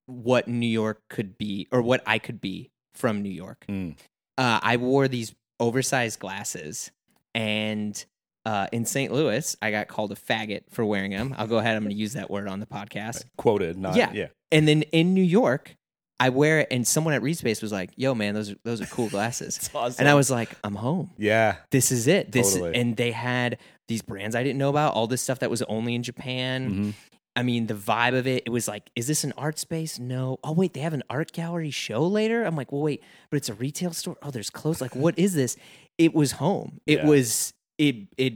what 0.06 0.46
New 0.46 0.66
York 0.66 1.00
could 1.08 1.38
be 1.38 1.66
or 1.72 1.80
what 1.80 2.02
I 2.06 2.18
could 2.18 2.40
be 2.40 2.70
from 2.94 3.22
New 3.22 3.30
York. 3.30 3.64
Mm. 3.68 3.96
Uh, 4.36 4.60
I 4.62 4.76
wore 4.76 5.08
these 5.08 5.34
oversized 5.60 6.18
glasses 6.20 6.90
and 7.34 8.04
uh, 8.46 8.66
in 8.72 8.84
St. 8.84 9.10
Louis, 9.12 9.56
I 9.62 9.70
got 9.70 9.88
called 9.88 10.12
a 10.12 10.16
faggot 10.16 10.64
for 10.70 10.84
wearing 10.84 11.10
them. 11.12 11.34
I'll 11.38 11.46
go 11.46 11.56
ahead. 11.58 11.76
I'm 11.76 11.82
going 11.82 11.94
to 11.94 11.98
use 12.00 12.12
that 12.12 12.30
word 12.30 12.46
on 12.46 12.60
the 12.60 12.66
podcast. 12.66 13.24
quoted. 13.38 13.78
Not 13.78 13.96
Yeah. 13.96 14.10
yeah. 14.12 14.26
And 14.52 14.68
then 14.68 14.82
in 14.82 15.14
New 15.14 15.22
York, 15.22 15.76
I 16.20 16.28
wear 16.28 16.60
it, 16.60 16.68
and 16.70 16.86
someone 16.86 17.12
at 17.14 17.22
Reed 17.22 17.36
Space 17.36 17.60
was 17.60 17.72
like, 17.72 17.90
"Yo, 17.96 18.14
man, 18.14 18.34
those 18.34 18.52
are 18.52 18.56
those 18.62 18.80
are 18.80 18.86
cool 18.86 19.08
glasses." 19.08 19.68
Awesome. 19.74 19.96
And 19.98 20.08
I 20.08 20.14
was 20.14 20.30
like, 20.30 20.50
I'm 20.62 20.76
home. 20.76 21.10
yeah. 21.18 21.56
This 21.72 21.90
is 21.90 22.06
it. 22.06 22.30
This 22.30 22.52
Totally. 22.54 22.76
and 22.76 22.96
they 22.96 23.10
had 23.10 23.58
these 23.88 24.00
brands 24.00 24.36
I 24.36 24.44
didn't 24.44 24.58
know 24.58 24.70
about, 24.70 24.94
all 24.94 25.06
this 25.08 25.20
stuff 25.22 25.40
that 25.40 25.50
was 25.50 25.62
only 25.62 25.94
in 25.94 26.02
Japan. 26.04 26.70
Mhm. 26.70 26.92
I 27.36 27.42
mean, 27.42 27.66
the 27.66 27.74
vibe 27.74 28.16
of 28.16 28.26
it, 28.26 28.44
it 28.46 28.50
was 28.50 28.68
like, 28.68 28.90
is 28.94 29.06
this 29.08 29.24
an 29.24 29.32
art 29.36 29.58
space? 29.58 29.98
No. 29.98 30.38
Oh, 30.44 30.52
wait, 30.52 30.72
they 30.72 30.80
have 30.80 30.92
an 30.94 31.02
art 31.10 31.32
gallery 31.32 31.70
show 31.70 32.06
later? 32.06 32.44
I'm 32.44 32.54
like, 32.54 32.70
well, 32.70 32.82
wait, 32.82 33.02
but 33.30 33.36
it's 33.38 33.48
a 33.48 33.54
retail 33.54 33.92
store. 33.92 34.16
Oh, 34.22 34.30
there's 34.30 34.50
clothes. 34.50 34.80
Like, 34.80 34.94
what 34.94 35.18
is 35.18 35.34
this? 35.34 35.56
It 35.98 36.14
was 36.14 36.32
home. 36.32 36.80
It 36.86 36.98
Yeah. 36.98 37.06
was, 37.06 37.52
it, 37.76 37.96
it 38.16 38.34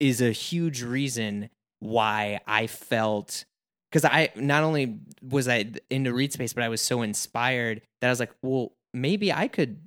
is 0.00 0.22
a 0.22 0.30
huge 0.30 0.82
reason 0.82 1.50
why 1.80 2.40
I 2.46 2.66
felt, 2.66 3.44
because 3.90 4.06
I 4.06 4.30
not 4.36 4.64
only 4.64 4.98
was 5.22 5.46
I 5.46 5.66
into 5.90 6.12
reed 6.14 6.32
space, 6.32 6.54
but 6.54 6.64
I 6.64 6.70
was 6.70 6.80
so 6.80 7.02
inspired 7.02 7.82
that 8.00 8.06
I 8.06 8.10
was 8.10 8.20
like, 8.20 8.32
well, 8.40 8.72
maybe 8.94 9.32
I 9.34 9.48
could 9.48 9.83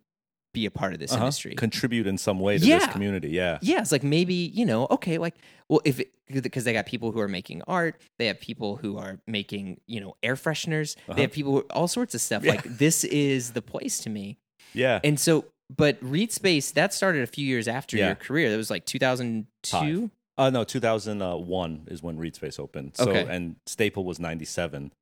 be 0.53 0.65
a 0.65 0.71
part 0.71 0.93
of 0.93 0.99
this 0.99 1.11
Uh-huh. 1.11 1.23
industry. 1.23 1.55
Contribute 1.55 2.07
in 2.07 2.17
some 2.17 2.39
way 2.39 2.57
to 2.57 2.65
this 2.65 2.87
community. 2.87 3.29
Yeah. 3.29 3.59
yeah, 3.61 3.79
it's 3.81 3.91
like 3.91 4.03
maybe 4.03 4.33
you 4.33 4.65
know, 4.65 4.87
okay, 4.91 5.17
like 5.17 5.35
well, 5.69 5.81
if 5.85 6.01
because 6.31 6.63
they 6.63 6.73
got 6.73 6.85
people 6.85 7.11
who 7.11 7.19
are 7.19 7.27
making 7.27 7.61
art, 7.67 7.99
they 8.19 8.27
have 8.27 8.39
people 8.39 8.77
who 8.77 8.97
are 8.97 9.19
making 9.27 9.79
you 9.87 9.99
know 10.01 10.15
air 10.23 10.35
fresheners, 10.35 10.95
Uh-huh. 10.97 11.13
they 11.15 11.21
have 11.21 11.31
people 11.31 11.53
who, 11.53 11.61
all 11.71 11.87
sorts 11.87 12.15
of 12.15 12.21
stuff. 12.21 12.43
Yeah. 12.43 12.51
Like 12.51 12.63
this 12.63 13.03
is 13.03 13.51
the 13.51 13.61
place 13.61 13.99
to 13.99 14.09
me, 14.09 14.37
Yeah. 14.73 14.99
and 15.03 15.19
so. 15.19 15.45
But 15.75 15.97
Reed 16.01 16.31
Space 16.31 16.71
that 16.71 16.93
started 16.93 17.23
a 17.23 17.27
few 17.27 17.45
years 17.45 17.67
after 17.67 17.97
Yeah. 17.97 18.05
your 18.07 18.15
career. 18.15 18.49
That 18.49 18.55
was 18.55 18.69
like 18.69 18.85
2002. 18.85 20.09
Uh, 20.37 20.49
no, 20.49 20.63
2001 20.63 21.87
is 21.91 22.01
when 22.01 22.17
Reed 22.17 22.35
Space 22.35 22.57
opened. 22.57 22.95
So, 22.95 23.09
Okay. 23.09 23.25
and 23.29 23.57
Staple 23.65 24.05
was 24.05 24.17
97. 24.17 24.93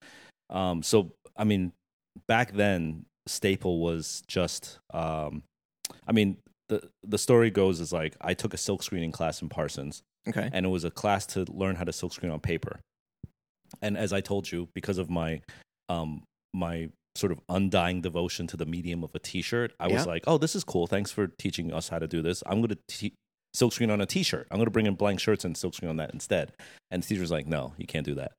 Um, 0.50 0.82
so, 0.82 1.12
I 1.38 1.44
mean, 1.44 1.72
back 2.28 2.54
then, 2.54 3.06
Staple 3.28 3.80
was 3.80 4.24
just, 4.28 4.80
um, 4.94 5.44
I 6.08 6.12
mean, 6.12 6.38
the, 6.70 6.90
the 7.04 7.18
story 7.18 7.52
goes 7.52 7.80
is 7.80 7.92
like 7.94 8.16
I 8.22 8.34
took 8.34 8.54
a 8.54 8.58
silk 8.58 8.84
screening 8.84 9.12
class 9.12 9.42
in 9.42 9.50
Parsons, 9.50 10.02
Okay. 10.28 10.50
and 10.52 10.66
it 10.66 10.70
was 10.70 10.84
a 10.84 10.92
class 10.92 11.26
to 11.28 11.46
learn 11.52 11.76
how 11.76 11.84
to 11.84 11.94
silk 11.94 12.14
screen 12.14 12.32
on 12.32 12.40
paper. 12.40 12.80
And 13.82 13.98
as 13.98 14.14
I 14.14 14.22
told 14.22 14.52
you, 14.52 14.70
because 14.74 14.98
of 14.98 15.10
my, 15.10 15.42
um, 15.90 16.24
my 16.54 16.90
sort 17.16 17.32
of 17.32 17.40
undying 17.50 18.02
devotion 18.02 18.48
to 18.48 18.58
the 18.58 18.66
medium 18.66 19.04
of 19.04 19.12
a 19.16 19.20
T-shirt, 19.20 19.74
I 19.80 19.88
was 19.88 20.04
Yeah. 20.06 20.12
like, 20.12 20.24
"Oh, 20.28 20.38
this 20.38 20.56
is 20.56 20.64
cool. 20.64 20.86
Thanks 20.88 21.12
for 21.12 21.28
teaching 21.28 21.72
us 21.72 21.90
how 21.90 22.00
to 22.00 22.08
do 22.08 22.22
this. 22.22 22.44
I'm 22.46 22.58
going 22.62 22.70
to 22.70 22.78
te- 22.88 23.14
silk 23.54 23.72
screen 23.74 23.90
on 23.90 24.02
a 24.02 24.06
T-shirt. 24.06 24.48
I'm 24.52 24.58
going 24.58 24.66
to 24.66 24.72
bring 24.72 24.86
in 24.86 24.96
blank 24.96 25.20
shirts 25.20 25.46
and 25.46 25.56
silk 25.56 25.74
screen 25.76 25.90
on 25.90 25.98
that 25.98 26.14
instead." 26.14 26.52
And 26.92 27.04
the 27.04 27.08
teacher's 27.08 27.32
like, 27.32 27.48
"No, 27.48 27.74
you 27.78 27.86
can't 27.88 28.06
do 28.06 28.16
that." 28.16 28.32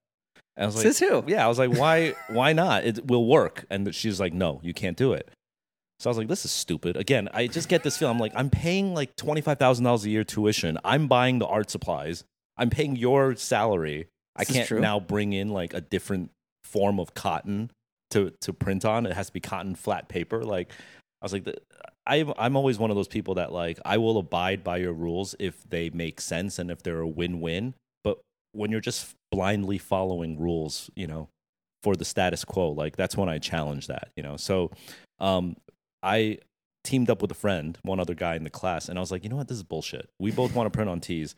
And 0.57 0.65
I 0.65 0.67
was 0.67 0.77
like, 0.77 0.85
Says 0.85 0.99
who? 1.01 1.25
"Yeah." 1.27 1.45
I 1.45 1.49
was 1.49 1.59
like, 1.59 1.77
"Why? 1.77 2.15
why 2.29 2.53
not? 2.53 2.85
It 2.85 3.07
will 3.07 3.27
work." 3.27 3.65
And 3.71 3.95
she's 3.95 4.19
like, 4.19 4.33
"No, 4.33 4.61
you 4.63 4.73
can't 4.73 4.97
do 4.97 5.13
it." 5.13 5.29
So 6.01 6.09
I 6.09 6.11
was 6.11 6.19
like, 6.19 6.29
"This 6.29 6.45
is 6.45 6.51
stupid." 6.51 6.97
Again, 6.97 7.29
I 7.35 7.47
just 7.47 7.69
get 7.69 7.83
this 7.83 7.99
feeling. 7.99 8.15
I'm 8.15 8.21
like, 8.21 8.33
I'm 8.35 8.49
paying 8.51 8.95
like 8.95 9.17
twenty 9.17 9.41
five 9.43 9.59
thousand 9.59 9.85
dollars 9.85 10.05
a 10.05 10.11
year 10.11 10.25
tuition. 10.25 10.79
I'm 10.85 11.09
buying 11.09 11.39
the 11.39 11.47
art 11.47 11.71
supplies. 11.71 12.25
I'm 12.57 12.71
paying 12.71 12.97
your 12.97 13.35
salary. 13.37 14.09
I 14.35 14.41
This 14.43 14.51
is 14.51 14.57
can't 14.57 14.69
true. 14.69 14.81
now 14.81 14.99
bring 15.01 15.33
in 15.35 15.51
like 15.51 15.75
a 15.75 15.81
different 15.81 16.31
form 16.65 16.99
of 17.01 17.13
cotton 17.15 17.71
to 18.13 18.33
to 18.41 18.53
print 18.53 18.85
on. 18.85 19.05
It 19.07 19.13
has 19.13 19.27
to 19.27 19.33
be 19.33 19.41
cotton 19.41 19.75
flat 19.75 20.09
paper. 20.09 20.43
Like 20.43 20.71
I 21.21 21.25
was 21.25 21.33
like, 21.35 21.45
the, 21.45 21.57
I'm 22.07 22.33
I'm 22.39 22.57
always 22.57 22.79
one 22.79 22.91
of 22.91 22.97
those 22.97 23.09
people 23.09 23.35
that 23.35 23.53
like 23.53 23.79
I 23.85 23.99
will 23.99 24.17
abide 24.17 24.65
by 24.65 24.79
your 24.79 24.93
rules 24.95 25.35
if 25.39 25.63
they 25.69 25.91
make 25.91 26.21
sense 26.21 26.59
and 26.59 26.71
if 26.71 26.83
they're 26.83 27.01
a 27.01 27.09
win 27.09 27.41
win. 27.43 27.75
But 28.05 28.21
when 28.53 28.71
you're 28.71 28.81
just 28.81 29.15
blindly 29.37 29.77
following 29.79 30.39
rules, 30.39 30.91
you 30.97 31.07
know, 31.07 31.29
for 31.83 31.95
the 31.95 32.05
status 32.05 32.43
quo, 32.45 32.71
like 32.71 32.97
that's 32.97 33.17
when 33.17 33.29
I 33.29 33.39
challenge 33.39 33.87
that. 33.89 34.09
You 34.17 34.23
know, 34.23 34.37
so 34.39 34.71
um, 35.21 35.57
I 36.03 36.39
teamed 36.85 37.11
up 37.11 37.21
with 37.21 37.31
a 37.31 37.35
friend, 37.35 37.77
one 37.83 38.01
other 38.01 38.15
guy 38.15 38.35
in 38.37 38.45
the 38.45 38.51
class, 38.51 38.89
and 38.89 38.99
I 38.99 39.01
was 39.01 39.11
like, 39.13 39.23
you 39.25 39.29
know 39.31 39.37
what, 39.37 39.49
this 39.49 39.59
is 39.59 39.63
bullshit. 39.63 40.09
We 40.19 40.31
both 40.31 40.55
want 40.55 40.67
to 40.73 40.77
print 40.77 40.89
on 40.89 41.01
tees. 41.01 41.35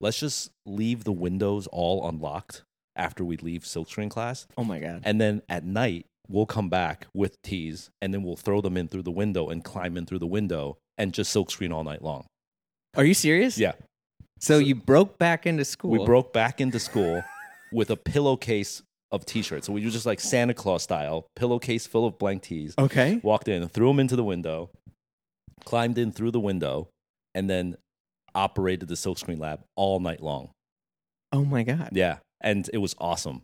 Let's 0.00 0.18
just 0.18 0.50
leave 0.66 1.04
the 1.04 1.12
windows 1.12 1.66
all 1.70 2.08
unlocked 2.08 2.62
after 2.96 3.24
we 3.24 3.36
leave 3.36 3.62
silkscreen 3.62 4.10
class, 4.10 4.46
Oh 4.56 4.64
my 4.64 4.78
god. 4.78 5.02
and 5.04 5.20
then 5.20 5.42
at 5.48 5.64
night 5.64 6.06
we'll 6.28 6.46
come 6.46 6.68
back 6.70 7.06
with 7.14 7.36
tees, 7.42 7.90
and 8.00 8.12
then 8.14 8.22
we'll 8.22 8.36
throw 8.36 8.60
them 8.62 8.76
in 8.78 8.88
through 8.88 9.02
the 9.02 9.10
window 9.10 9.48
and 9.50 9.62
climb 9.62 9.96
in 9.98 10.06
through 10.06 10.18
the 10.20 10.26
window 10.26 10.76
and 10.98 11.12
just 11.12 11.34
silkscreen 11.34 11.72
all 11.74 11.84
night 11.84 12.02
long. 12.02 12.24
Are 12.96 13.04
you 13.04 13.14
serious? 13.14 13.58
Yeah, 13.58 13.72
So, 14.40 14.58
you 14.58 14.74
broke 14.74 15.18
back 15.18 15.46
into 15.46 15.64
school. 15.64 15.90
we 15.90 16.04
broke 16.04 16.32
back 16.32 16.60
into 16.60 16.78
school 16.78 17.22
with 17.72 17.90
a 17.90 17.96
pillowcase 17.96 18.82
of 19.10 19.26
t-shirts. 19.26 19.66
So 19.66 19.72
we 19.72 19.84
were 19.84 19.90
just 19.90 20.06
like 20.06 20.20
Santa 20.20 20.54
Claus 20.54 20.82
style, 20.82 21.26
pillowcase 21.36 21.86
full 21.86 22.06
of 22.06 22.18
blank 22.18 22.42
tees. 22.42 22.74
Okay. 22.78 23.20
walked 23.22 23.48
in, 23.48 23.68
threw 23.68 23.88
them 23.88 24.00
into 24.00 24.16
the 24.16 24.24
window, 24.24 24.70
climbed 25.64 25.98
in 25.98 26.12
through 26.12 26.30
the 26.30 26.40
window, 26.40 26.88
and 27.34 27.48
then 27.48 27.76
operated 28.34 28.88
the 28.88 28.94
silkscreen 28.94 29.38
lab 29.38 29.60
all 29.76 30.00
night 30.00 30.22
long. 30.22 30.50
Oh 31.32 31.44
my 31.44 31.62
god. 31.62 31.90
Yeah, 31.92 32.18
and 32.40 32.68
it 32.72 32.78
was 32.78 32.94
awesome. 32.98 33.42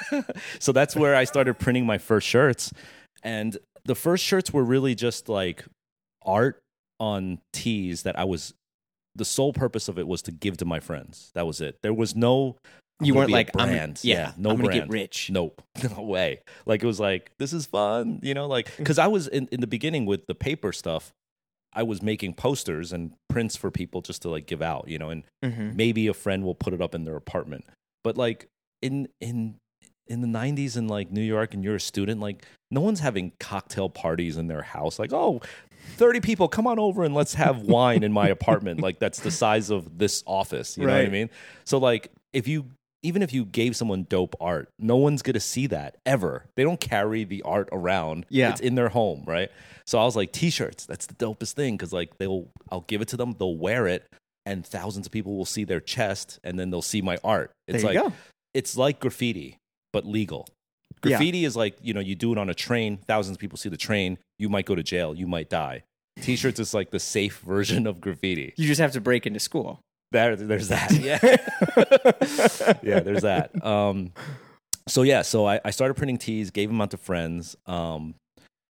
so 0.58 0.72
that's 0.72 0.94
where 0.94 1.14
I 1.14 1.24
started 1.24 1.58
printing 1.58 1.86
my 1.86 1.98
first 1.98 2.26
shirts, 2.26 2.72
and 3.22 3.56
the 3.84 3.94
first 3.94 4.24
shirts 4.24 4.52
were 4.52 4.64
really 4.64 4.94
just 4.94 5.28
like 5.28 5.64
art 6.24 6.60
on 7.00 7.38
tees 7.52 8.02
that 8.02 8.18
I 8.18 8.24
was. 8.24 8.54
The 9.16 9.24
sole 9.24 9.52
purpose 9.52 9.86
of 9.86 9.96
it 9.96 10.08
was 10.08 10.22
to 10.22 10.32
give 10.32 10.56
to 10.56 10.64
my 10.64 10.80
friends. 10.80 11.30
That 11.36 11.46
was 11.46 11.60
it. 11.60 11.76
There 11.82 11.94
was 11.94 12.16
no. 12.16 12.56
I'm 13.00 13.06
You 13.06 13.14
weren't 13.14 13.30
like 13.30 13.50
I'm- 13.58 13.68
brand. 13.68 14.00
yeah, 14.02 14.32
no 14.36 14.50
I'm 14.50 14.56
brand. 14.62 14.82
get 14.82 14.88
rich. 14.88 15.30
Nope, 15.30 15.62
no 15.96 16.02
way. 16.02 16.40
Like 16.66 16.82
it 16.82 16.86
was 16.86 17.00
like 17.00 17.32
this 17.38 17.52
is 17.52 17.66
fun, 17.66 18.20
you 18.22 18.34
know, 18.34 18.46
like 18.46 18.74
because 18.76 18.98
I 18.98 19.06
was 19.08 19.26
in, 19.28 19.48
in 19.50 19.60
the 19.60 19.66
beginning 19.66 20.06
with 20.06 20.26
the 20.26 20.34
paper 20.34 20.72
stuff. 20.72 21.12
I 21.76 21.82
was 21.82 22.00
making 22.02 22.34
posters 22.34 22.92
and 22.92 23.14
prints 23.28 23.56
for 23.56 23.68
people 23.68 24.00
just 24.00 24.22
to 24.22 24.30
like 24.30 24.46
give 24.46 24.62
out, 24.62 24.86
you 24.86 24.96
know, 24.98 25.10
and 25.10 25.24
Mm-hmm. 25.44 25.74
maybe 25.74 26.06
a 26.06 26.14
friend 26.14 26.44
will 26.44 26.54
put 26.54 26.72
it 26.72 26.80
up 26.80 26.94
in 26.94 27.04
their 27.04 27.16
apartment. 27.16 27.64
But 28.04 28.16
like 28.16 28.46
in 28.80 29.08
in 29.20 29.56
in 30.06 30.20
the 30.20 30.28
90s 30.28 30.76
in 30.76 30.86
like 30.86 31.10
New 31.10 31.22
York 31.22 31.52
and 31.52 31.64
you're 31.64 31.74
a 31.74 31.80
student, 31.80 32.20
like 32.20 32.44
no 32.70 32.80
one's 32.80 33.00
having 33.00 33.32
cocktail 33.40 33.88
parties 33.88 34.36
in 34.36 34.46
their 34.46 34.62
house. 34.62 34.98
Like, 35.00 35.12
oh, 35.12 35.40
30 35.96 36.20
people, 36.20 36.46
come 36.46 36.66
on 36.68 36.78
over 36.78 37.02
and 37.04 37.14
let's 37.14 37.34
have 37.34 37.62
wine 37.62 38.02
in 38.04 38.12
my 38.12 38.28
apartment. 38.38 38.80
Like 38.80 39.00
that's 39.00 39.18
the 39.20 39.30
size 39.32 39.70
of 39.70 39.98
this 39.98 40.22
office. 40.26 40.78
You 40.78 40.86
know 40.86 40.92
what 40.92 41.06
I 41.06 41.08
mean? 41.08 41.28
So 41.64 41.78
like 41.78 42.12
if 42.32 42.46
you 42.46 42.66
even 43.04 43.22
if 43.22 43.32
you 43.32 43.44
gave 43.44 43.76
someone 43.76 44.06
dope 44.08 44.34
art, 44.40 44.70
no 44.78 44.96
one's 44.96 45.22
gonna 45.22 45.38
see 45.38 45.66
that 45.68 45.96
ever. 46.04 46.46
They 46.56 46.64
don't 46.64 46.80
carry 46.80 47.22
the 47.22 47.42
art 47.42 47.68
around. 47.70 48.26
Yeah. 48.30 48.50
It's 48.50 48.60
in 48.60 48.74
their 48.74 48.88
home, 48.88 49.22
right? 49.26 49.50
So 49.86 49.98
I 49.98 50.04
was 50.04 50.16
like, 50.16 50.32
t-shirts, 50.32 50.86
that's 50.86 51.06
the 51.06 51.14
dopest 51.14 51.52
thing. 51.52 51.76
Cause 51.78 51.92
like 51.92 52.16
they'll 52.16 52.48
I'll 52.72 52.80
give 52.88 53.02
it 53.02 53.08
to 53.08 53.16
them, 53.16 53.36
they'll 53.38 53.56
wear 53.56 53.86
it, 53.86 54.06
and 54.46 54.66
thousands 54.66 55.06
of 55.06 55.12
people 55.12 55.36
will 55.36 55.44
see 55.44 55.64
their 55.64 55.80
chest 55.80 56.40
and 56.42 56.58
then 56.58 56.70
they'll 56.70 56.82
see 56.82 57.02
my 57.02 57.18
art. 57.22 57.52
It's 57.68 57.82
there 57.82 57.92
you 57.92 58.00
like 58.00 58.08
go. 58.08 58.16
it's 58.54 58.76
like 58.76 59.00
graffiti, 59.00 59.58
but 59.92 60.06
legal. 60.06 60.48
Yeah. 61.04 61.18
Graffiti 61.18 61.44
is 61.44 61.54
like, 61.54 61.76
you 61.82 61.92
know, 61.92 62.00
you 62.00 62.14
do 62.14 62.32
it 62.32 62.38
on 62.38 62.48
a 62.48 62.54
train, 62.54 62.96
thousands 62.96 63.36
of 63.36 63.40
people 63.40 63.58
see 63.58 63.68
the 63.68 63.76
train, 63.76 64.16
you 64.38 64.48
might 64.48 64.64
go 64.64 64.74
to 64.74 64.82
jail, 64.82 65.14
you 65.14 65.26
might 65.26 65.50
die. 65.50 65.82
T-shirts 66.22 66.58
is 66.58 66.72
like 66.72 66.90
the 66.90 67.00
safe 67.00 67.40
version 67.46 67.86
of 67.86 68.00
graffiti. 68.00 68.54
You 68.56 68.66
just 68.66 68.80
have 68.80 68.92
to 68.92 69.00
break 69.02 69.26
into 69.26 69.40
school. 69.40 69.80
There, 70.14 70.36
there's 70.36 70.68
that. 70.68 70.92
Yeah. 71.00 71.18
yeah, 72.84 73.00
there's 73.00 73.22
that. 73.22 73.50
Um, 73.64 74.12
so 74.86 75.02
yeah, 75.02 75.22
so 75.22 75.44
I, 75.44 75.60
I 75.64 75.70
started 75.72 75.94
printing 75.94 76.18
tees, 76.18 76.52
gave 76.52 76.68
them 76.68 76.80
out 76.80 76.92
to 76.92 76.96
friends. 76.96 77.56
Um, 77.66 78.14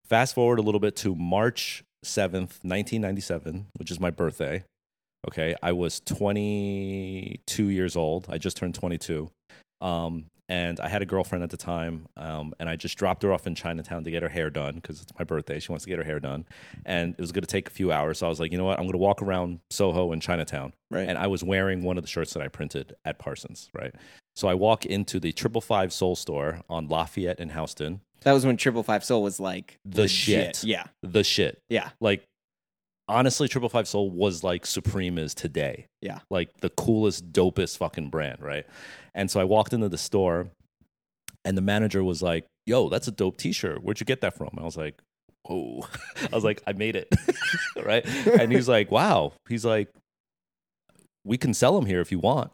fast 0.06 0.34
forward 0.34 0.58
a 0.58 0.62
little 0.62 0.80
bit 0.80 0.96
to 0.96 1.14
March 1.14 1.84
7th, 2.02 2.64
1997, 2.64 3.66
which 3.76 3.90
is 3.90 4.00
my 4.00 4.10
birthday. 4.10 4.64
Okay, 5.28 5.54
I 5.62 5.72
was 5.72 6.00
22 6.00 7.68
years 7.68 7.94
old. 7.94 8.24
I 8.30 8.38
just 8.38 8.56
turned 8.56 8.74
22. 8.74 9.30
Um, 9.82 10.26
and 10.48 10.78
I 10.80 10.88
had 10.88 11.00
a 11.02 11.06
girlfriend 11.06 11.42
at 11.42 11.50
the 11.50 11.56
time, 11.56 12.06
um, 12.16 12.52
and 12.60 12.68
I 12.68 12.76
just 12.76 12.98
dropped 12.98 13.22
her 13.22 13.32
off 13.32 13.46
in 13.46 13.54
Chinatown 13.54 14.04
to 14.04 14.10
get 14.10 14.22
her 14.22 14.28
hair 14.28 14.50
done 14.50 14.74
because 14.76 15.00
it's 15.02 15.12
my 15.18 15.24
birthday. 15.24 15.58
She 15.60 15.72
wants 15.72 15.84
to 15.84 15.90
get 15.90 15.98
her 15.98 16.04
hair 16.04 16.20
done, 16.20 16.44
and 16.84 17.14
it 17.14 17.20
was 17.20 17.32
going 17.32 17.42
to 17.42 17.48
take 17.48 17.68
a 17.68 17.72
few 17.72 17.90
hours. 17.92 18.18
So 18.18 18.26
I 18.26 18.28
was 18.28 18.40
like, 18.40 18.52
you 18.52 18.58
know 18.58 18.64
what? 18.64 18.78
I'm 18.78 18.84
going 18.84 18.92
to 18.92 18.98
walk 18.98 19.22
around 19.22 19.60
Soho 19.70 20.12
and 20.12 20.20
Chinatown, 20.20 20.72
Right. 20.90 21.08
and 21.08 21.16
I 21.18 21.26
was 21.28 21.42
wearing 21.42 21.82
one 21.82 21.96
of 21.96 22.04
the 22.04 22.08
shirts 22.08 22.32
that 22.34 22.42
I 22.42 22.48
printed 22.48 22.94
at 23.04 23.18
Parsons, 23.18 23.70
right? 23.74 23.94
So 24.36 24.48
I 24.48 24.54
walk 24.54 24.84
into 24.84 25.18
the 25.20 25.32
Triple 25.32 25.60
Five 25.60 25.92
Soul 25.92 26.16
store 26.16 26.60
on 26.68 26.88
Lafayette 26.88 27.38
and 27.40 27.52
Houston, 27.52 28.00
That 28.22 28.32
was 28.32 28.44
when 28.44 28.56
Triple 28.56 28.82
Five 28.82 29.04
Soul 29.04 29.22
was 29.22 29.38
like 29.40 29.78
The 29.84 30.02
legit. 30.02 30.56
shit. 30.56 30.64
Yeah. 30.64 30.84
the 31.02 31.22
shit. 31.24 31.58
Yeah. 31.68 31.90
Like, 32.00 32.24
honestly, 33.08 33.48
Triple 33.48 33.68
Five 33.68 33.88
Soul 33.88 34.10
was 34.10 34.42
like 34.42 34.66
Supreme 34.66 35.18
is 35.18 35.34
today. 35.34 35.86
Yeah. 36.00 36.20
Like 36.30 36.50
the 36.60 36.70
coolest, 36.70 37.32
dopest 37.32 37.78
fucking 37.78 38.10
brand, 38.10 38.40
right? 38.40 38.66
And 39.14 39.30
so 39.30 39.40
I 39.40 39.44
walked 39.44 39.72
into 39.72 39.88
the 39.88 39.98
store, 39.98 40.48
and 41.44 41.56
the 41.56 41.62
manager 41.62 42.02
was 42.02 42.22
like, 42.22 42.46
"Yo, 42.66 42.88
that's 42.88 43.08
a 43.08 43.12
dope 43.12 43.36
T-shirt. 43.36 43.82
Where'd 43.82 44.00
you 44.00 44.06
get 44.06 44.20
that 44.22 44.36
from?" 44.36 44.50
I 44.58 44.62
was 44.62 44.76
like, 44.76 45.00
"Oh," 45.48 45.88
I 46.32 46.34
was 46.34 46.44
like, 46.44 46.62
"I 46.66 46.72
made 46.72 46.96
it," 46.96 47.08
right? 47.84 48.04
And 48.26 48.52
he's 48.52 48.68
like, 48.68 48.90
"Wow." 48.90 49.32
He's 49.48 49.64
like, 49.64 49.88
"We 51.24 51.36
can 51.36 51.54
sell 51.54 51.74
them 51.74 51.86
here 51.86 52.00
if 52.00 52.10
you 52.10 52.18
want." 52.18 52.50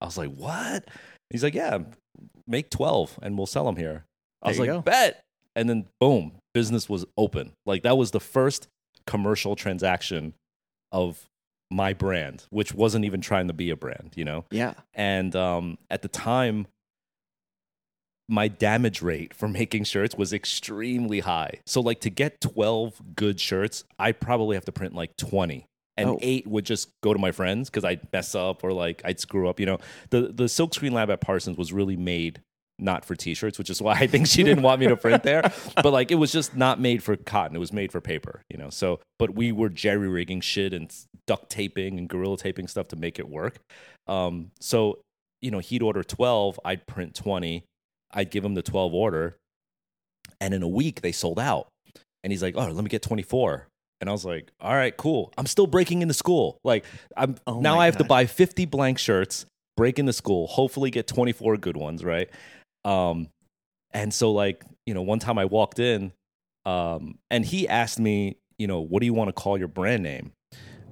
I 0.00 0.06
was 0.06 0.18
like, 0.18 0.30
"What?" 0.34 0.88
He's 1.30 1.42
like, 1.42 1.54
"Yeah, 1.54 1.78
make 2.46 2.70
twelve, 2.70 3.18
and 3.22 3.36
we'll 3.36 3.46
sell 3.46 3.64
them 3.64 3.76
here." 3.76 4.04
I 4.42 4.48
There 4.48 4.50
was 4.52 4.58
like, 4.58 4.68
go. 4.68 4.80
"Bet." 4.82 5.20
And 5.56 5.68
then 5.68 5.86
boom, 6.00 6.32
business 6.52 6.88
was 6.88 7.06
open. 7.16 7.52
Like 7.64 7.84
that 7.84 7.96
was 7.96 8.10
the 8.10 8.20
first 8.20 8.66
commercial 9.06 9.56
transaction 9.56 10.34
of 10.92 11.28
my 11.70 11.92
brand, 11.92 12.44
which 12.50 12.72
wasn't 12.74 13.04
even 13.04 13.20
trying 13.20 13.48
to 13.48 13.52
be 13.54 13.70
a 13.70 13.76
brand, 13.76 14.12
you 14.16 14.24
know? 14.24 14.44
Yeah. 14.50 14.74
And 14.94 15.34
um, 15.34 15.78
at 15.90 16.02
the 16.02 16.08
time, 16.08 16.66
my 18.28 18.48
damage 18.48 19.02
rate 19.02 19.34
for 19.34 19.48
making 19.60 19.84
shirts 19.84 20.14
was 20.14 20.32
extremely 20.32 21.20
high. 21.20 21.60
So 21.66 21.80
like 21.80 22.00
to 22.00 22.10
get 22.10 22.40
12 22.40 23.14
good 23.16 23.40
shirts, 23.40 23.84
I 23.98 24.12
probably 24.12 24.56
have 24.56 24.64
to 24.66 24.72
print 24.72 24.94
like 24.94 25.16
20. 25.16 25.66
And 25.96 26.08
Oh. 26.10 26.18
eight 26.22 26.46
would 26.48 26.64
just 26.64 26.88
go 27.02 27.12
to 27.12 27.20
my 27.20 27.30
friends 27.30 27.70
because 27.70 27.84
I'd 27.84 28.12
mess 28.12 28.34
up 28.34 28.64
or 28.64 28.72
like 28.72 29.00
I'd 29.04 29.20
screw 29.20 29.48
up. 29.48 29.60
You 29.60 29.66
know, 29.66 29.78
the 30.10 30.22
the 30.22 30.44
Silkscreen 30.44 30.90
Lab 30.90 31.08
at 31.08 31.20
Parsons 31.20 31.56
was 31.56 31.72
really 31.72 31.96
made 31.96 32.40
not 32.78 33.04
for 33.04 33.14
t-shirts, 33.14 33.58
which 33.58 33.70
is 33.70 33.80
why 33.80 33.92
I 33.94 34.06
think 34.06 34.26
she 34.26 34.42
didn't 34.42 34.62
want 34.62 34.80
me 34.80 34.88
to 34.88 34.96
print 34.96 35.22
there. 35.22 35.52
But 35.82 35.92
like 35.92 36.10
it 36.10 36.16
was 36.16 36.32
just 36.32 36.56
not 36.56 36.80
made 36.80 37.02
for 37.02 37.16
cotton; 37.16 37.56
it 37.56 37.60
was 37.60 37.72
made 37.72 37.92
for 37.92 38.00
paper. 38.00 38.42
You 38.50 38.58
know, 38.58 38.70
so 38.70 39.00
but 39.18 39.34
we 39.34 39.52
were 39.52 39.68
jerry 39.68 40.08
rigging 40.08 40.40
shit 40.40 40.72
and 40.72 40.92
duct 41.26 41.50
taping 41.50 41.98
and 41.98 42.08
gorilla 42.08 42.36
taping 42.36 42.68
stuff 42.68 42.88
to 42.88 42.96
make 42.96 43.18
it 43.18 43.28
work. 43.28 43.58
Um, 44.06 44.50
so 44.60 44.98
you 45.40 45.50
know, 45.50 45.58
he'd 45.58 45.82
order 45.82 46.02
twelve, 46.02 46.58
I'd 46.64 46.86
print 46.86 47.14
twenty, 47.14 47.64
I'd 48.12 48.30
give 48.30 48.44
him 48.44 48.54
the 48.54 48.62
twelve 48.62 48.94
order, 48.94 49.36
and 50.40 50.54
in 50.54 50.62
a 50.62 50.68
week 50.68 51.00
they 51.00 51.12
sold 51.12 51.38
out. 51.38 51.68
And 52.22 52.32
he's 52.32 52.42
like, 52.42 52.54
"Oh, 52.56 52.66
let 52.68 52.82
me 52.82 52.88
get 52.88 53.02
twenty 53.02 53.22
four. 53.22 53.68
And 54.00 54.08
I 54.10 54.12
was 54.12 54.24
like, 54.24 54.50
"All 54.60 54.74
right, 54.74 54.96
cool. 54.96 55.32
I'm 55.38 55.46
still 55.46 55.66
breaking 55.66 56.02
into 56.02 56.14
school. 56.14 56.58
Like, 56.64 56.84
I'm 57.16 57.36
Oh 57.46 57.60
now 57.60 57.78
I 57.78 57.86
have 57.86 57.98
to 57.98 58.04
buy 58.04 58.26
50 58.26 58.64
blank 58.66 58.98
shirts, 58.98 59.46
break 59.76 59.98
into 59.98 60.12
school, 60.12 60.46
hopefully 60.46 60.90
get 60.90 61.06
24 61.06 61.56
good 61.58 61.76
ones, 61.76 62.04
right? 62.04 62.28
Um, 62.84 63.28
and 63.92 64.12
so 64.12 64.32
like, 64.32 64.64
you 64.86 64.94
know, 64.94 65.02
one 65.02 65.18
time 65.18 65.38
I 65.38 65.44
walked 65.44 65.78
in, 65.78 66.12
um, 66.66 67.18
and 67.30 67.44
he 67.44 67.68
asked 67.68 67.98
me, 67.98 68.36
you 68.58 68.66
know, 68.66 68.80
what 68.80 69.00
do 69.00 69.06
you 69.06 69.14
want 69.14 69.28
to 69.28 69.32
call 69.32 69.58
your 69.58 69.68
brand 69.68 70.02
name? 70.02 70.32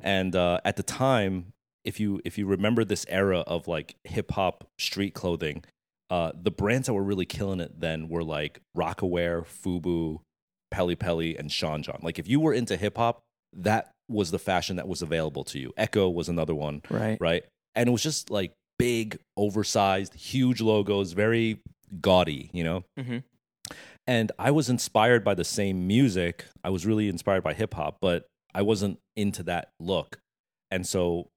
And 0.02 0.34
uh, 0.34 0.60
at 0.64 0.76
the 0.76 0.82
time, 0.82 1.52
if 1.84 1.98
you 1.98 2.20
if 2.24 2.38
you 2.38 2.46
remember 2.46 2.84
this 2.84 3.04
era 3.08 3.40
of 3.40 3.66
like 3.68 3.96
hip 4.04 4.30
hop 4.32 4.64
street 4.78 5.14
clothing, 5.14 5.64
uh, 6.10 6.32
the 6.40 6.50
brands 6.50 6.86
that 6.86 6.94
were 6.94 7.02
really 7.02 7.26
killing 7.26 7.60
it 7.60 7.80
then 7.80 8.08
were 8.08 8.22
like 8.24 8.60
Rocawear, 8.76 9.44
Fubu, 9.46 10.20
Pelle 10.70 10.94
Pelle, 10.96 11.20
and 11.20 11.50
Sean 11.50 11.82
John. 11.82 12.00
Like 12.02 12.18
if 12.18 12.28
you 12.28 12.40
were 12.40 12.52
into 12.52 12.76
hip 12.76 12.96
hop, 12.98 13.22
that 13.54 13.90
was 14.08 14.30
the 14.30 14.38
fashion 14.38 14.76
that 14.76 14.88
was 14.88 15.02
available 15.02 15.44
to 15.44 15.58
you. 15.58 15.72
Ecko 15.76 16.08
was 16.10 16.28
another 16.28 16.54
one 16.54 16.82
Right. 16.90 17.18
right? 17.20 17.44
And 17.74 17.88
it 17.88 17.92
was 17.92 18.02
just 18.02 18.30
like 18.30 18.52
big, 18.78 19.18
oversized, 19.36 20.14
huge 20.14 20.60
logos, 20.60 21.12
very 21.12 21.60
gaudy, 22.00 22.50
you 22.52 22.64
know? 22.64 22.84
Mhm. 22.98 23.22
And 24.06 24.32
I 24.38 24.50
was 24.50 24.68
inspired 24.68 25.22
by 25.24 25.34
the 25.34 25.44
same 25.44 25.86
music. 25.86 26.46
I 26.64 26.70
was 26.70 26.84
really 26.86 27.08
inspired 27.08 27.42
by 27.44 27.54
hip 27.54 27.74
hop, 27.74 27.98
but 28.00 28.26
I 28.54 28.62
wasn't 28.62 28.98
into 29.16 29.42
that 29.44 29.70
look. 29.78 30.18
And 30.70 30.86
so 30.86 31.28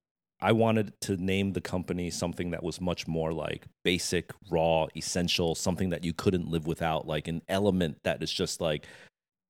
I 0.42 0.52
wanted 0.52 0.94
to 1.02 1.16
name 1.18 1.54
the 1.54 1.62
company 1.62 2.10
something 2.10 2.52
that 2.52 2.64
was 2.64 2.82
much 2.82 3.08
more 3.08 3.32
like 3.32 3.66
basic, 3.84 4.32
raw, 4.50 4.88
essential, 4.96 5.56
something 5.56 5.90
that 5.92 6.04
you 6.04 6.14
couldn't 6.14 6.50
live 6.50 6.66
without, 6.68 7.08
like 7.08 7.28
an 7.28 7.42
element 7.48 7.98
that 8.04 8.22
is 8.24 8.32
just 8.32 8.60
like 8.60 8.86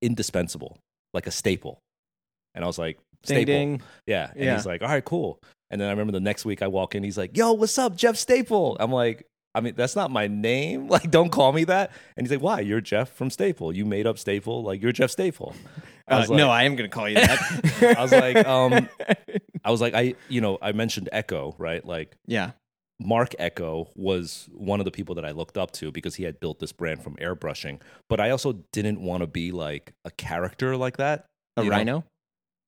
indispensable, 0.01 0.77
like 1.13 1.27
a 1.27 1.31
staple. 1.31 1.79
And 2.53 2.63
I 2.63 2.67
was 2.67 2.77
like, 2.77 2.97
Ding 3.23 3.37
staple. 3.37 3.45
ding. 3.53 3.81
Yeah. 4.05 4.31
And 4.35 4.43
Yeah. 4.43 4.55
he's 4.55 4.65
like, 4.65 4.81
all 4.81 4.87
right, 4.89 5.03
cool. 5.03 5.39
And 5.71 5.81
then 5.81 5.87
I 5.87 5.91
remember 5.91 6.11
the 6.13 6.19
next 6.19 6.45
week 6.45 6.61
I 6.61 6.67
walk 6.67 6.93
in, 6.95 7.03
he's 7.03 7.17
like, 7.17 7.35
yo, 7.35 7.53
what's 7.53 7.77
up, 7.79 7.95
Jeff 7.95 8.15
Staple? 8.17 8.77
I'm 8.79 8.91
like, 8.91 9.25
I 9.55 9.61
mean, 9.61 9.73
that's 9.75 9.95
not 9.95 10.11
my 10.11 10.27
name. 10.27 10.87
Like, 10.95 11.09
don't 11.09 11.29
call 11.31 11.51
me 11.53 11.63
that. 11.63 11.91
And 12.15 12.25
he's 12.27 12.31
like, 12.31 12.41
why? 12.43 12.59
You're 12.59 12.81
Jeff 12.81 13.11
from 13.11 13.29
Staple. 13.29 13.75
You 13.75 13.85
made 13.85 14.05
up 14.05 14.19
Staple. 14.19 14.63
Like, 14.63 14.81
you're 14.81 14.91
Jeff 14.91 15.09
Staple. 15.09 15.55
I 16.07 16.13
Uh, 16.15 16.19
was 16.19 16.29
like, 16.29 16.37
no, 16.37 16.49
I 16.49 16.63
am 16.63 16.75
going 16.75 16.89
to 16.89 16.93
call 16.93 17.09
you 17.09 17.15
that. 17.15 17.95
I 17.97 18.01
was 18.01 18.11
like, 18.11 18.45
um, 18.45 18.87
I 19.63 19.71
was 19.71 19.81
like, 19.81 19.93
I, 19.95 20.13
you 20.29 20.41
know, 20.41 20.57
I 20.61 20.71
mentioned 20.73 21.09
Ecko, 21.11 21.55
right? 21.57 21.83
Like, 21.83 22.15
yeah. 22.27 22.51
Marc 22.99 23.35
Ecko 23.39 23.89
was 23.95 24.47
one 24.53 24.79
of 24.79 24.85
the 24.85 24.91
people 24.91 25.15
that 25.15 25.25
I 25.25 25.31
looked 25.31 25.57
up 25.57 25.71
to 25.73 25.91
because 25.91 26.15
he 26.15 26.23
had 26.23 26.39
built 26.39 26.59
this 26.59 26.71
brand 26.71 27.03
from 27.03 27.15
airbrushing. 27.15 27.81
But 28.07 28.19
I 28.21 28.29
also 28.29 28.63
didn't 28.71 29.01
want 29.01 29.21
to 29.21 29.27
be 29.27 29.51
like 29.51 29.93
a 30.05 30.11
character 30.11 30.77
like 30.77 30.97
that. 30.97 31.25
A 31.57 31.63
you 31.63 31.69
know? 31.85 32.03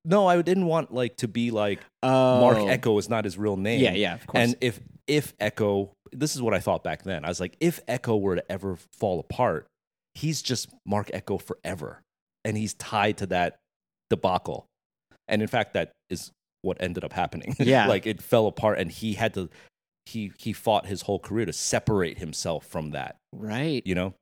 No, 0.04 0.26
I 0.26 0.40
didn't 0.42 0.66
want 0.66 0.92
like 0.92 1.16
to 1.18 1.28
be 1.28 1.50
like 1.50 1.80
Oh. 2.02 2.40
Marc 2.40 2.58
Ecko 2.58 2.96
is 2.98 3.08
not 3.08 3.24
his 3.24 3.36
real 3.36 3.56
name. 3.56 3.80
Yeah, 3.82 3.92
yeah, 3.92 4.14
of 4.14 4.26
course. 4.26 4.44
And 4.44 4.56
if 4.60 4.80
if 5.06 5.34
Ecko, 5.40 5.92
this 6.12 6.34
is 6.36 6.42
what 6.42 6.54
I 6.54 6.60
thought 6.60 6.82
back 6.84 7.02
then. 7.02 7.24
I 7.24 7.28
was 7.28 7.40
like, 7.40 7.56
if 7.60 7.80
Ecko 7.88 8.16
were 8.16 8.36
to 8.36 8.52
ever 8.52 8.76
fall 8.98 9.20
apart, 9.20 9.66
he's 10.14 10.42
just 10.42 10.68
Marc 10.86 11.10
Ecko 11.12 11.38
forever, 11.38 12.02
and 12.44 12.56
he's 12.56 12.74
tied 12.74 13.18
to 13.18 13.26
that 13.26 13.56
debacle. 14.10 14.66
And 15.26 15.42
in 15.42 15.48
fact, 15.48 15.74
that 15.74 15.92
is 16.08 16.30
what 16.62 16.76
ended 16.80 17.04
up 17.04 17.12
happening. 17.12 17.54
Yeah. 17.58 17.86
like 17.88 18.06
it 18.06 18.22
fell 18.22 18.46
apart, 18.46 18.78
and 18.78 18.90
he 18.90 19.14
had 19.14 19.34
to. 19.34 19.48
He 20.06 20.32
he 20.38 20.52
fought 20.54 20.86
his 20.86 21.02
whole 21.02 21.18
career 21.18 21.44
to 21.44 21.52
separate 21.52 22.18
himself 22.18 22.64
from 22.66 22.92
that. 22.92 23.16
right. 23.34 23.82
You 23.84 23.94
know. 23.94 24.14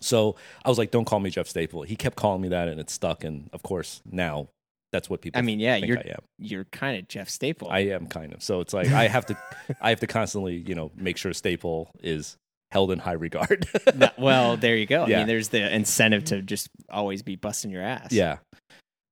So 0.00 0.36
I 0.64 0.68
was 0.68 0.78
like, 0.78 0.90
"Don't 0.92 1.04
call 1.04 1.20
me 1.20 1.30
Jeff 1.30 1.46
Staple." 1.48 1.82
He 1.82 1.96
kept 1.96 2.16
calling 2.16 2.40
me 2.40 2.48
that, 2.48 2.68
and 2.68 2.78
it 2.80 2.88
stuck. 2.90 3.24
And 3.24 3.50
of 3.52 3.62
course, 3.62 4.02
now 4.10 4.48
that's 4.92 5.08
what 5.10 5.20
people. 5.22 5.38
I 5.38 5.42
mean, 5.42 5.60
yeah, 5.60 5.76
you're 5.76 6.02
you're 6.38 6.64
kind 6.64 6.98
of 6.98 7.08
Jeff 7.08 7.28
Staple. 7.28 7.68
I 7.70 7.80
am 7.80 8.06
kind 8.06 8.32
of. 8.32 8.42
So 8.42 8.60
it's 8.60 8.72
like 8.72 8.88
I 8.88 9.08
have 9.08 9.26
to 9.26 9.36
I 9.80 9.90
have 9.90 10.00
to 10.00 10.06
constantly, 10.06 10.56
you 10.56 10.74
know, 10.74 10.90
make 10.96 11.16
sure 11.16 11.32
Staple 11.32 11.90
is 12.02 12.36
held 12.72 12.90
in 12.92 12.98
high 12.98 13.12
regard. 13.12 13.66
No, 13.94 14.10
well, 14.18 14.56
there 14.56 14.76
you 14.76 14.86
go. 14.86 15.04
I 15.04 15.06
mean, 15.08 15.26
there's 15.26 15.48
the 15.48 15.74
incentive 15.74 16.24
to 16.26 16.42
just 16.42 16.68
always 16.88 17.22
be 17.22 17.36
busting 17.36 17.70
your 17.70 17.82
ass. 17.82 18.12
yeah. 18.12 18.38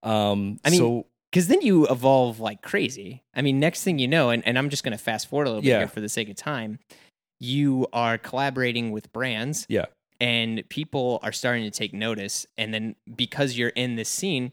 Um 0.02 0.58
I 0.64 0.70
mean, 0.70 0.78
so 0.78 1.06
Because 1.30 1.48
then 1.48 1.60
you 1.62 1.86
evolve 1.88 2.40
like 2.40 2.62
crazy. 2.62 3.22
I 3.34 3.42
mean, 3.42 3.58
next 3.58 3.82
thing 3.82 3.98
you 3.98 4.08
know, 4.08 4.30
and, 4.30 4.46
and 4.46 4.56
I'm 4.58 4.68
just 4.70 4.84
going 4.84 4.96
to 4.96 5.02
fast 5.02 5.28
forward 5.28 5.46
a 5.46 5.50
little 5.50 5.62
bit 5.62 5.68
Yeah. 5.68 5.78
here 5.80 5.88
for 5.88 6.00
the 6.00 6.08
sake 6.08 6.28
of 6.28 6.36
time, 6.36 6.78
you 7.40 7.86
are 7.92 8.16
collaborating 8.18 8.90
with 8.92 9.12
brands 9.12 9.66
yeah. 9.68 9.86
and 10.20 10.62
people 10.68 11.18
are 11.22 11.32
starting 11.32 11.64
to 11.64 11.70
take 11.70 11.92
notice. 11.92 12.46
And 12.56 12.72
then 12.72 12.94
because 13.16 13.58
you're 13.58 13.70
in 13.70 13.96
this 13.96 14.08
scene, 14.08 14.52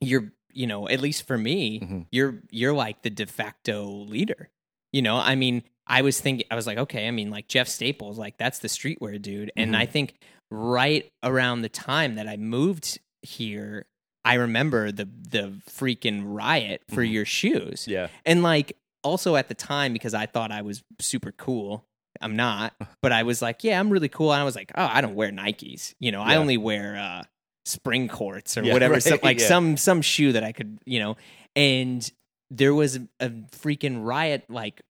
you're, 0.00 0.32
you 0.52 0.66
know, 0.66 0.88
at 0.88 1.00
least 1.00 1.26
for 1.26 1.36
me, 1.38 1.80
Mhm. 1.80 2.06
you're 2.10 2.42
you're 2.50 2.72
like 2.72 3.02
the 3.02 3.10
de 3.10 3.26
facto 3.26 3.84
leader. 3.86 4.50
You 4.92 5.02
know, 5.02 5.16
I 5.16 5.34
mean, 5.34 5.62
I 5.86 6.02
was 6.02 6.20
thinking, 6.20 6.46
I 6.50 6.54
was 6.54 6.66
like, 6.66 6.78
okay, 6.78 7.06
I 7.06 7.10
mean, 7.10 7.30
like 7.30 7.48
Jeff 7.48 7.68
Staples, 7.68 8.18
like 8.18 8.38
that's 8.38 8.58
the 8.60 8.68
streetwear 8.68 9.20
dude. 9.20 9.52
And 9.56 9.74
Mhm. 9.74 9.78
I 9.78 9.86
think 9.86 10.14
right 10.50 11.10
around 11.22 11.62
the 11.62 11.68
time 11.68 12.14
that 12.14 12.26
I 12.28 12.36
moved 12.36 12.98
here, 13.22 13.86
I 14.24 14.34
remember 14.34 14.90
the 14.92 15.04
the 15.28 15.60
freaking 15.70 16.22
riot 16.24 16.82
for 16.88 17.04
Mhm. 17.04 17.12
your 17.12 17.24
shoes. 17.24 17.86
Yeah. 17.86 18.08
And 18.24 18.42
like 18.42 18.76
also 19.04 19.36
at 19.36 19.48
the 19.48 19.54
time 19.54 19.92
because 19.92 20.14
I 20.14 20.26
thought 20.26 20.50
I 20.50 20.62
was 20.62 20.82
super 21.00 21.32
cool. 21.32 21.84
I'm 22.20 22.34
not, 22.34 22.74
but 23.02 23.12
I 23.12 23.22
was 23.24 23.42
like, 23.42 23.62
yeah, 23.62 23.78
I'm 23.78 23.90
really 23.90 24.08
cool. 24.08 24.32
And 24.32 24.40
I 24.40 24.44
was 24.44 24.56
like, 24.56 24.72
oh, 24.74 24.88
I 24.90 25.00
don't 25.00 25.14
wear 25.14 25.30
Nikes. 25.30 25.94
You 26.00 26.10
know, 26.12 26.22
I 26.22 26.36
only 26.36 26.56
wear 26.56 26.96
uh 26.96 27.24
spring 27.66 28.08
courts 28.08 28.56
or 28.56 28.62
Yeah, 28.62 28.72
whatever, 28.74 28.94
right, 28.94 29.02
some, 29.02 29.18
like 29.22 29.40
yeah. 29.40 29.48
some 29.48 29.76
some 29.76 30.00
shoe 30.02 30.32
that 30.32 30.44
I 30.44 30.52
could, 30.52 30.78
you 30.86 31.00
know. 31.00 31.16
And 31.54 32.08
there 32.50 32.74
was 32.74 32.96
a, 33.20 33.28
freaking 33.28 34.04
riot 34.04 34.44
like 34.48 34.80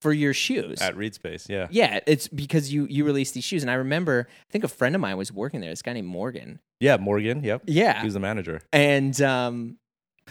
for 0.00 0.12
your 0.12 0.34
shoes. 0.34 0.80
At 0.80 0.96
Reed 0.96 1.14
Space, 1.14 1.48
yeah. 1.48 1.68
yeah, 1.70 2.00
it's 2.06 2.26
because 2.28 2.72
you 2.72 2.86
you 2.86 3.04
released 3.04 3.34
these 3.34 3.44
shoes, 3.44 3.62
and 3.62 3.70
I 3.70 3.74
remember 3.74 4.26
I 4.28 4.50
think 4.52 4.64
a 4.64 4.68
friend 4.68 4.94
of 4.94 5.00
mine 5.00 5.16
was 5.16 5.30
working 5.32 5.60
there. 5.60 5.70
This 5.70 5.82
guy 5.82 5.92
named 5.92 6.08
Morgan. 6.08 6.58
Yeah, 6.80 6.96
Morgan, 6.96 7.44
yep. 7.44 7.62
Yeah, 7.66 8.00
He 8.00 8.04
was 8.06 8.14
the 8.14 8.20
manager. 8.20 8.60
and 8.72 9.20
um 9.22 9.76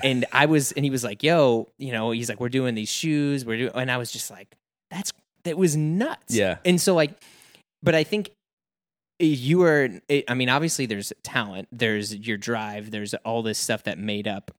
and 0.03 0.25
I 0.31 0.45
was 0.47 0.71
and 0.73 0.83
he 0.83 0.91
was 0.91 1.03
like, 1.03 1.21
"Yo, 1.23 1.67
you 1.77 1.91
know," 1.91 2.11
he's 2.11 2.27
like, 2.29 2.39
"We're 2.39 2.49
doing 2.49 2.75
these 2.75 2.89
shoes, 2.89 3.45
we're 3.45 3.57
doing," 3.57 3.71
and 3.75 3.91
I 3.91 3.97
was 3.97 4.11
just 4.11 4.31
like, 4.31 4.55
"That's 4.89 5.13
that 5.43 5.57
was 5.57 5.75
nuts." 5.77 6.33
Yeah. 6.35 6.57
and 6.65 6.79
so 6.79 6.95
like, 6.95 7.11
but 7.83 7.93
I 7.95 8.03
think 8.03 8.31
you 9.25 9.63
are. 9.63 9.89
I 10.27 10.33
mean, 10.33 10.49
obviously, 10.49 10.85
there's 10.85 11.13
talent, 11.23 11.67
there's 11.71 12.15
your 12.15 12.37
drive, 12.37 12.91
there's 12.91 13.13
all 13.25 13.41
this 13.43 13.57
stuff 13.59 13.83
that 13.83 13.97
made 13.97 14.27
up, 14.27 14.51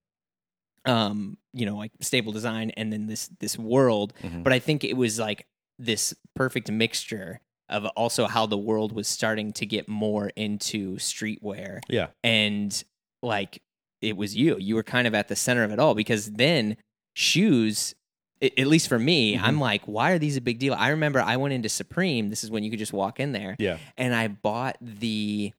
um, 0.84 1.36
you 1.52 1.66
know, 1.66 1.76
like 1.76 1.92
staple 2.00 2.32
design, 2.32 2.70
and 2.70 2.92
then 2.92 3.06
this 3.06 3.28
this 3.40 3.58
world. 3.58 4.12
Mhm. 4.22 4.42
But 4.42 4.52
I 4.52 4.58
think 4.58 4.84
it 4.84 4.96
was 4.96 5.18
like 5.18 5.46
this 5.78 6.14
perfect 6.34 6.70
mixture 6.70 7.40
of 7.68 7.86
also 7.96 8.26
how 8.26 8.46
the 8.46 8.58
world 8.58 8.92
was 8.92 9.08
starting 9.08 9.52
to 9.54 9.64
get 9.66 9.88
more 9.88 10.30
into 10.36 10.96
streetwear 10.96 11.80
Yeah. 11.88 12.08
and 12.22 12.84
like 13.22 13.62
it 14.02 14.16
was 14.16 14.36
you 14.36 14.58
you 14.58 14.74
were 14.74 14.82
kind 14.82 15.06
of 15.06 15.14
at 15.14 15.28
the 15.28 15.36
center 15.36 15.64
of 15.64 15.70
it 15.70 15.78
all 15.78 15.94
because 15.94 16.32
then 16.32 16.76
shoes 17.14 17.94
at 18.42 18.66
least 18.66 18.88
for 18.88 18.98
me 18.98 19.36
Mhm. 19.36 19.42
i'm 19.42 19.60
like 19.60 19.82
why 19.86 20.10
are 20.12 20.18
these 20.18 20.36
a 20.36 20.40
big 20.40 20.58
deal 20.58 20.74
i 20.74 20.88
remember 20.88 21.20
i 21.20 21.36
went 21.36 21.54
into 21.54 21.68
supreme 21.68 22.28
this 22.28 22.42
is 22.42 22.50
when 22.50 22.64
you 22.64 22.70
could 22.70 22.78
just 22.78 22.92
walk 22.92 23.20
in 23.20 23.32
there 23.32 23.54
Yeah. 23.58 23.78
and 23.96 24.14
i 24.14 24.28
bought 24.28 24.76
the 24.80 25.52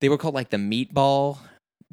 they 0.00 0.08
were 0.08 0.16
called 0.18 0.34
like 0.34 0.50
the 0.50 0.58
meatball 0.58 1.38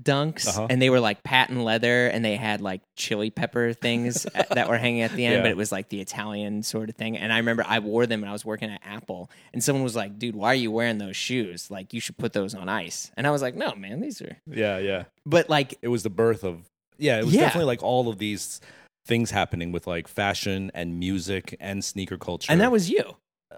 dunks 0.02 0.46
Uh-huh. 0.48 0.68
and 0.70 0.82
they 0.82 0.90
were 0.90 1.00
like 1.00 1.24
patent 1.24 1.62
leather 1.62 2.08
and 2.08 2.24
they 2.24 2.36
had 2.36 2.60
like 2.60 2.82
chili 2.98 3.30
pepper 3.30 3.72
things 3.72 4.26
at- 4.36 4.50
that 4.58 4.68
were 4.68 4.78
hanging 4.78 5.02
at 5.04 5.14
the 5.14 5.26
end 5.26 5.36
Yeah. 5.38 5.42
but 5.44 5.52
it 5.52 5.58
was 5.58 5.72
like 5.72 5.88
the 5.88 6.02
italian 6.02 6.64
sort 6.64 6.90
of 6.90 6.96
thing 6.96 7.18
and 7.18 7.32
i 7.32 7.38
remember 7.38 7.64
i 7.66 7.80
wore 7.80 8.06
them 8.06 8.22
and 8.22 8.30
i 8.30 8.34
was 8.34 8.44
working 8.44 8.70
at 8.70 8.82
apple 8.84 9.32
and 9.54 9.64
someone 9.64 9.84
was 9.86 9.96
like 9.96 10.20
dude 10.20 10.36
why 10.36 10.48
are 10.50 10.56
you 10.56 10.70
wearing 10.70 10.98
those 10.98 11.16
shoes 11.16 11.72
like 11.72 11.94
you 11.94 12.02
should 12.02 12.18
put 12.18 12.34
those 12.34 12.54
on 12.54 12.68
ice 12.68 13.10
and 13.16 13.26
i 13.26 13.32
was 13.32 13.42
like 13.42 13.56
no 13.56 13.74
man 13.76 14.02
these 14.02 14.22
are 14.22 14.36
Yeah, 14.46 14.78
yeah. 14.80 15.06
but 15.26 15.50
like 15.50 15.76
It 15.82 15.88
was 15.88 16.04
the 16.04 16.10
birth 16.10 16.44
of 16.44 16.66
Yeah, 16.98 17.20
it 17.20 17.26
was 17.26 17.34
Yeah. 17.34 17.42
definitely 17.42 17.68
like 17.68 17.82
all 17.84 18.10
of 18.10 18.18
these 18.18 18.60
things 19.06 19.32
happening 19.32 19.72
with 19.72 19.86
like 19.88 20.08
fashion 20.08 20.72
and 20.74 21.00
music 21.00 21.56
and 21.60 21.84
sneaker 21.84 22.18
culture. 22.18 22.52
and 22.52 22.60
that 22.62 22.72
was 22.72 22.90
you 22.90 23.04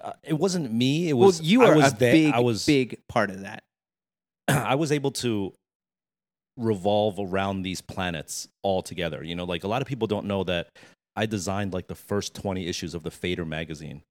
uh, 0.04 0.12
it 0.24 0.34
wasn't 0.34 0.72
me. 0.72 1.10
It 1.10 1.14
Well, 1.14 1.28
was 1.28 1.41
you 1.41 1.64
I 1.64 1.74
was 1.76 1.93
a 1.93 1.95
there- 1.95 2.12
big, 2.12 2.34
I 2.34 2.39
was 2.39 2.66
big 2.66 3.00
part 3.08 3.30
of 3.32 3.41
that. 3.41 3.64
I 4.48 4.76
was 4.76 4.91
able 4.91 5.12
to 5.12 5.54
revolve 6.58 7.18
around 7.20 7.62
these 7.62 7.82
planets 7.82 8.48
all 8.64 8.82
together. 8.82 9.24
You 9.24 9.36
know, 9.36 9.45
like 9.45 9.64
a 9.64 9.68
lot 9.68 9.82
of 9.82 9.88
people 9.88 10.08
don't 10.08 10.26
know 10.26 10.43
that 10.43 10.70
I 11.16 11.26
designed 11.26 11.74
like 11.74 11.88
the 11.88 11.95
first 11.95 12.36
20 12.36 12.68
issues 12.68 12.93
of 12.93 13.04
the 13.04 13.12
Fader 13.12 13.45
magazine. 13.45 14.02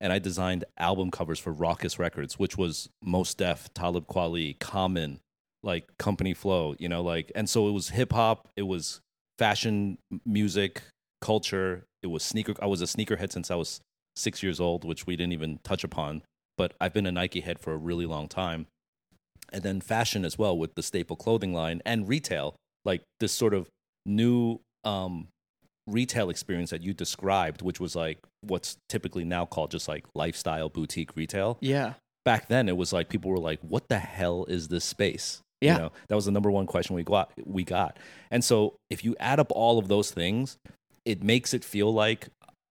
And 0.00 0.12
I 0.12 0.18
designed 0.18 0.64
album 0.76 1.10
covers 1.10 1.38
for 1.38 1.52
Rawkus 1.54 1.98
Records, 1.98 2.38
which 2.38 2.58
was 2.58 2.88
Mos 3.02 3.32
Def, 3.34 3.72
Talib 3.74 4.06
Kweli, 4.06 4.58
Common, 4.58 5.20
like 5.62 5.96
Company 5.98 6.34
Flow, 6.34 6.74
you 6.78 6.88
know, 6.88 7.02
like, 7.02 7.32
and 7.34 7.48
so 7.48 7.68
it 7.68 7.72
was 7.72 7.90
hip 7.90 8.12
hop, 8.12 8.48
it 8.56 8.62
was 8.62 9.00
fashion, 9.38 9.98
music, 10.24 10.82
culture, 11.20 11.84
it 12.02 12.08
was 12.08 12.22
sneaker. 12.22 12.54
I 12.60 12.66
was 12.66 12.82
a 12.82 12.86
sneakerhead 12.86 13.32
since 13.32 13.50
I 13.50 13.54
was 13.56 13.80
six 14.16 14.42
years 14.42 14.60
old, 14.60 14.84
which 14.84 15.06
we 15.06 15.16
didn't 15.16 15.32
even 15.32 15.58
touch 15.64 15.84
upon. 15.84 16.22
But 16.56 16.74
I've 16.80 16.92
been 16.92 17.06
a 17.06 17.12
Nike 17.12 17.40
head 17.40 17.58
for 17.58 17.72
a 17.72 17.76
really 17.76 18.06
long 18.06 18.28
time 18.28 18.66
and 19.52 19.62
then 19.62 19.80
fashion 19.80 20.24
as 20.24 20.38
well 20.38 20.56
with 20.56 20.74
the 20.74 20.82
staple 20.82 21.16
clothing 21.16 21.52
line 21.52 21.82
and 21.84 22.08
retail 22.08 22.56
like 22.84 23.02
this 23.20 23.32
sort 23.32 23.52
of 23.54 23.68
new 24.06 24.58
um 24.84 25.28
retail 25.86 26.30
experience 26.30 26.70
that 26.70 26.82
you 26.82 26.94
described 26.94 27.60
which 27.60 27.78
was 27.78 27.94
like 27.94 28.18
what's 28.40 28.76
typically 28.88 29.24
now 29.24 29.44
called 29.44 29.70
just 29.70 29.86
like 29.86 30.06
lifestyle 30.14 30.68
boutique 30.70 31.14
retail 31.14 31.58
Yeah. 31.60 31.94
back 32.24 32.48
then 32.48 32.68
it 32.68 32.76
was 32.76 32.92
like 32.92 33.08
people 33.10 33.30
were 33.30 33.38
like 33.38 33.60
what 33.60 33.88
the 33.88 33.98
hell 33.98 34.46
is 34.48 34.68
this 34.68 34.84
space 34.84 35.42
Yeah. 35.64 35.72
you 35.74 35.78
know 35.80 35.92
that 36.08 36.14
was 36.14 36.24
the 36.26 36.30
number 36.32 36.50
one 36.50 36.66
question 36.66 36.94
we 36.94 37.02
got 37.04 37.32
we 37.44 37.64
got 37.64 37.98
and 38.30 38.44
so 38.44 38.74
if 38.90 39.04
you 39.04 39.16
add 39.18 39.40
up 39.40 39.50
all 39.52 39.78
of 39.78 39.88
those 39.88 40.10
things 40.10 40.58
it 41.04 41.22
makes 41.22 41.52
it 41.54 41.64
feel 41.64 41.92
like 41.92 42.28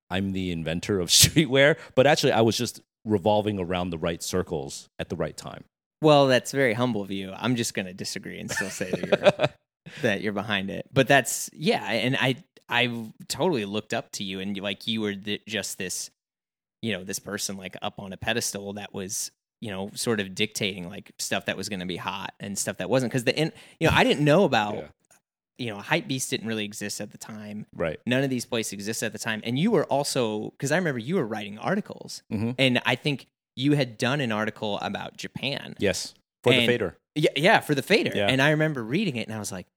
i'm 0.09 0.31
the 0.31 0.51
inventor 0.51 0.99
of 0.99 1.09
streetwear 1.21 1.77
but 1.95 2.07
actually 2.07 2.31
i 2.31 2.41
was 2.41 2.57
just 2.57 2.81
revolving 3.05 3.59
around 3.59 3.89
the 3.89 3.97
right 3.97 4.23
circles 4.23 4.87
at 4.99 5.09
the 5.09 5.15
right 5.15 5.35
time 5.35 5.63
Well, 6.01 6.27
that's 6.27 6.51
very 6.51 6.73
humble 6.73 7.01
of 7.01 7.11
you. 7.11 7.31
I'm 7.35 7.55
just 7.55 7.73
going 7.73 7.85
to 7.85 7.93
disagree 7.93 8.39
and 8.39 8.51
still 8.51 8.69
say 8.69 8.91
that 8.91 9.07
you're 9.07 9.47
that 10.01 10.21
you're 10.21 10.33
behind 10.33 10.69
it. 10.69 10.85
But 10.91 11.07
that's 11.07 11.49
yeah, 11.53 11.83
and 11.83 12.17
I 12.19 12.35
I 12.67 13.05
totally 13.29 13.63
looked 13.65 13.93
up 13.93 14.11
to 14.13 14.23
you, 14.23 14.39
and 14.41 14.57
like 14.59 14.85
you 14.87 14.99
were 15.01 15.15
the, 15.15 15.39
just 15.47 15.77
this, 15.77 16.11
you 16.81 16.91
know, 16.93 17.03
this 17.05 17.19
person 17.19 17.55
like 17.55 17.75
up 17.81 17.99
on 17.99 18.11
a 18.11 18.17
pedestal 18.17 18.73
that 18.73 18.93
was 18.93 19.31
you 19.63 19.71
know 19.71 19.89
sort 19.95 20.19
of 20.19 20.35
dictating 20.35 20.83
like 20.89 21.11
stuff 21.19 21.45
that 21.45 21.55
was 21.57 21.69
going 21.69 21.79
to 21.79 21.85
be 21.95 21.95
hot 21.97 22.33
and 22.39 22.57
stuff 22.63 22.77
that 22.77 22.89
wasn't 22.89 23.09
because 23.11 23.23
the 23.23 23.35
in 23.43 23.51
you 23.79 23.87
know 23.87 23.93
I 23.95 24.03
didn't 24.03 24.25
know 24.25 24.43
about 24.43 24.75
Yeah. 24.75 24.87
you 25.57 25.67
know 25.71 25.77
hype 25.79 26.07
beast 26.07 26.29
didn't 26.31 26.47
really 26.47 26.65
exist 26.65 26.99
at 26.99 27.11
the 27.11 27.17
time. 27.17 27.65
right 27.73 27.99
None 28.05 28.23
of 28.23 28.29
these 28.29 28.45
places 28.45 28.73
existed 28.73 29.05
at 29.07 29.13
the 29.13 29.19
time, 29.29 29.41
and 29.45 29.57
you 29.57 29.71
were 29.71 29.85
also 29.85 30.49
because 30.51 30.71
I 30.71 30.77
remember 30.77 30.99
you 30.99 31.15
were 31.15 31.25
writing 31.25 31.57
articles, 31.57 32.23
Mhm. 32.31 32.55
and 32.59 32.81
I 32.85 32.95
think 32.95 33.27
you 33.55 33.73
had 33.73 33.97
done 33.97 34.19
an 34.19 34.31
article 34.31 34.79
about 34.81 35.15
Japan. 35.17 35.75
Yes, 35.79 36.13
for 36.43 36.51
the 36.53 36.65
fader. 36.67 36.97
Yeah, 37.15 37.29
yeah, 37.35 37.59
for 37.59 37.75
the 37.75 37.83
fader. 37.83 38.11
Yeah. 38.13 38.27
And 38.27 38.41
I 38.41 38.49
remember 38.49 38.83
reading 38.83 39.15
it 39.15 39.27
and 39.27 39.35
I 39.35 39.39
was 39.39 39.51
like, 39.51 39.67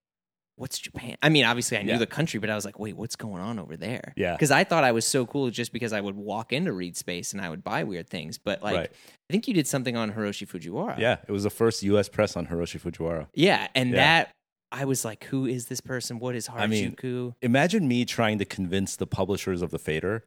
what's 0.56 0.78
Japan? 0.78 1.16
I 1.22 1.28
mean, 1.28 1.44
obviously 1.44 1.76
I 1.78 1.82
knew 1.82 1.92
Yeah. 1.92 1.98
the 1.98 2.06
country, 2.06 2.40
but 2.40 2.48
I 2.50 2.54
was 2.54 2.64
like, 2.64 2.78
wait, 2.78 2.96
what's 2.96 3.14
going 3.16 3.42
on 3.42 3.58
over 3.58 3.76
there? 3.76 4.12
Yeah. 4.16 4.32
Because 4.32 4.50
I 4.50 4.64
thought 4.64 4.84
I 4.84 4.92
was 4.92 5.04
so 5.04 5.26
cool 5.26 5.50
just 5.50 5.72
because 5.72 5.92
I 5.92 6.00
would 6.00 6.16
walk 6.16 6.52
into 6.52 6.72
Reed 6.72 6.96
Space 6.96 7.32
and 7.32 7.40
I 7.42 7.50
would 7.50 7.62
buy 7.62 7.84
weird 7.84 8.08
things. 8.08 8.38
But 8.38 8.62
like, 8.62 8.74
Right. 8.76 8.90
I 8.90 9.32
think 9.32 9.46
you 9.48 9.54
did 9.54 9.66
something 9.66 9.96
on 9.96 10.12
Hiroshi 10.12 10.46
Fujiwara. 10.48 10.98
Yeah, 10.98 11.18
it 11.28 11.30
was 11.32 11.42
the 11.42 11.50
first 11.50 11.82
U.S. 11.82 12.08
press 12.08 12.36
on 12.36 12.46
Hiroshi 12.46 12.80
Fujiwara. 12.80 13.26
Yeah. 13.34 13.68
And 13.74 13.90
Yeah. 13.90 13.96
that, 13.96 14.32
I 14.72 14.84
was 14.84 15.04
like, 15.04 15.24
who 15.24 15.46
is 15.46 15.66
this 15.66 15.80
person? 15.80 16.18
What 16.18 16.34
is 16.34 16.48
I 16.52 16.66
mean, 16.66 16.92
Harajuku? 16.96 17.34
Imagine 17.42 17.86
me 17.86 18.04
trying 18.04 18.38
to 18.38 18.44
convince 18.44 18.96
the 18.96 19.06
publishers 19.06 19.62
of 19.62 19.70
the 19.70 19.78
fader. 19.78 20.24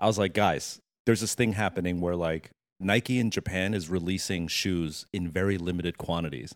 I 0.00 0.06
was 0.06 0.18
like, 0.18 0.32
guys, 0.32 0.80
there's 1.06 1.20
this 1.20 1.34
thing 1.34 1.52
happening 1.52 2.00
where 2.00 2.16
like 2.16 2.50
Nike 2.80 3.18
in 3.18 3.30
Japan 3.30 3.74
is 3.74 3.88
releasing 3.90 4.48
shoes 4.48 5.06
in 5.12 5.28
very 5.28 5.58
limited 5.58 5.98
quantities. 5.98 6.54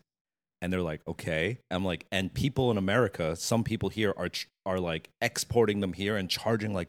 And 0.67 0.73
they're 0.73 0.83
like, 0.83 1.01
okay. 1.07 1.59
I'm 1.71 1.85
like, 1.85 2.07
and 2.11 2.35
people 2.35 2.73
in 2.73 2.77
America, 2.77 3.37
some 3.37 3.63
people 3.63 3.89
here 3.89 4.13
are 4.17 4.29
are 4.67 4.81
like 4.81 5.11
exporting 5.21 5.79
them 5.79 5.93
here 5.93 6.17
and 6.17 6.29
charging 6.29 6.75
like 6.75 6.89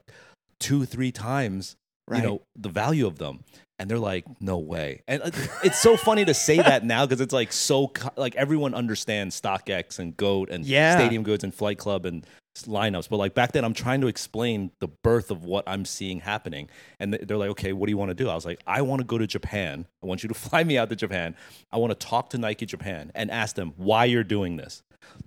two, 0.59 0.84
three 0.86 1.11
times, 1.11 1.75
Right. 2.07 2.23
you 2.23 2.28
know, 2.28 2.41
the 2.55 2.69
value 2.69 3.05
of 3.05 3.19
them. 3.19 3.43
And 3.78 3.88
they're 3.88 3.99
like, 3.99 4.25
no 4.41 4.57
way. 4.57 5.03
And 5.07 5.21
uh, 5.21 5.30
it's 5.63 5.80
so 5.80 5.95
funny 5.95 6.25
to 6.25 6.34
say 6.34 6.57
that 6.57 6.84
now 6.84 7.05
because 7.05 7.21
it's 7.21 7.34
like 7.36 7.53
so 7.53 7.91
like 8.15 8.36
everyone 8.36 8.73
understands 8.73 9.39
StockX 9.39 9.99
and 9.99 10.17
Goat 10.17 10.49
and 10.49 10.65
Yeah. 10.65 10.97
Stadium 10.97 11.21
Goods 11.21 11.43
and 11.43 11.53
Flight 11.53 11.78
Club 11.78 12.07
and 12.07 12.25
lineups. 12.66 13.10
But 13.10 13.18
like 13.18 13.34
back 13.34 13.51
then, 13.51 13.64
I'm 13.64 13.74
trying 13.74 14.01
to 14.01 14.08
explain 14.08 14.72
the 14.80 14.88
birth 14.88 15.32
of 15.32 15.43
what 15.43 15.64
I'm 15.68 15.86
seeing 15.86 16.20
happening. 16.20 16.70
And 16.99 17.14
they're 17.14 17.38
like, 17.38 17.49
okay, 17.51 17.74
what 17.74 17.86
do 17.86 17.91
you 17.91 17.97
want 17.97 18.10
to 18.10 18.16
do? 18.16 18.30
I 18.30 18.36
was 18.36 18.45
like, 18.45 18.60
I 18.66 18.82
want 18.82 19.01
to 19.01 19.05
go 19.05 19.18
to 19.18 19.28
Japan. 19.28 19.86
I 20.03 20.08
want 20.08 20.24
you 20.24 20.30
to 20.30 20.36
fly 20.36 20.64
me 20.64 20.78
out 20.78 20.89
to 20.89 20.95
Japan. 20.95 21.36
I 21.72 21.78
want 21.78 21.97
to 21.97 22.08
talk 22.08 22.30
to 22.32 22.38
Nike 22.38 22.66
Japan 22.66 23.12
and 23.16 23.30
ask 23.32 23.55
them 23.55 23.74
why 23.78 24.05
you're 24.05 24.24
doing 24.24 24.58
this. 24.58 24.82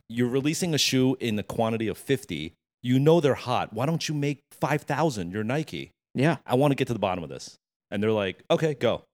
You're 0.09 0.29
releasing 0.29 0.75
a 0.75 0.79
shoe 0.79 1.17
in 1.21 1.39
a 1.39 1.43
quantity 1.43 1.89
of 1.89 1.97
50. 1.97 2.53
You 2.83 2.99
know 2.99 3.21
they're 3.21 3.35
hot. 3.35 3.73
Why 3.73 3.87
don't 3.87 4.09
you 4.09 4.15
make 4.15 4.41
5,000? 4.53 5.33
You're 5.33 5.45
Nike. 5.45 5.91
yeah. 6.15 6.37
I 6.47 6.55
want 6.57 6.73
to 6.73 6.75
get 6.75 6.89
to 6.89 6.93
the 6.93 6.99
bottom 6.99 7.23
of 7.23 7.31
this. 7.31 7.57
And 7.91 8.03
they're 8.03 8.13
like, 8.13 8.43
okay, 8.51 8.75
go. 8.75 9.05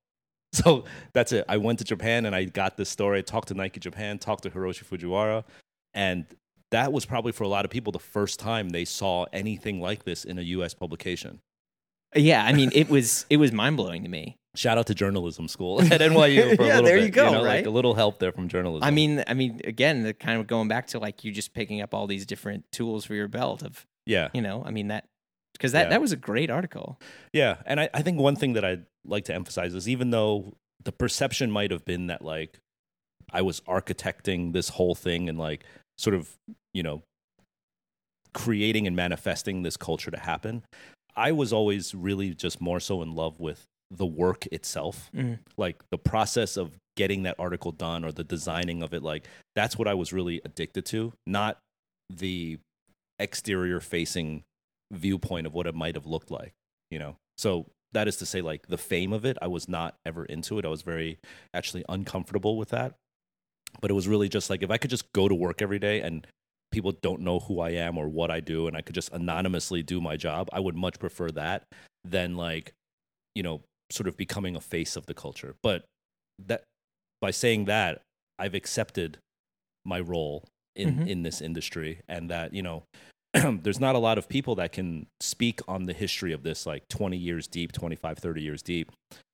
So 0.53 0.85
that's 1.12 1.33
it. 1.33 1.45
I 1.49 1.59
went 1.59 1.81
to 1.81 1.85
Japan 1.85 2.25
and 2.25 2.35
I 2.35 2.45
got 2.45 2.79
this 2.79 2.89
story. 2.89 3.19
I 3.19 3.23
talked 3.23 3.49
to 3.49 3.55
Nike 3.55 3.79
Japan, 3.79 4.19
talked 4.19 4.45
to 4.45 4.51
Hiroshi 4.51 4.85
Fujiwara. 4.85 5.45
And 5.93 6.25
that 6.71 6.93
was 6.93 7.07
probably 7.07 7.33
for 7.33 7.45
a 7.45 7.49
lot 7.49 7.64
of 7.64 7.71
people 7.71 7.93
the 7.93 7.99
first 7.99 8.41
time 8.41 8.71
they 8.71 8.85
saw 8.85 9.27
anything 9.33 9.81
like 9.81 10.05
this 10.05 10.25
in 10.25 10.39
a 10.39 10.43
US 10.43 10.75
publication. 10.75 11.41
Yeah. 12.14 12.45
I 12.45 12.53
mean, 12.53 12.71
it 12.75 12.89
was, 12.91 13.27
it 13.31 13.37
was 13.37 13.53
mind 13.53 13.77
blowing 13.77 14.03
to 14.03 14.09
me. 14.09 14.37
Shout 14.55 14.79
out 14.79 14.87
to 14.87 14.95
journalism 14.95 15.49
school 15.49 15.81
at 15.93 16.01
NYU 16.01 16.57
for 16.57 16.62
a 16.62 16.67
Yeah, 16.67 16.75
little 16.77 16.83
there 16.85 16.97
bit. 16.97 17.05
you 17.05 17.11
go, 17.11 17.31
know, 17.31 17.45
right? 17.45 17.57
Like 17.59 17.67
a 17.67 17.71
little 17.71 17.95
help 17.95 18.19
there 18.19 18.33
from 18.33 18.49
journalism. 18.49 18.85
I 18.85 18.91
mean, 18.91 19.23
I 19.27 19.35
mean, 19.35 19.61
again, 19.64 20.03
the 20.03 20.14
kind 20.14 20.41
of 20.41 20.47
going 20.47 20.69
back 20.69 20.87
to 20.89 20.99
like 20.99 21.25
you 21.25 21.33
just 21.33 21.53
picking 21.55 21.81
up 21.83 21.93
all 21.95 22.07
these 22.07 22.25
different 22.27 22.64
tools 22.73 23.05
for 23.05 23.14
your 23.14 23.29
belt 23.29 23.62
of, 23.62 23.87
yeah. 24.07 24.29
you 24.33 24.41
know, 24.41 24.62
I 24.64 24.71
mean 24.71 24.89
that 24.89 25.05
because 25.53 25.73
that 25.73 25.85
Yeah. 25.85 25.89
that 25.91 26.01
was 26.01 26.12
a 26.12 26.17
great 26.17 26.51
article. 26.51 26.99
Yeah, 27.33 27.57
and 27.67 27.81
I, 27.81 27.89
I 27.95 28.03
think 28.03 28.19
one 28.19 28.37
thing 28.37 28.55
that 28.55 28.64
I'd 28.64 28.87
like 29.05 29.25
to 29.27 29.35
emphasize 29.35 29.75
is 29.75 29.89
even 29.89 30.11
though 30.11 30.55
the 30.83 30.93
perception 30.93 31.51
might 31.51 31.71
have 31.71 31.85
been 31.85 32.07
that 32.09 32.23
like 32.23 32.59
I 33.33 33.43
was 33.43 33.61
architecting 33.62 34.53
this 34.53 34.71
whole 34.71 34.95
thing 34.95 35.29
and 35.29 35.39
like 35.39 35.64
sort 35.99 36.14
of 36.14 36.36
you 36.74 36.82
know 36.82 37.03
creating 38.34 38.86
and 38.86 38.94
manifesting 38.94 39.62
this 39.62 39.76
culture 39.76 40.11
to 40.11 40.18
happen, 40.18 40.62
I 41.16 41.32
was 41.32 41.53
always 41.53 41.94
really 41.94 42.34
just 42.34 42.61
more 42.61 42.80
so 42.80 43.03
in 43.03 43.14
love 43.14 43.40
with 43.40 43.64
the 43.90 44.05
work 44.07 44.47
itself, 44.47 45.11
Mhm. 45.14 45.38
like 45.57 45.82
the 45.90 45.99
process 45.99 46.57
of 46.57 46.76
getting 46.97 47.22
that 47.22 47.36
article 47.38 47.72
done 47.72 48.05
or 48.05 48.12
the 48.12 48.24
designing 48.24 48.82
of 48.82 48.92
it. 48.92 49.03
Like 49.03 49.26
that's 49.55 49.78
what 49.78 49.88
I 49.88 49.94
was 49.94 50.12
really 50.12 50.40
addicted 50.44 50.84
to, 50.86 51.12
not 51.26 51.59
the 52.11 52.59
exterior 53.18 53.80
facing 53.80 54.42
viewpoint 54.92 55.47
of 55.47 55.55
what 55.55 55.66
it 55.66 55.74
might 55.74 55.94
have 55.97 56.07
looked 56.07 56.30
like 56.30 56.53
you 56.92 56.99
know 56.99 57.16
so 57.38 57.66
that 57.92 58.07
is 58.07 58.16
to 58.18 58.26
say 58.26 58.40
like 58.40 58.66
the 58.68 58.76
fame 58.78 59.12
of 59.12 59.24
it 59.24 59.36
i 59.42 59.47
was 59.49 59.68
not 59.68 59.97
ever 60.05 60.24
into 60.26 60.59
it 60.61 60.64
i 60.64 60.68
was 60.68 60.82
very 60.82 61.18
actually 61.53 61.82
uncomfortable 61.88 62.57
with 62.57 62.68
that 62.68 62.94
but 63.81 63.91
it 63.91 63.95
was 63.95 64.09
really 64.09 64.29
just 64.29 64.51
like 64.51 64.62
if 64.62 64.71
i 64.71 64.77
could 64.77 64.91
just 64.91 65.11
go 65.12 65.29
to 65.29 65.35
work 65.35 65.61
every 65.62 65.79
day 65.79 66.01
and 66.01 66.27
people 66.73 66.93
don't 67.03 67.21
know 67.21 67.39
who 67.41 67.61
i 67.61 67.71
am 67.71 67.97
or 67.99 68.09
what 68.09 68.31
i 68.31 68.41
do 68.41 68.67
and 68.67 68.77
i 68.77 68.81
could 68.81 68.95
just 68.95 69.12
anonymously 69.12 69.83
do 69.83 70.01
my 70.01 70.17
job 70.17 70.49
i 70.53 70.61
would 70.61 70.75
much 70.77 70.99
prefer 70.99 71.31
that 71.31 71.62
than 72.05 72.37
like 72.37 72.73
you 73.35 73.43
know 73.43 73.61
sort 73.91 74.09
of 74.09 74.17
becoming 74.17 74.57
a 74.57 74.61
face 74.61 74.97
of 74.97 75.07
the 75.07 75.14
culture 75.14 75.55
but 75.62 75.85
that 76.47 76.62
by 77.21 77.31
saying 77.31 77.67
that 77.67 78.03
i've 78.39 78.55
accepted 78.55 79.19
my 79.85 80.01
role 80.01 80.45
in 80.75 80.97
Mhm. 80.97 81.09
in 81.09 81.23
this 81.23 81.41
industry 81.41 82.01
and 82.09 82.29
that 82.31 82.53
you 82.53 82.62
know 82.62 82.83
there's 83.62 83.81
not 83.81 83.95
a 83.95 83.99
lot 83.99 84.19
of 84.19 84.29
people 84.29 84.55
that 84.57 84.73
can 84.73 85.07
speak 85.21 85.61
on 85.69 85.85
the 85.85 85.93
history 85.93 86.33
of 86.33 86.43
this 86.43 86.67
like 86.67 86.83
20 86.89 87.17
years 87.17 87.47
deep 87.47 87.73
25 87.73 88.19
30 88.19 88.43
years 88.43 88.62
deep 88.62 88.91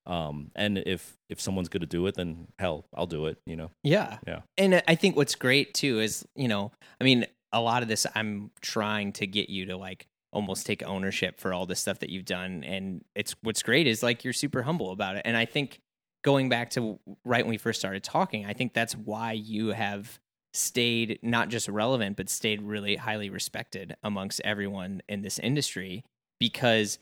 um 0.07 0.51
and 0.57 0.79
if 0.79 1.17
if 1.29 1.41
someone's 1.41 1.69
going 1.69 1.81
to 1.81 1.87
do 1.87 2.07
it 2.07 2.15
then 2.15 2.49
hell 2.59 2.85
i'll 2.95 3.07
do 3.07 3.27
it 3.27 3.39
you 3.47 3.57
know 3.57 3.71
Yeah. 3.85 4.19
Yeah. 4.27 4.41
And 4.59 4.83
I 4.89 4.95
think 4.95 5.17
what's 5.17 5.35
great 5.35 5.75
too 5.75 6.01
is, 6.01 6.25
you 6.35 6.49
know, 6.49 6.73
I 7.01 7.05
mean, 7.05 7.27
a 7.53 7.61
lot 7.61 7.83
of 7.83 7.89
this 7.89 8.07
I'm 8.15 8.51
trying 8.61 9.13
to 9.15 9.27
get 9.27 9.49
you 9.49 9.67
to 9.67 9.77
like 9.77 10.07
almost 10.33 10.67
take 10.67 10.83
ownership 10.83 11.39
for 11.41 11.53
all 11.53 11.67
the 11.67 11.77
stuff 11.77 11.99
that 12.01 12.09
you've 12.11 12.25
done 12.25 12.65
and 12.65 13.05
it's 13.15 13.35
what's 13.43 13.63
great 13.63 13.87
is 13.87 14.03
like 14.03 14.25
you're 14.25 14.33
super 14.33 14.63
humble 14.63 14.91
about 14.91 15.17
it. 15.17 15.23
And 15.25 15.37
I 15.37 15.45
think 15.45 15.79
going 16.25 16.49
back 16.49 16.71
to 16.71 16.99
right 17.25 17.45
when 17.45 17.51
we 17.51 17.59
first 17.59 17.79
started 17.81 18.03
talking, 18.03 18.47
I 18.47 18.55
think 18.55 18.73
that's 18.73 18.95
why 18.95 19.33
you 19.33 19.69
have 19.69 20.19
stayed 20.55 21.19
not 21.23 21.49
just 21.49 21.69
relevant 21.69 22.17
but 22.17 22.29
stayed 22.29 22.61
really 22.63 22.97
highly 22.97 23.31
respected 23.31 23.97
amongst 24.03 24.41
everyone 24.45 25.01
in 25.09 25.23
this 25.23 25.39
industry 25.39 26.05
because 26.39 26.99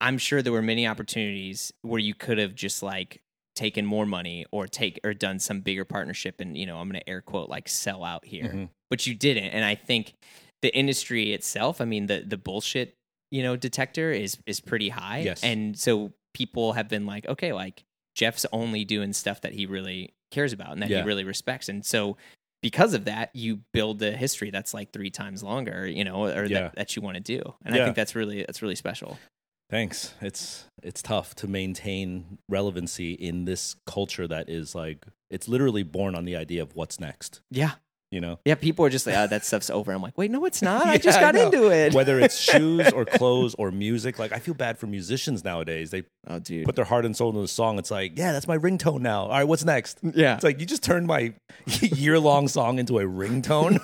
I'm 0.00 0.18
sure 0.18 0.42
there 0.42 0.52
were 0.52 0.62
many 0.62 0.86
opportunities 0.86 1.72
where 1.82 1.98
you 2.00 2.14
could 2.14 2.38
have 2.38 2.54
just 2.54 2.82
like 2.82 3.22
taken 3.56 3.84
more 3.84 4.06
money 4.06 4.46
or 4.52 4.66
take 4.66 5.00
or 5.04 5.12
done 5.12 5.38
some 5.38 5.60
bigger 5.60 5.84
partnership 5.84 6.40
and 6.40 6.56
you 6.56 6.66
know 6.66 6.78
I'm 6.78 6.88
going 6.88 7.00
to 7.00 7.08
air 7.08 7.20
quote 7.20 7.48
like 7.50 7.68
sell 7.68 8.04
out 8.04 8.24
here 8.24 8.44
Mhm. 8.44 8.68
but 8.88 9.06
you 9.06 9.14
didn't 9.14 9.50
and 9.50 9.64
I 9.64 9.74
think 9.74 10.14
the 10.62 10.74
industry 10.74 11.32
itself 11.32 11.80
I 11.80 11.84
mean 11.84 12.06
the 12.06 12.22
the 12.26 12.38
bullshit 12.38 12.94
you 13.30 13.42
know 13.42 13.56
detector 13.56 14.12
is 14.12 14.38
is 14.46 14.60
pretty 14.60 14.88
high 14.88 15.18
Yes. 15.20 15.42
and 15.42 15.78
so 15.78 16.12
people 16.32 16.74
have 16.74 16.88
been 16.88 17.06
like, 17.06 17.26
okay, 17.26 17.52
like 17.52 17.82
Jeff's 18.14 18.46
only 18.52 18.84
doing 18.84 19.12
stuff 19.12 19.40
that 19.40 19.52
he 19.52 19.66
really 19.66 20.14
cares 20.30 20.52
about 20.52 20.70
and 20.72 20.80
that 20.82 20.88
Yeah. 20.88 21.00
he 21.02 21.06
really 21.06 21.24
respects. 21.24 21.68
And 21.68 21.84
so 21.84 22.16
because 22.62 22.94
of 22.94 23.06
that, 23.06 23.30
you 23.34 23.60
build 23.72 24.00
a 24.02 24.12
history 24.12 24.50
that's 24.50 24.72
like 24.72 24.92
three 24.92 25.10
times 25.10 25.42
longer, 25.42 25.86
you 25.88 26.04
know, 26.04 26.26
or 26.26 26.44
Yeah. 26.44 26.60
that, 26.60 26.74
that 26.76 26.96
you 26.96 27.02
want 27.02 27.16
to 27.16 27.20
do. 27.20 27.54
And 27.64 27.74
I 27.74 27.78
think 27.84 27.96
that's 27.96 28.14
really 28.14 28.38
that's 28.44 28.62
really 28.62 28.76
special. 28.76 29.18
Thanks. 29.70 30.14
It's 30.20 30.64
it's 30.82 31.00
tough 31.00 31.34
to 31.36 31.46
maintain 31.46 32.38
relevancy 32.48 33.12
in 33.12 33.44
this 33.44 33.76
culture 33.86 34.26
that 34.26 34.50
is 34.50 34.74
like 34.74 35.06
it's 35.30 35.46
literally 35.46 35.84
born 35.84 36.16
on 36.16 36.24
the 36.24 36.34
idea 36.36 36.60
of 36.60 36.74
what's 36.74 36.98
next. 36.98 37.40
Yeah. 37.50 37.72
You 38.10 38.20
know, 38.20 38.40
Yeah, 38.44 38.56
people 38.56 38.84
are 38.84 38.90
just 38.90 39.06
like, 39.06 39.14
oh, 39.16 39.28
that 39.28 39.44
stuff's 39.44 39.70
over. 39.70 39.92
I'm 39.92 40.02
like, 40.02 40.18
wait, 40.18 40.32
no, 40.32 40.44
it's 40.44 40.62
not. 40.70 40.84
I 40.84 40.96
just 40.98 41.20
Yeah, 41.20 41.28
I 41.28 41.32
got 41.32 41.34
know. 41.36 41.44
into 41.46 41.70
it. 41.70 41.94
whether 41.94 42.18
it's 42.18 42.36
shoes 42.50 42.90
or 42.92 43.04
clothes 43.04 43.54
or 43.56 43.70
music. 43.70 44.18
Like 44.18 44.32
I 44.32 44.40
feel 44.40 44.54
bad 44.54 44.78
for 44.78 44.88
musicians 44.88 45.44
nowadays. 45.44 45.90
They 45.90 46.02
oh, 46.26 46.40
dude. 46.40 46.64
put 46.66 46.74
their 46.74 46.84
heart 46.84 47.04
and 47.06 47.16
soul 47.16 47.28
into 47.30 47.40
the 47.42 47.46
song. 47.48 47.78
It's 47.78 47.90
like, 47.90 48.18
yeah, 48.18 48.32
that's 48.32 48.48
my 48.48 48.58
ringtone 48.58 49.00
now. 49.00 49.22
All 49.22 49.28
right, 49.30 49.44
what's 49.44 49.64
next? 49.64 50.00
yeah. 50.02 50.34
It's 50.34 50.42
like 50.42 50.58
you 50.58 50.66
just 50.66 50.82
turned 50.82 51.06
my 51.06 51.34
year 51.80 52.18
long 52.18 52.48
song 52.48 52.80
into 52.80 52.98
a 52.98 53.04
ringtone. 53.04 53.78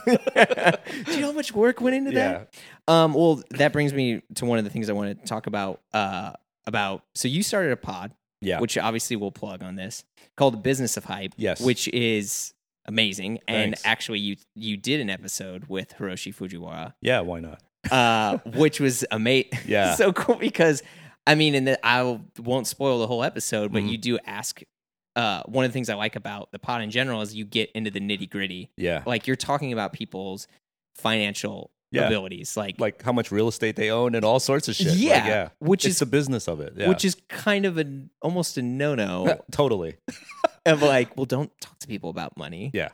Do 1.05 1.13
you 1.15 1.21
know 1.21 1.27
how 1.29 1.33
much 1.33 1.53
work 1.55 1.81
went 1.81 1.95
into 1.95 2.11
that? 2.13 2.53
Um, 2.89 3.15
well, 3.15 3.43
that 3.51 3.73
brings 3.73 3.93
me 3.93 4.23
to 4.37 4.45
one 4.45 4.59
of 4.59 4.65
the 4.65 4.71
things 4.71 4.91
I 4.91 4.93
want 4.93 5.21
to 5.21 5.27
talk 5.27 5.47
about. 5.47 5.81
Uh, 5.95 6.33
about 6.67 7.03
so 7.15 7.29
you 7.29 7.45
started 7.45 7.71
a 7.71 7.77
pod, 7.77 8.11
Yeah. 8.41 8.59
which 8.59 8.77
obviously 8.77 9.15
we'll 9.15 9.31
plug 9.31 9.63
on 9.63 9.77
this, 9.77 10.03
called 10.37 10.55
the 10.55 10.59
Business 10.59 10.97
of 10.97 11.05
Hype. 11.05 11.33
Yes. 11.37 11.61
which 11.61 11.87
is 11.89 12.53
amazing. 12.87 13.39
And 13.49 13.73
Thanks. 13.75 13.83
actually, 13.85 14.19
you 14.21 14.37
you 14.55 14.77
did 14.77 15.01
an 15.01 15.11
episode 15.11 15.67
with 15.69 15.95
Hiroshi 15.99 16.35
Fujiwara, 16.35 16.95
yeah, 17.01 17.21
why 17.21 17.41
not? 17.41 17.63
uh, 17.91 18.39
which 18.57 18.81
was 18.81 19.05
amazing. 19.11 19.51
Yeah. 19.67 19.95
so 19.97 20.13
cool 20.13 20.37
because 20.37 20.83
I 21.27 21.35
mean, 21.35 21.55
and 21.55 21.67
the, 21.69 21.87
I 21.87 22.21
won't 22.39 22.67
spoil 22.67 22.99
the 23.01 23.07
whole 23.07 23.25
episode, 23.25 23.73
but 23.73 23.83
Mhm. 23.83 23.91
you 23.91 23.99
do 23.99 24.19
ask. 24.27 24.63
Uh, 25.17 25.43
one 25.47 25.65
of 25.65 25.71
the 25.71 25.73
things 25.73 25.89
I 25.89 25.95
like 25.95 26.15
about 26.15 26.53
the 26.53 26.59
pod 26.59 26.83
in 26.83 26.91
general 26.91 27.23
is 27.23 27.35
you 27.35 27.47
get 27.47 27.71
into 27.73 27.91
the 27.91 28.01
nitty 28.01 28.29
gritty. 28.29 28.71
Yeah. 28.77 29.03
Like 29.07 29.27
you're 29.27 29.35
talking 29.35 29.73
about 29.73 29.95
people's 29.95 30.47
financial 30.95 31.71
Yeah. 31.93 32.07
abilities, 32.09 32.57
like 32.57 32.81
Like 32.81 33.01
how 33.03 33.13
much 33.13 33.31
real 33.31 33.49
estate 33.49 33.77
they 33.77 33.91
own 33.91 34.15
and 34.15 34.25
all 34.25 34.41
sorts 34.41 34.69
of 34.69 34.75
shit. 34.75 34.89
Like, 34.89 34.99
Yeah, 34.99 35.27
yeah. 35.27 35.49
which 35.61 35.85
it's 35.85 35.95
is- 35.95 35.99
the 36.01 36.07
business 36.07 36.49
of 36.49 36.61
it. 36.61 36.75
Yeah. 36.77 36.89
which 36.89 37.05
is 37.05 37.17
kind 37.29 37.65
of 37.65 37.79
a 37.79 37.85
almost 38.23 38.59
a 38.59 38.63
no 38.63 38.95
no 38.95 39.39
totally. 39.53 39.97
of 40.67 40.83
like, 40.83 41.17
well, 41.17 41.27
don't 41.27 41.51
talk 41.61 41.79
to 41.79 41.87
people 41.87 42.11
about 42.11 42.37
money. 42.37 42.71
Yeah. 42.75 42.89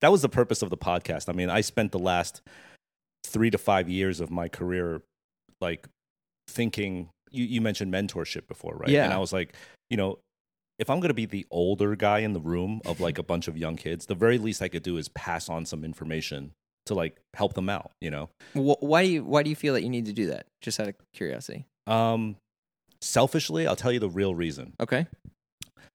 That 0.00 0.12
was 0.12 0.22
the 0.22 0.28
purpose 0.28 0.62
of 0.62 0.70
the 0.70 0.76
podcast. 0.76 1.28
I 1.28 1.32
mean, 1.32 1.50
I 1.50 1.60
spent 1.62 1.90
the 1.90 1.98
last 1.98 2.40
three 3.26 3.50
to 3.50 3.58
five 3.58 3.88
years 3.88 4.20
of 4.20 4.30
my 4.30 4.48
career 4.48 5.02
like 5.60 5.88
thinking 6.46 7.10
you, 7.30 7.44
you 7.44 7.60
mentioned 7.60 7.92
mentorship 7.92 8.46
before, 8.46 8.74
right? 8.76 8.88
Yeah. 8.88 9.04
And 9.04 9.12
I 9.12 9.18
was 9.18 9.32
like, 9.32 9.54
you 9.90 9.96
know, 9.96 10.18
if 10.78 10.88
I'm 10.88 11.00
gonna 11.00 11.12
be 11.14 11.26
the 11.26 11.44
older 11.50 11.96
guy 11.96 12.20
in 12.20 12.32
the 12.32 12.40
room 12.40 12.80
of 12.86 13.00
like 13.00 13.18
a 13.18 13.22
bunch 13.24 13.48
of 13.48 13.58
young 13.58 13.74
kids, 13.76 14.06
the 14.06 14.14
very 14.14 14.38
least 14.38 14.62
I 14.62 14.68
could 14.68 14.84
do 14.84 14.96
is 14.96 15.08
pass 15.08 15.48
on 15.48 15.66
some 15.66 15.84
information 15.84 16.52
to 16.88 16.94
like 16.94 17.16
help 17.34 17.54
them 17.54 17.68
out, 17.68 17.92
you 18.00 18.10
know? 18.10 18.28
Why 18.54 19.04
do 19.04 19.10
you 19.10 19.24
Why 19.24 19.42
do 19.42 19.50
you 19.50 19.56
feel 19.56 19.74
that 19.74 19.82
you 19.82 19.88
need 19.88 20.06
to 20.06 20.12
do 20.12 20.26
that? 20.26 20.46
Just 20.60 20.80
out 20.80 20.88
of 20.88 20.94
curiosity. 21.14 21.66
Um 21.86 22.36
selfishly, 23.00 23.66
I'll 23.66 23.76
tell 23.76 23.92
you 23.92 24.00
the 24.00 24.10
real 24.10 24.34
reason. 24.34 24.74
Okay. 24.80 25.06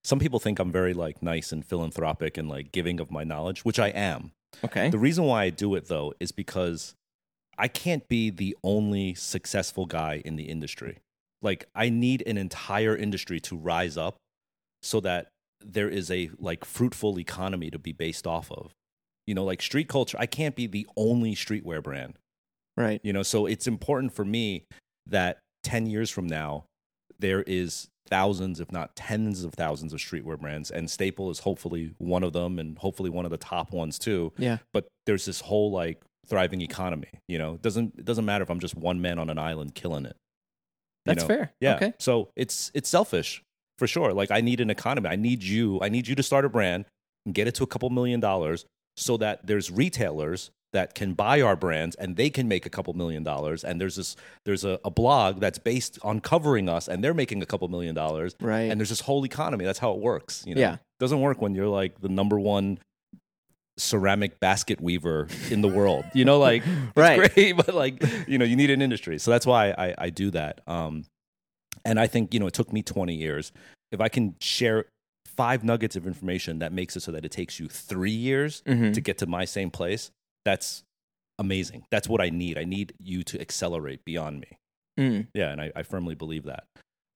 Some 0.04 0.20
people 0.20 0.40
think 0.40 0.60
I'm 0.60 0.72
very 0.72 0.94
like 0.94 1.22
nice 1.22 1.52
and 1.52 1.66
philanthropic 1.66 2.38
and 2.38 2.50
like 2.50 2.72
giving 2.72 3.00
of 3.00 3.12
my 3.12 3.24
knowledge, 3.24 3.64
which 3.64 3.80
I 3.80 3.90
am. 3.90 4.32
Okay. 4.64 4.90
The 4.90 4.98
reason 4.98 5.26
why 5.26 5.44
I 5.44 5.50
do 5.50 5.76
it 5.76 5.88
though 5.88 6.14
is 6.20 6.32
because 6.32 6.96
I 7.58 7.68
can't 7.68 8.08
be 8.08 8.30
the 8.30 8.58
only 8.64 9.14
successful 9.14 9.86
guy 9.86 10.22
in 10.26 10.36
the 10.36 10.46
industry. 10.46 11.00
Like 11.42 11.68
I 11.76 11.90
need 11.90 12.24
an 12.26 12.38
entire 12.38 12.96
industry 12.96 13.40
to 13.42 13.56
rise 13.58 13.98
up 13.98 14.16
so 14.82 15.00
that 15.02 15.28
there 15.66 15.90
is 15.90 16.12
a 16.12 16.30
like 16.40 16.66
fruitful 16.66 17.20
economy 17.20 17.70
to 17.72 17.80
be 17.80 17.92
based 17.92 18.28
off 18.28 18.52
of. 18.52 18.72
You 19.28 19.36
know, 19.36 19.44
like 19.46 19.62
street 19.62 19.88
culture, 19.88 20.18
I 20.20 20.26
can't 20.26 20.56
be 20.56 20.68
the 20.68 20.86
only 20.98 21.36
streetwear 21.36 21.82
brand. 21.82 22.16
right. 22.78 23.00
You 23.04 23.14
know, 23.14 23.24
so 23.24 23.46
it's 23.46 23.68
important 23.68 24.14
for 24.14 24.26
me 24.26 24.66
that 25.08 25.40
10 25.64 25.86
years 25.88 26.10
from 26.10 26.28
now 26.28 26.66
there 27.20 27.44
is 27.44 27.88
thousands 28.10 28.60
if 28.60 28.70
not 28.72 28.96
tens 28.98 29.44
of 29.46 29.54
thousands 29.54 29.94
of 29.94 30.00
streetwear 30.00 30.38
brands 30.38 30.70
and 30.70 30.90
Staple 30.90 31.30
is 31.32 31.40
hopefully 31.40 31.94
one 32.00 32.22
of 32.24 32.34
them 32.34 32.60
and 32.60 32.78
hopefully 32.78 33.10
one 33.10 33.24
of 33.24 33.32
the 33.32 33.38
top 33.38 33.72
ones 33.72 33.98
too 33.98 34.34
Yeah. 34.38 34.58
but 34.74 34.88
there's 35.06 35.24
this 35.26 35.40
whole 35.40 35.72
like 35.72 36.02
thriving 36.28 36.60
economy 36.62 37.08
you 37.30 37.38
know 37.38 37.54
it 37.54 37.62
doesn't 37.62 37.94
it 37.98 38.04
doesn't 38.06 38.26
matter 38.26 38.44
if 38.44 38.50
i'm 38.50 38.60
just 38.60 38.76
one 38.76 39.02
man 39.02 39.20
on 39.20 39.30
an 39.30 39.38
island 39.38 39.74
killing 39.74 40.06
it 40.06 40.18
That's 41.06 41.22
know? 41.24 41.28
fair. 41.28 41.54
yeah 41.62 41.76
Okay. 41.76 41.94
so 42.00 42.30
it's 42.36 42.72
it's 42.74 42.90
selfish 42.90 43.42
for 43.78 43.88
sure 43.88 44.12
like 44.14 44.32
i 44.32 44.42
need 44.42 44.60
an 44.60 44.70
economy 44.70 45.08
i 45.10 45.16
need 45.16 45.42
you 45.44 45.80
i 45.82 45.88
need 45.90 46.08
you 46.08 46.16
to 46.16 46.24
start 46.24 46.44
a 46.46 46.50
brand 46.50 46.84
and 47.26 47.34
get 47.34 47.48
it 47.48 47.56
to 47.56 47.64
a 47.64 47.68
couple 47.68 47.90
million 47.90 48.20
dollars 48.20 48.66
so 48.98 49.18
that 49.18 49.46
there's 49.48 49.72
retailers 49.72 50.52
that 50.74 50.96
can 50.96 51.14
buy 51.14 51.40
our 51.40 51.56
brands 51.56 51.96
and 51.98 52.16
they 52.18 52.32
can 52.32 52.48
make 52.48 52.66
a 52.66 52.70
couple 52.70 52.94
million 52.96 53.22
dollars. 53.24 53.64
And 53.64 53.80
there's 53.80 53.96
this 53.96 54.16
there's 54.46 54.64
a, 54.66 54.80
a 54.84 54.90
blog 54.90 55.40
that's 55.40 55.60
based 55.60 56.00
on 56.02 56.20
covering 56.20 56.68
us 56.68 56.88
and 56.88 57.04
they're 57.04 57.14
making 57.14 57.44
a 57.44 57.46
couple 57.46 57.68
million 57.68 57.94
dollars. 57.94 58.36
Right. 58.42 58.72
and 58.72 58.80
there's 58.80 58.90
this 58.90 59.02
whole 59.02 59.24
economy. 59.24 59.66
That's 59.66 59.78
how 59.80 59.92
it 59.94 60.00
works 60.00 60.44
you 60.48 60.56
know? 60.56 60.62
Yeah. 60.62 60.78
doesn't 61.00 61.22
work 61.22 61.42
when 61.42 61.54
you're 61.54 61.68
like 61.68 62.02
the 62.02 62.10
number 62.10 62.40
one 62.40 62.80
ceramic 63.78 64.40
basket 64.40 64.80
weaver 64.80 65.28
in 65.50 65.62
the 65.62 65.68
world 65.68 66.06
you 66.14 66.26
know? 66.26 66.40
Like 66.40 66.64
it's 66.66 66.96
Right. 66.96 67.34
great 67.34 67.54
but 67.66 67.74
like 67.74 68.04
you 68.28 68.38
know 68.38 68.46
you 68.46 68.56
need 68.56 68.70
an 68.72 68.82
industry. 68.82 69.18
So 69.20 69.32
that's 69.32 69.46
why 69.46 69.72
i 69.78 69.94
i 69.98 70.10
do 70.10 70.32
that. 70.32 70.62
Um 70.68 71.06
and 71.86 72.00
i 72.00 72.08
think 72.08 72.34
you 72.34 72.40
know 72.40 72.48
it 72.48 72.54
took 72.54 72.72
me 72.74 72.82
20 72.84 73.14
years. 73.16 73.52
If 73.92 74.02
i 74.02 74.10
can 74.10 74.36
share 74.40 74.86
five 75.36 75.64
nuggets 75.64 75.96
of 75.96 76.06
information 76.08 76.60
that 76.60 76.72
makes 76.74 76.96
it 76.96 77.02
so 77.02 77.12
that 77.12 77.26
it 77.26 77.32
takes 77.32 77.60
you 77.60 77.68
three 77.68 78.12
years 78.12 78.62
Mhm. 78.66 78.94
to 78.94 79.02
get 79.02 79.18
to 79.20 79.26
my 79.28 79.46
same 79.46 79.70
place 79.72 80.12
that's 80.46 80.84
amazing 81.40 81.84
that's 81.92 82.08
what 82.08 82.22
i 82.22 82.30
need 82.30 82.58
i 82.58 82.64
need 82.64 82.94
you 83.00 83.24
to 83.24 83.40
accelerate 83.42 84.04
beyond 84.06 84.40
me 84.42 84.58
Mm. 85.00 85.28
yeah 85.34 85.50
and 85.52 85.60
i, 85.60 85.72
I 85.76 85.82
firmly 85.84 86.14
believe 86.14 86.44
that 86.44 86.66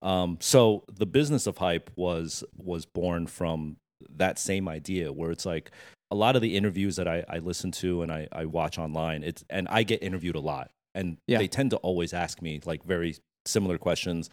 um, 0.02 0.38
so 0.40 0.84
the 0.92 1.06
business 1.06 1.46
of 1.46 1.58
hype 1.58 1.90
was 1.96 2.42
was 2.56 2.84
born 2.86 3.26
from 3.28 3.76
that 4.16 4.38
same 4.38 4.68
idea 4.68 5.12
where 5.12 5.30
it's 5.30 5.46
like 5.46 5.70
a 6.10 6.14
lot 6.16 6.34
of 6.36 6.42
the 6.42 6.56
interviews 6.56 6.96
that 6.96 7.06
i, 7.06 7.24
I 7.28 7.38
listen 7.38 7.70
to 7.72 8.02
and 8.02 8.10
I, 8.10 8.26
I 8.32 8.46
watch 8.46 8.78
online 8.78 9.22
it's 9.22 9.44
and 9.48 9.68
i 9.68 9.84
get 9.84 10.02
interviewed 10.02 10.34
a 10.34 10.40
lot 10.40 10.70
and 10.96 11.18
Yeah. 11.28 11.38
they 11.38 11.46
tend 11.48 11.70
to 11.70 11.76
always 11.78 12.12
ask 12.12 12.42
me 12.42 12.60
like 12.64 12.82
very 12.82 13.14
similar 13.46 13.78
questions 13.78 14.28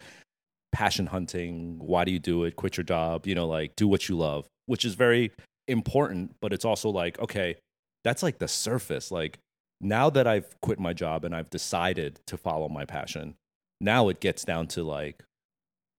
passion 0.76 1.06
hunting 1.06 1.78
why 1.78 2.04
do 2.04 2.12
you 2.12 2.18
do 2.18 2.44
it 2.44 2.54
quit 2.56 2.76
your 2.76 2.84
job 2.84 3.26
you 3.26 3.34
know 3.34 3.46
like 3.46 3.74
do 3.76 3.88
what 3.88 4.08
you 4.08 4.16
love 4.16 4.46
which 4.66 4.84
is 4.84 4.94
very 4.94 5.32
important 5.68 6.34
but 6.42 6.52
it's 6.52 6.64
also 6.64 6.90
like 6.90 7.18
okay 7.18 7.56
that's 8.04 8.22
like 8.22 8.38
the 8.38 8.46
surface 8.48 9.10
like 9.10 9.38
now 9.80 10.08
that 10.10 10.26
I've 10.26 10.48
quit 10.62 10.78
my 10.78 10.92
job 10.92 11.24
and 11.24 11.34
I've 11.34 11.50
decided 11.50 12.20
to 12.28 12.36
follow 12.38 12.68
my 12.68 12.84
passion, 12.86 13.34
now 13.80 14.08
it 14.08 14.20
gets 14.20 14.42
down 14.44 14.68
to 14.68 14.82
like, 14.82 15.22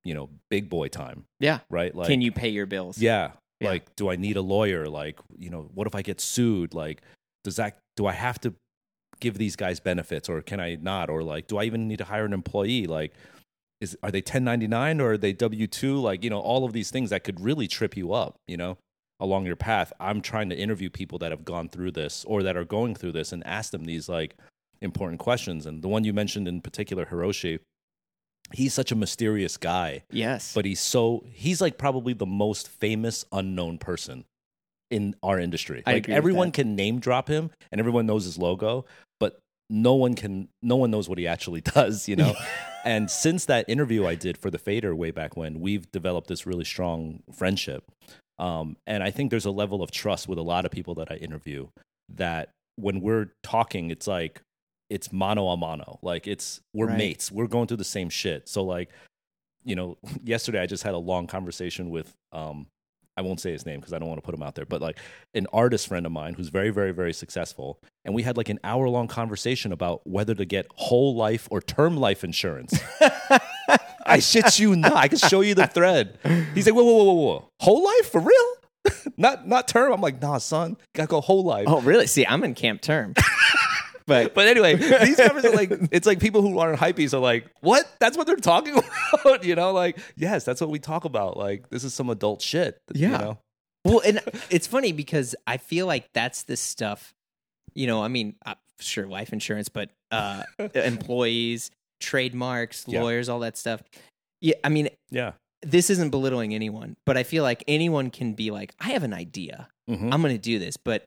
you 0.03 0.13
know, 0.15 0.29
big 0.49 0.67
boy 0.69 0.87
time, 0.87 1.25
Yeah. 1.39 1.59
right? 1.69 1.93
Like, 1.93 2.07
Can 2.07 2.21
you 2.21 2.31
pay 2.31 2.49
your 2.49 2.65
bills? 2.65 2.97
Yeah, 2.97 3.33
Yeah. 3.59 3.69
Like, 3.69 3.95
do 3.95 4.09
I 4.09 4.15
need 4.15 4.35
a 4.37 4.41
lawyer? 4.41 4.87
Like, 4.87 5.19
you 5.37 5.51
know, 5.51 5.69
what 5.73 5.85
if 5.85 5.93
I 5.93 6.01
get 6.01 6.19
sued? 6.21 6.73
Like, 6.73 7.01
does 7.43 7.57
that, 7.57 7.77
do 7.95 8.07
I 8.07 8.13
have 8.13 8.39
to 8.41 8.55
give 9.19 9.37
these 9.37 9.55
guys 9.55 9.79
benefits 9.79 10.27
or 10.27 10.41
can 10.41 10.59
I 10.59 10.77
not? 10.81 11.09
Or 11.11 11.21
like, 11.21 11.45
do 11.47 11.57
I 11.59 11.65
even 11.65 11.87
need 11.87 11.97
to 11.99 12.05
hire 12.05 12.25
an 12.25 12.33
employee? 12.33 12.87
Like, 12.87 13.13
is, 13.81 13.97
are 14.03 14.11
they 14.11 14.19
1099 14.19 15.01
or 15.01 15.11
are 15.13 15.17
they 15.17 15.33
W 15.33 15.67
2? 15.67 15.97
Like, 15.97 16.23
you 16.23 16.29
know, 16.29 16.39
all 16.39 16.65
of 16.65 16.73
these 16.73 16.89
things 16.91 17.09
that 17.11 17.23
could 17.23 17.39
really 17.39 17.67
trip 17.67 17.95
you 17.97 18.13
up, 18.13 18.35
you 18.47 18.57
know? 18.57 18.77
along 19.19 19.47
your 19.47 19.55
path 19.55 19.91
i'm 19.99 20.21
trying 20.21 20.47
to 20.47 20.55
interview 20.55 20.91
people 20.91 21.17
that 21.17 21.31
have 21.31 21.43
gone 21.43 21.67
through 21.67 21.89
this 21.89 22.23
or 22.25 22.43
that 22.43 22.55
are 22.55 22.63
going 22.63 22.93
through 22.93 23.11
this 23.11 23.31
and 23.31 23.43
ask 23.47 23.71
them 23.71 23.85
these 23.85 24.07
like 24.07 24.35
important 24.79 25.19
questions 25.19 25.65
and 25.65 25.81
the 25.81 25.87
one 25.87 26.03
you 26.03 26.13
mentioned 26.13 26.47
in 26.47 26.61
particular 26.61 27.07
hiroshi 27.07 27.57
he's 28.53 28.75
such 28.75 28.91
a 28.91 28.95
mysterious 28.95 29.57
guy 29.57 30.03
Yes. 30.11 30.53
but 30.53 30.65
he's 30.65 30.79
so 30.79 31.23
he's 31.31 31.61
like 31.61 31.79
probably 31.79 32.13
the 32.13 32.27
most 32.27 32.67
famous 32.67 33.25
unknown 33.31 33.79
person 33.79 34.23
in 34.91 35.15
our 35.23 35.39
industry 35.39 35.81
I 35.87 35.93
like 35.93 36.09
everyone 36.09 36.51
can 36.51 36.75
name 36.75 36.99
drop 36.99 37.27
him 37.27 37.49
and 37.71 37.79
everyone 37.79 38.05
knows 38.05 38.23
his 38.25 38.37
logo 38.37 38.85
but 39.19 39.39
no 39.69 39.93
one 39.93 40.15
can 40.15 40.47
no 40.61 40.75
one 40.75 40.89
knows 40.91 41.09
what 41.09 41.17
he 41.17 41.27
actually 41.27 41.61
does 41.75 42.07
you 42.07 42.15
know? 42.15 42.33
And 42.85 43.11
since 43.11 43.45
that 43.45 43.65
interview 43.67 44.05
i 44.05 44.15
did 44.15 44.37
for 44.37 44.49
the 44.49 44.57
fader 44.57 44.95
way 44.95 45.11
back 45.11 45.35
when 45.35 45.59
we've 45.59 45.91
developed 45.91 46.27
this 46.27 46.45
really 46.45 46.65
strong 46.65 47.21
friendship. 47.33 47.83
Um, 48.39 48.77
and 48.85 49.03
i 49.03 49.11
think 49.11 49.31
there's 49.31 49.45
a 49.45 49.51
level 49.51 49.81
of 49.81 49.91
trust 49.91 50.27
with 50.27 50.37
a 50.37 50.43
lot 50.43 50.65
of 50.65 50.71
people 50.71 50.95
that 50.95 51.11
i 51.11 51.15
interview 51.15 51.67
that 52.09 52.51
when 52.75 53.01
we're 53.01 53.31
talking 53.43 53.89
it's 53.89 54.07
like 54.07 54.41
it's 54.89 55.11
mano 55.11 55.47
a 55.49 55.57
mano. 55.57 55.99
Like 56.01 56.27
it's 56.27 56.61
we're 56.73 56.87
Right. 56.87 56.97
mates. 56.97 57.29
We're 57.29 57.47
going 57.47 57.67
through 57.67 57.77
the 57.77 57.83
same 57.83 58.09
shit. 58.09 58.47
So 58.47 58.63
like 58.63 58.89
you 59.65 59.75
know 59.75 59.97
yesterday 60.23 60.61
i 60.61 60.65
just 60.65 60.83
had 60.83 60.93
a 60.93 60.97
long 60.97 61.27
conversation 61.27 61.89
with 61.89 62.13
um 62.31 62.67
i 63.17 63.21
won't 63.21 63.39
say 63.39 63.51
his 63.51 63.65
name 63.65 63.79
because 63.79 63.93
i 63.93 63.99
don't 63.99 64.07
want 64.07 64.17
to 64.17 64.25
put 64.25 64.33
him 64.33 64.43
out 64.43 64.55
there 64.55 64.65
but 64.65 64.81
like 64.81 64.97
an 65.33 65.47
artist 65.51 65.87
friend 65.87 66.05
of 66.05 66.11
mine 66.11 66.33
who's 66.33 66.49
very 66.49 66.69
very 66.69 66.91
very 66.91 67.13
successful 67.13 67.79
and 68.05 68.13
we 68.15 68.23
had 68.23 68.37
like 68.37 68.49
an 68.49 68.59
hour 68.63 68.87
long 68.87 69.07
conversation 69.07 69.71
about 69.71 70.05
whether 70.07 70.33
to 70.33 70.45
get 70.45 70.65
whole 70.75 71.15
life 71.15 71.47
or 71.51 71.61
term 71.61 71.97
life 71.97 72.23
insurance 72.23 72.79
I 74.09 74.19
shit 74.19 74.57
you 74.57 74.73
not. 74.75 74.93
I 74.93 75.09
can 75.09 75.17
show 75.17 75.41
you 75.41 75.53
the 75.53 75.67
thread. 75.67 76.17
He's 76.55 76.65
like, 76.65 76.73
whoa, 76.73 76.83
whoa, 76.83 77.03
whoa, 77.03 77.03
whoa, 77.03 77.13
whoa. 77.13 77.49
Whole 77.59 77.83
life 77.83 78.09
for 78.09 78.21
real? 78.21 78.57
not 79.17 79.47
not 79.47 79.67
term. 79.67 79.91
I'm 79.91 80.01
like, 80.01 80.21
nah, 80.21 80.37
son. 80.37 80.77
Gotta 80.93 81.07
go 81.07 81.21
whole 81.21 81.43
life. 81.43 81.65
Oh, 81.67 81.81
really? 81.81 82.07
See, 82.07 82.25
I'm 82.25 82.43
in 82.43 82.53
camp 82.53 82.81
term. 82.81 83.13
but 84.07 84.33
But 84.33 84.47
anyway, 84.47 84.75
these 84.75 85.17
covers 85.17 85.45
are 85.45 85.51
like 85.51 85.71
it's 85.91 86.07
like 86.07 86.19
people 86.19 86.41
who 86.41 86.57
aren't 86.57 86.79
hypees 86.79 87.13
are 87.13 87.19
like, 87.19 87.45
what? 87.61 87.85
That's 87.99 88.17
what 88.17 88.25
they're 88.25 88.35
talking 88.37 88.75
about. 89.13 89.43
you 89.43 89.53
know, 89.55 89.71
like, 89.73 89.99
yes, 90.15 90.43
that's 90.43 90.61
what 90.61 90.69
we 90.71 90.79
talk 90.79 91.05
about. 91.05 91.37
Like, 91.37 91.69
this 91.69 91.83
is 91.83 91.93
some 91.93 92.09
adult 92.09 92.41
shit. 92.41 92.79
You 92.93 93.09
Yeah. 93.09 93.17
know? 93.17 93.37
well, 93.85 94.01
and 94.05 94.19
it's 94.49 94.67
funny 94.67 94.91
because 94.91 95.35
I 95.45 95.57
feel 95.57 95.85
like 95.85 96.09
that's 96.13 96.43
the 96.43 96.57
stuff. 96.57 97.13
You 97.73 97.85
know, 97.87 98.01
I 98.01 98.07
mean, 98.07 98.35
uh, 98.45 98.55
sure, 98.79 99.05
life 99.07 99.31
insurance, 99.33 99.69
but 99.69 99.91
uh, 100.11 100.43
employees, 100.73 101.71
trademarks, 101.99 102.85
Yeah. 102.87 103.01
lawyers, 103.03 103.29
all 103.29 103.39
that 103.41 103.57
stuff. 103.57 103.81
Yeah, 104.41 104.55
I 104.63 104.69
mean, 104.69 104.89
Yeah. 105.11 105.33
this 105.61 105.89
isn't 105.89 106.09
belittling 106.11 106.53
anyone, 106.53 106.95
but 107.05 107.17
I 107.17 107.23
feel 107.23 107.43
like 107.43 107.63
anyone 107.67 108.09
can 108.09 108.33
be 108.33 108.51
like, 108.51 108.73
I 108.79 108.89
have 108.89 109.03
an 109.03 109.13
idea. 109.13 109.67
Mhm. 109.89 110.11
I'm 110.13 110.21
going 110.21 110.35
to 110.35 110.41
do 110.41 110.59
this, 110.59 110.75
but 110.77 111.05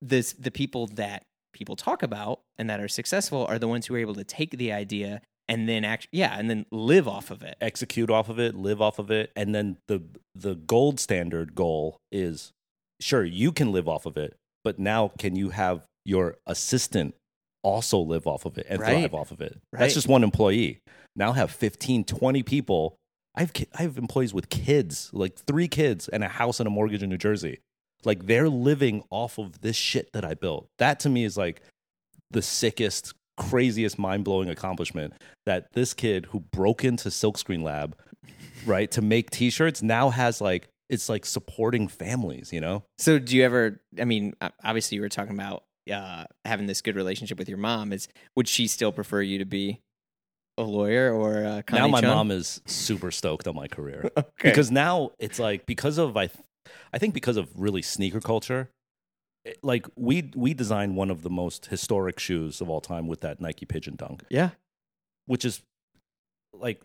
this 0.00 0.32
the 0.34 0.50
people 0.50 0.86
that 0.94 1.24
people 1.58 1.76
talk 1.76 2.02
about 2.02 2.40
and 2.58 2.70
that 2.70 2.80
are 2.80 2.88
successful 2.88 3.44
are 3.46 3.58
the 3.58 3.68
ones 3.68 3.86
who 3.86 3.94
are 3.94 3.98
able 3.98 4.14
to 4.14 4.24
take 4.24 4.52
the 4.56 4.72
idea 4.72 5.20
and 5.48 5.68
then 5.68 5.84
act 5.84 6.08
yeah, 6.12 6.38
and 6.38 6.48
then 6.50 6.66
live 6.70 7.08
off 7.08 7.30
of 7.30 7.42
it. 7.42 7.56
execute 7.60 8.10
off 8.10 8.28
of 8.28 8.38
it, 8.38 8.54
live 8.54 8.80
off 8.82 8.98
of 8.98 9.10
it, 9.10 9.30
and 9.34 9.54
then 9.54 9.78
the 9.88 10.02
the 10.34 10.54
gold 10.54 11.00
standard 11.00 11.54
goal 11.54 11.98
is 12.12 12.52
sure 13.00 13.24
you 13.24 13.50
can 13.52 13.72
live 13.72 13.88
off 13.88 14.06
of 14.06 14.16
it, 14.16 14.36
but 14.64 14.78
now 14.78 15.10
can 15.18 15.36
you 15.36 15.50
have 15.50 15.84
your 16.04 16.36
assistant 16.46 17.14
also 17.64 17.98
live 17.98 18.26
off 18.26 18.44
of 18.44 18.56
it 18.58 18.66
and 18.68 18.80
Right. 18.80 18.90
thrive 19.00 19.14
off 19.14 19.30
of 19.30 19.40
it? 19.40 19.58
Right. 19.72 19.80
That's 19.80 19.94
just 19.94 20.06
one 20.08 20.22
employee. 20.22 20.80
Now 21.16 21.32
have 21.32 21.50
15, 21.50 22.04
20 22.04 22.42
people. 22.42 22.96
I 23.34 23.40
have 23.40 23.52
ki- 23.52 23.68
I 23.78 23.82
have 23.82 23.96
employees 23.98 24.34
with 24.34 24.48
kids, 24.50 25.10
like 25.12 25.36
3 25.38 25.66
kids 25.68 26.08
and 26.08 26.22
a 26.22 26.28
house 26.28 26.60
and 26.60 26.66
a 26.66 26.70
mortgage 26.70 27.02
in 27.02 27.08
New 27.10 27.18
Jersey. 27.18 27.60
Like 28.04 28.26
they're 28.26 28.48
living 28.48 29.02
off 29.10 29.38
of 29.38 29.60
this 29.60 29.76
shit 29.76 30.12
that 30.12 30.24
I 30.24 30.34
built. 30.34 30.68
That 30.78 31.00
to 31.00 31.08
me 31.08 31.24
is 31.24 31.36
like 31.36 31.62
the 32.30 32.42
sickest, 32.42 33.14
craziest, 33.36 33.98
mind 33.98 34.24
blowing 34.24 34.48
accomplishment 34.48 35.14
that 35.46 35.72
this 35.72 35.94
kid 35.94 36.26
who 36.26 36.40
broke 36.40 36.84
into 36.84 37.08
Silkscreen 37.08 37.62
Lab, 37.62 37.96
right, 38.66 38.90
to 38.92 39.02
make 39.02 39.30
t 39.30 39.50
shirts 39.50 39.82
now 39.82 40.10
has 40.10 40.40
like, 40.40 40.68
it's 40.88 41.08
like 41.08 41.26
supporting 41.26 41.88
families, 41.88 42.52
you 42.52 42.60
know? 42.60 42.84
So 42.98 43.18
do 43.18 43.36
you 43.36 43.44
ever 43.44 43.80
I 44.00 44.04
mean, 44.04 44.34
obviously 44.64 44.96
you 44.96 45.02
were 45.02 45.08
talking 45.08 45.34
about 45.34 45.64
uh, 45.92 46.24
having 46.44 46.66
this 46.66 46.82
good 46.82 46.96
relationship 46.96 47.38
with 47.38 47.48
your 47.48 47.58
mom 47.58 47.92
is 47.92 48.08
would 48.36 48.48
she 48.48 48.66
still 48.66 48.92
prefer 48.92 49.22
you 49.22 49.38
to 49.38 49.44
be 49.44 49.80
a 50.58 50.62
lawyer 50.62 51.12
or 51.12 51.44
uh, 51.44 51.62
now 51.72 51.88
my 51.88 52.00
Chung? 52.00 52.10
mom 52.10 52.30
is 52.30 52.60
super 52.66 53.10
stoked 53.10 53.46
on 53.46 53.54
my 53.54 53.68
career 53.68 54.10
okay. 54.18 54.28
because 54.42 54.70
now 54.70 55.12
it's 55.18 55.38
like, 55.38 55.66
because 55.66 55.98
of, 55.98 56.16
I, 56.16 56.30
I 56.92 56.98
think 56.98 57.14
because 57.14 57.36
of 57.36 57.48
really 57.58 57.82
sneaker 57.82 58.20
culture, 58.20 58.68
it- 59.44 59.58
like 59.62 59.86
we 59.96 60.30
we 60.34 60.54
designed 60.54 60.96
one 60.96 61.10
of 61.10 61.22
the 61.22 61.30
most 61.30 61.66
historic 61.66 62.18
shoes 62.18 62.60
of 62.60 62.68
all 62.70 62.80
time 62.80 63.06
with 63.06 63.20
that 63.20 63.40
Nike 63.40 63.66
Pigeon 63.66 63.96
Dunk. 63.96 64.24
yeah. 64.30 64.50
which 65.26 65.44
is 65.44 65.60
like 66.52 66.80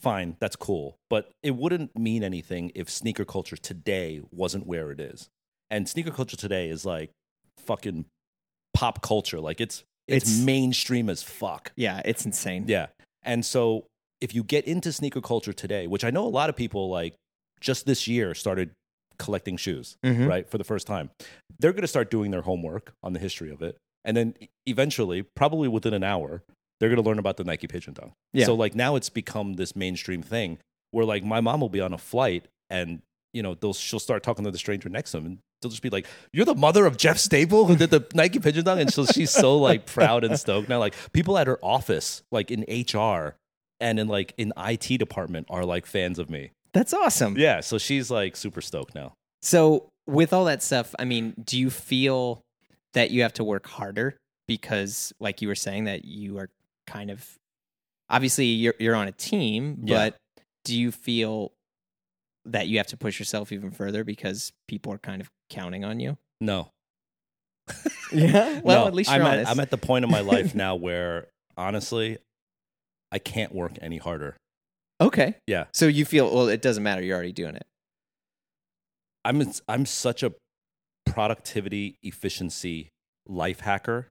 fine, 0.00 0.36
that's 0.40 0.56
cool, 0.56 0.96
but 1.08 1.30
it 1.42 1.52
wouldn't 1.56 1.96
mean 1.96 2.22
anything 2.24 2.72
if 2.74 2.90
sneaker 2.90 3.24
culture 3.24 3.56
today 3.56 4.20
wasn't 4.32 4.66
where 4.66 4.90
it 4.90 5.00
is. 5.00 5.28
And 5.70 5.88
sneaker 5.88 6.10
culture 6.10 6.36
today 6.36 6.68
is 6.68 6.84
like 6.84 7.10
fucking 7.58 8.04
pop 8.74 9.00
culture, 9.02 9.40
like 9.40 9.60
it's 9.60 9.84
it's, 10.06 10.24
It's- 10.30 10.44
mainstream 10.44 11.08
as 11.08 11.22
fuck. 11.22 11.72
Yeah, 11.76 12.02
it's 12.04 12.26
insane. 12.26 12.64
Yeah. 12.68 12.88
And 13.22 13.44
so 13.46 13.86
if 14.20 14.34
you 14.34 14.42
get 14.44 14.66
into 14.66 14.92
sneaker 14.92 15.20
culture 15.22 15.52
today, 15.54 15.86
which 15.86 16.04
I 16.04 16.10
know 16.10 16.26
a 16.26 16.28
lot 16.40 16.50
of 16.50 16.56
people 16.56 16.90
like 16.90 17.14
just 17.60 17.86
this 17.86 18.06
year 18.06 18.34
started 18.34 18.72
collecting 19.18 19.56
shoes, 19.56 19.96
Mhm. 20.04 20.28
right, 20.28 20.48
for 20.48 20.58
the 20.58 20.64
first 20.64 20.86
time, 20.86 21.10
they're 21.58 21.72
going 21.72 21.82
to 21.82 21.88
start 21.88 22.10
doing 22.10 22.30
their 22.30 22.42
homework 22.42 22.94
on 23.02 23.12
the 23.12 23.18
history 23.20 23.50
of 23.50 23.62
it. 23.62 23.76
And 24.04 24.16
then 24.16 24.34
eventually, 24.66 25.22
probably 25.22 25.68
within 25.68 25.94
an 25.94 26.04
hour, 26.04 26.42
they're 26.80 26.88
going 26.90 27.02
to 27.02 27.08
learn 27.08 27.18
about 27.18 27.36
the 27.36 27.44
Nike 27.44 27.66
Pigeon 27.66 27.94
Dunk. 27.94 28.12
Yeah. 28.32 28.46
So 28.46 28.54
like 28.54 28.74
now 28.74 28.96
it's 28.96 29.08
become 29.08 29.54
this 29.54 29.74
mainstream 29.76 30.22
thing 30.22 30.58
where 30.90 31.04
like 31.04 31.24
my 31.24 31.40
mom 31.40 31.60
will 31.60 31.68
be 31.68 31.80
on 31.80 31.92
a 31.92 31.98
flight 31.98 32.46
and 32.68 33.00
you 33.32 33.42
know 33.42 33.54
they'll 33.54 33.72
she'll 33.72 33.98
start 34.00 34.22
talking 34.22 34.44
to 34.44 34.50
the 34.50 34.58
stranger 34.58 34.88
next 34.88 35.12
to 35.12 35.18
them 35.18 35.26
and 35.26 35.38
they'll 35.62 35.70
just 35.70 35.82
be 35.82 35.90
like, 35.90 36.06
"You're 36.32 36.44
the 36.44 36.54
mother 36.54 36.84
of 36.86 36.96
Jeff 36.96 37.18
Staple 37.18 37.64
who 37.66 37.76
did 37.76 37.90
the 37.90 38.04
Nike 38.14 38.38
Pigeon 38.40 38.64
Dunk," 38.64 38.80
and 38.80 38.92
so 38.92 39.06
she's 39.06 39.30
so 39.30 39.56
like 39.58 39.86
proud 39.86 40.24
and 40.24 40.38
stoked 40.38 40.68
now. 40.68 40.78
Like 40.78 40.94
people 41.12 41.38
at 41.38 41.46
her 41.46 41.58
office, 41.62 42.22
like 42.30 42.50
in 42.50 42.62
HR 42.68 43.36
and 43.80 43.98
in 43.98 44.08
like 44.08 44.34
in 44.36 44.52
IT 44.56 44.98
department, 44.98 45.46
are 45.50 45.64
like 45.64 45.86
fans 45.86 46.18
of 46.18 46.28
me. 46.28 46.50
That's 46.74 46.92
awesome. 46.92 47.38
Yeah, 47.38 47.60
so 47.60 47.78
she's 47.78 48.10
like 48.10 48.36
super 48.36 48.60
stoked 48.60 48.94
now. 48.94 49.14
So, 49.42 49.88
with 50.06 50.32
all 50.34 50.44
that 50.46 50.62
stuff, 50.62 50.94
I 50.98 51.04
mean, 51.06 51.32
do 51.42 51.58
you 51.58 51.70
feel 51.70 52.42
that 52.92 53.10
you 53.10 53.22
have 53.22 53.32
to 53.34 53.44
work 53.44 53.66
harder 53.66 54.16
because, 54.46 55.12
like 55.20 55.40
you 55.40 55.48
were 55.48 55.54
saying, 55.54 55.84
that 55.84 56.04
you 56.04 56.36
are 56.38 56.50
kind 56.86 57.10
of 57.10 57.26
obviously 58.10 58.44
you're 58.46 58.74
you're 58.78 58.94
on 58.96 59.08
a 59.08 59.12
team, 59.12 59.78
Yeah. 59.84 59.96
but 60.10 60.16
do 60.64 60.76
you 60.78 60.90
feel 60.92 61.52
that 62.44 62.68
you 62.68 62.76
have 62.78 62.86
to 62.88 62.96
push 62.96 63.18
yourself 63.18 63.52
even 63.52 63.70
further 63.70 64.04
because 64.04 64.52
people 64.68 64.92
are 64.92 64.98
kind 64.98 65.22
of 65.22 65.28
counting 65.48 65.84
on 65.84 66.00
you? 66.00 66.18
No, 66.40 66.70
Yeah. 68.12 68.60
Well, 68.64 68.82
No, 68.82 68.86
at 68.88 68.94
least 68.94 69.10
I'm 69.10 69.22
at. 69.22 69.48
I'm 69.48 69.60
at 69.60 69.70
the 69.70 69.78
point 69.78 70.04
in 70.04 70.10
my 70.10 70.20
life 70.20 70.54
now 70.64 70.74
where 70.74 71.28
honestly, 71.56 72.18
I 73.12 73.18
can't 73.18 73.54
work 73.54 73.72
any 73.80 73.98
harder. 73.98 74.36
Okay. 75.06 75.36
Yeah. 75.46 75.64
So 75.72 75.86
you 75.86 76.04
feel 76.04 76.34
well, 76.34 76.48
it 76.48 76.62
doesn't 76.62 76.82
matter. 76.82 77.02
You're 77.02 77.16
already 77.16 77.32
doing 77.32 77.54
it. 77.56 77.66
I'm 79.24 79.42
I'm 79.68 79.86
such 79.86 80.22
a 80.22 80.32
productivity 81.06 81.96
efficiency 82.02 82.88
life 83.26 83.60
hacker. 83.60 84.08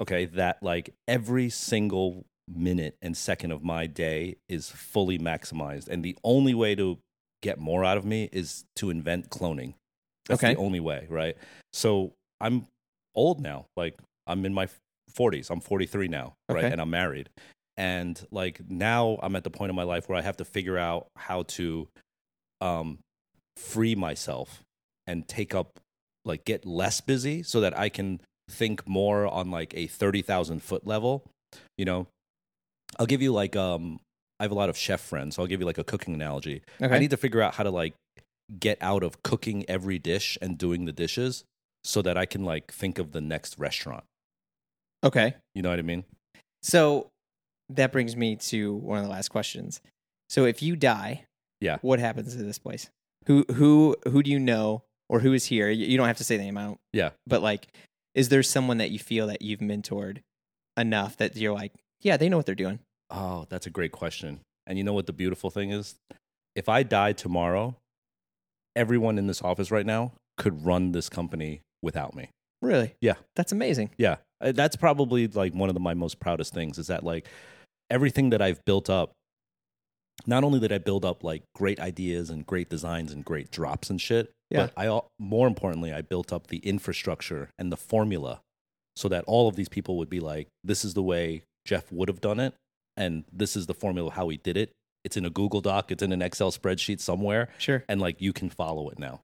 Okay, 0.00 0.26
that 0.26 0.62
like 0.62 0.90
every 1.08 1.48
single 1.48 2.24
minute 2.48 2.96
and 3.02 3.16
second 3.16 3.50
of 3.50 3.62
my 3.64 3.86
day 3.86 4.36
is 4.48 4.68
fully 4.70 5.18
maximized, 5.18 5.88
and 5.88 6.04
the 6.04 6.16
only 6.22 6.54
way 6.54 6.74
to 6.74 6.98
get 7.42 7.58
more 7.58 7.84
out 7.84 7.96
of 7.96 8.04
me 8.04 8.28
is 8.32 8.64
to 8.76 8.90
invent 8.90 9.30
cloning. 9.30 9.74
That's 10.26 10.42
Okay. 10.42 10.54
the 10.54 10.60
only 10.60 10.80
way, 10.80 11.06
right? 11.08 11.36
So 11.72 12.12
I'm 12.40 12.66
old 13.14 13.40
now. 13.40 13.66
Like 13.76 13.98
I'm 14.26 14.44
in 14.44 14.52
my 14.54 14.68
40s. 15.16 15.50
I'm 15.50 15.60
43 15.60 16.08
now, 16.08 16.34
right? 16.48 16.64
And 16.64 16.80
I'm 16.80 16.90
married. 16.90 17.28
And 17.76 18.24
like 18.30 18.60
now 18.68 19.18
I'm 19.22 19.36
at 19.36 19.44
the 19.44 19.50
point 19.50 19.70
in 19.70 19.76
my 19.76 19.82
life 19.82 20.08
where 20.08 20.18
I 20.18 20.22
have 20.22 20.38
to 20.38 20.44
figure 20.44 20.78
out 20.78 21.08
how 21.16 21.42
to 21.42 21.88
um 22.60 22.98
free 23.56 23.94
myself 23.94 24.62
and 25.06 25.26
take 25.28 25.54
up 25.54 25.78
like 26.24 26.44
get 26.44 26.66
less 26.66 27.00
busy 27.00 27.42
so 27.42 27.60
that 27.60 27.78
I 27.78 27.88
can 27.88 28.20
think 28.50 28.86
more 28.88 29.26
on 29.26 29.50
like 29.50 29.74
a 29.74 29.86
30,000 29.86 30.62
foot 30.62 30.86
level, 30.86 31.24
you 31.76 31.84
know. 31.84 32.06
I'll 32.98 33.06
give 33.06 33.20
you 33.22 33.32
like 33.32 33.56
um 33.56 34.00
I 34.38 34.44
have 34.44 34.52
a 34.52 34.54
lot 34.54 34.68
of 34.68 34.76
chef 34.76 35.00
friends, 35.00 35.36
so 35.36 35.42
I'll 35.42 35.48
give 35.48 35.60
you 35.60 35.66
like 35.66 35.78
a 35.78 35.84
cooking 35.84 36.14
analogy. 36.14 36.62
Okay. 36.80 36.94
I 36.94 36.98
need 36.98 37.10
to 37.10 37.16
figure 37.16 37.40
out 37.42 37.54
how 37.54 37.64
to 37.64 37.70
like 37.70 37.94
get 38.60 38.78
out 38.80 39.02
of 39.02 39.22
cooking 39.22 39.64
every 39.68 39.98
dish 39.98 40.38
and 40.40 40.56
doing 40.56 40.84
the 40.84 40.92
dishes 40.92 41.44
so 41.84 42.00
that 42.02 42.16
I 42.16 42.26
can 42.26 42.44
like 42.44 42.72
think 42.72 42.98
of 42.98 43.12
the 43.12 43.20
next 43.20 43.58
restaurant. 43.58 44.04
okay. 45.04 45.34
You 45.54 45.62
know 45.62 45.70
what 45.70 45.78
I 45.78 45.82
mean? 45.82 46.04
So 46.62 47.08
that 47.68 47.92
brings 47.92 48.16
me 48.16 48.36
to 48.36 48.74
one 48.74 48.98
of 48.98 49.04
the 49.04 49.10
last 49.10 49.28
questions. 49.28 49.80
So 50.28 50.44
if 50.44 50.62
you 50.62 50.76
die, 50.76 51.24
Yeah. 51.60 51.78
what 51.82 51.98
happens 51.98 52.34
to 52.36 52.42
this 52.42 52.58
place? 52.58 52.90
Who 53.26 53.44
who 53.54 53.96
who 54.08 54.22
do 54.22 54.30
you 54.30 54.38
know 54.38 54.82
or 55.08 55.20
who 55.20 55.32
is 55.32 55.46
here? 55.46 55.68
You 55.70 55.96
don't 55.96 56.06
have 56.06 56.16
to 56.18 56.24
say 56.24 56.36
the 56.36 56.44
name. 56.44 56.56
I 56.58 56.64
don't. 56.64 56.78
Yeah. 56.92 57.10
But 57.26 57.42
like, 57.42 57.66
is 58.14 58.28
there 58.28 58.42
someone 58.42 58.78
that 58.78 58.90
you 58.90 58.98
feel 58.98 59.26
that 59.28 59.42
you've 59.42 59.60
mentored 59.60 60.18
enough 60.76 61.16
that 61.16 61.36
you're 61.36 61.54
like, 61.54 61.72
yeah, 62.00 62.16
they 62.16 62.28
know 62.28 62.36
what 62.36 62.46
they're 62.46 62.54
doing? 62.54 62.78
Oh, 63.10 63.46
that's 63.48 63.66
a 63.66 63.70
great 63.70 63.92
question. 63.92 64.40
And 64.66 64.78
you 64.78 64.84
know 64.84 64.92
what 64.92 65.06
the 65.06 65.12
beautiful 65.12 65.50
thing 65.50 65.70
is? 65.70 65.94
If 66.54 66.68
I 66.68 66.82
die 66.82 67.12
tomorrow, 67.12 67.76
everyone 68.74 69.18
in 69.18 69.26
this 69.26 69.42
office 69.42 69.70
right 69.70 69.86
now 69.86 70.12
could 70.36 70.64
run 70.64 70.92
this 70.92 71.08
company 71.08 71.60
without 71.82 72.14
me. 72.14 72.30
Really? 72.62 72.94
Yeah. 73.00 73.14
That's 73.34 73.52
amazing. 73.52 73.90
Yeah. 73.96 74.16
Uh, 74.40 74.52
That's 74.52 74.76
probably 74.76 75.28
like 75.28 75.54
one 75.54 75.68
of 75.68 75.74
the, 75.74 75.80
my 75.80 75.94
most 75.94 76.20
proudest 76.20 76.52
things 76.52 76.78
is 76.78 76.88
that 76.88 77.04
like 77.04 77.26
everything 77.90 78.30
that 78.30 78.42
I've 78.42 78.64
built 78.64 78.88
up, 78.90 79.12
not 80.26 80.44
only 80.44 80.58
did 80.60 80.72
I 80.72 80.78
build 80.78 81.04
up 81.04 81.22
like 81.22 81.42
great 81.54 81.78
ideas 81.78 82.30
and 82.30 82.46
great 82.46 82.68
designs 82.68 83.12
and 83.12 83.24
great 83.24 83.50
drops 83.50 83.90
and 83.90 84.00
shit, 84.00 84.32
Yeah. 84.50 84.66
but 84.66 84.72
I 84.76 85.00
more 85.18 85.46
importantly, 85.46 85.92
I 85.92 86.00
built 86.02 86.32
up 86.32 86.46
the 86.48 86.58
infrastructure 86.58 87.50
and 87.58 87.70
the 87.70 87.76
formula 87.76 88.40
so 88.96 89.08
that 89.08 89.24
all 89.26 89.46
of 89.48 89.56
these 89.56 89.68
people 89.68 89.98
would 89.98 90.08
be 90.08 90.20
like, 90.20 90.48
this 90.64 90.84
is 90.84 90.94
the 90.94 91.02
way 91.02 91.42
Jeff 91.66 91.92
would 91.92 92.08
have 92.08 92.20
done 92.20 92.40
it. 92.40 92.54
And 92.96 93.24
this 93.30 93.56
is 93.56 93.66
the 93.66 93.74
formula 93.74 94.10
how 94.10 94.28
he 94.30 94.38
did 94.38 94.56
it. 94.56 94.72
It's 95.04 95.16
in 95.18 95.26
a 95.26 95.30
Google 95.30 95.60
Doc, 95.60 95.92
it's 95.92 96.02
in 96.02 96.12
an 96.12 96.22
Excel 96.22 96.50
spreadsheet 96.50 97.00
somewhere. 97.00 97.50
Sure. 97.58 97.84
And 97.88 98.00
like 98.00 98.20
you 98.22 98.32
can 98.32 98.48
follow 98.48 98.88
it 98.88 98.98
now. 98.98 99.20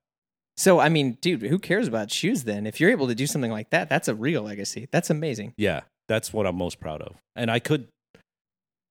So 0.57 0.79
I 0.79 0.89
mean, 0.89 1.17
dude, 1.21 1.41
who 1.41 1.57
cares 1.57 1.87
about 1.87 2.11
shoes 2.11 2.43
then? 2.43 2.67
If 2.67 2.79
you're 2.79 2.91
able 2.91 3.07
to 3.07 3.15
do 3.15 3.25
something 3.25 3.51
like 3.51 3.71
that, 3.71 3.89
that's 3.89 4.07
a 4.07 4.13
real 4.13 4.43
legacy. 4.43 4.87
That's 4.91 5.09
amazing. 5.09 5.53
Yeah, 5.57 5.81
that's 6.07 6.31
what 6.31 6.45
I'm 6.45 6.55
most 6.55 6.79
proud 6.79 7.01
of. 7.01 7.15
And 7.35 7.49
I 7.49 7.57
could, 7.57 7.87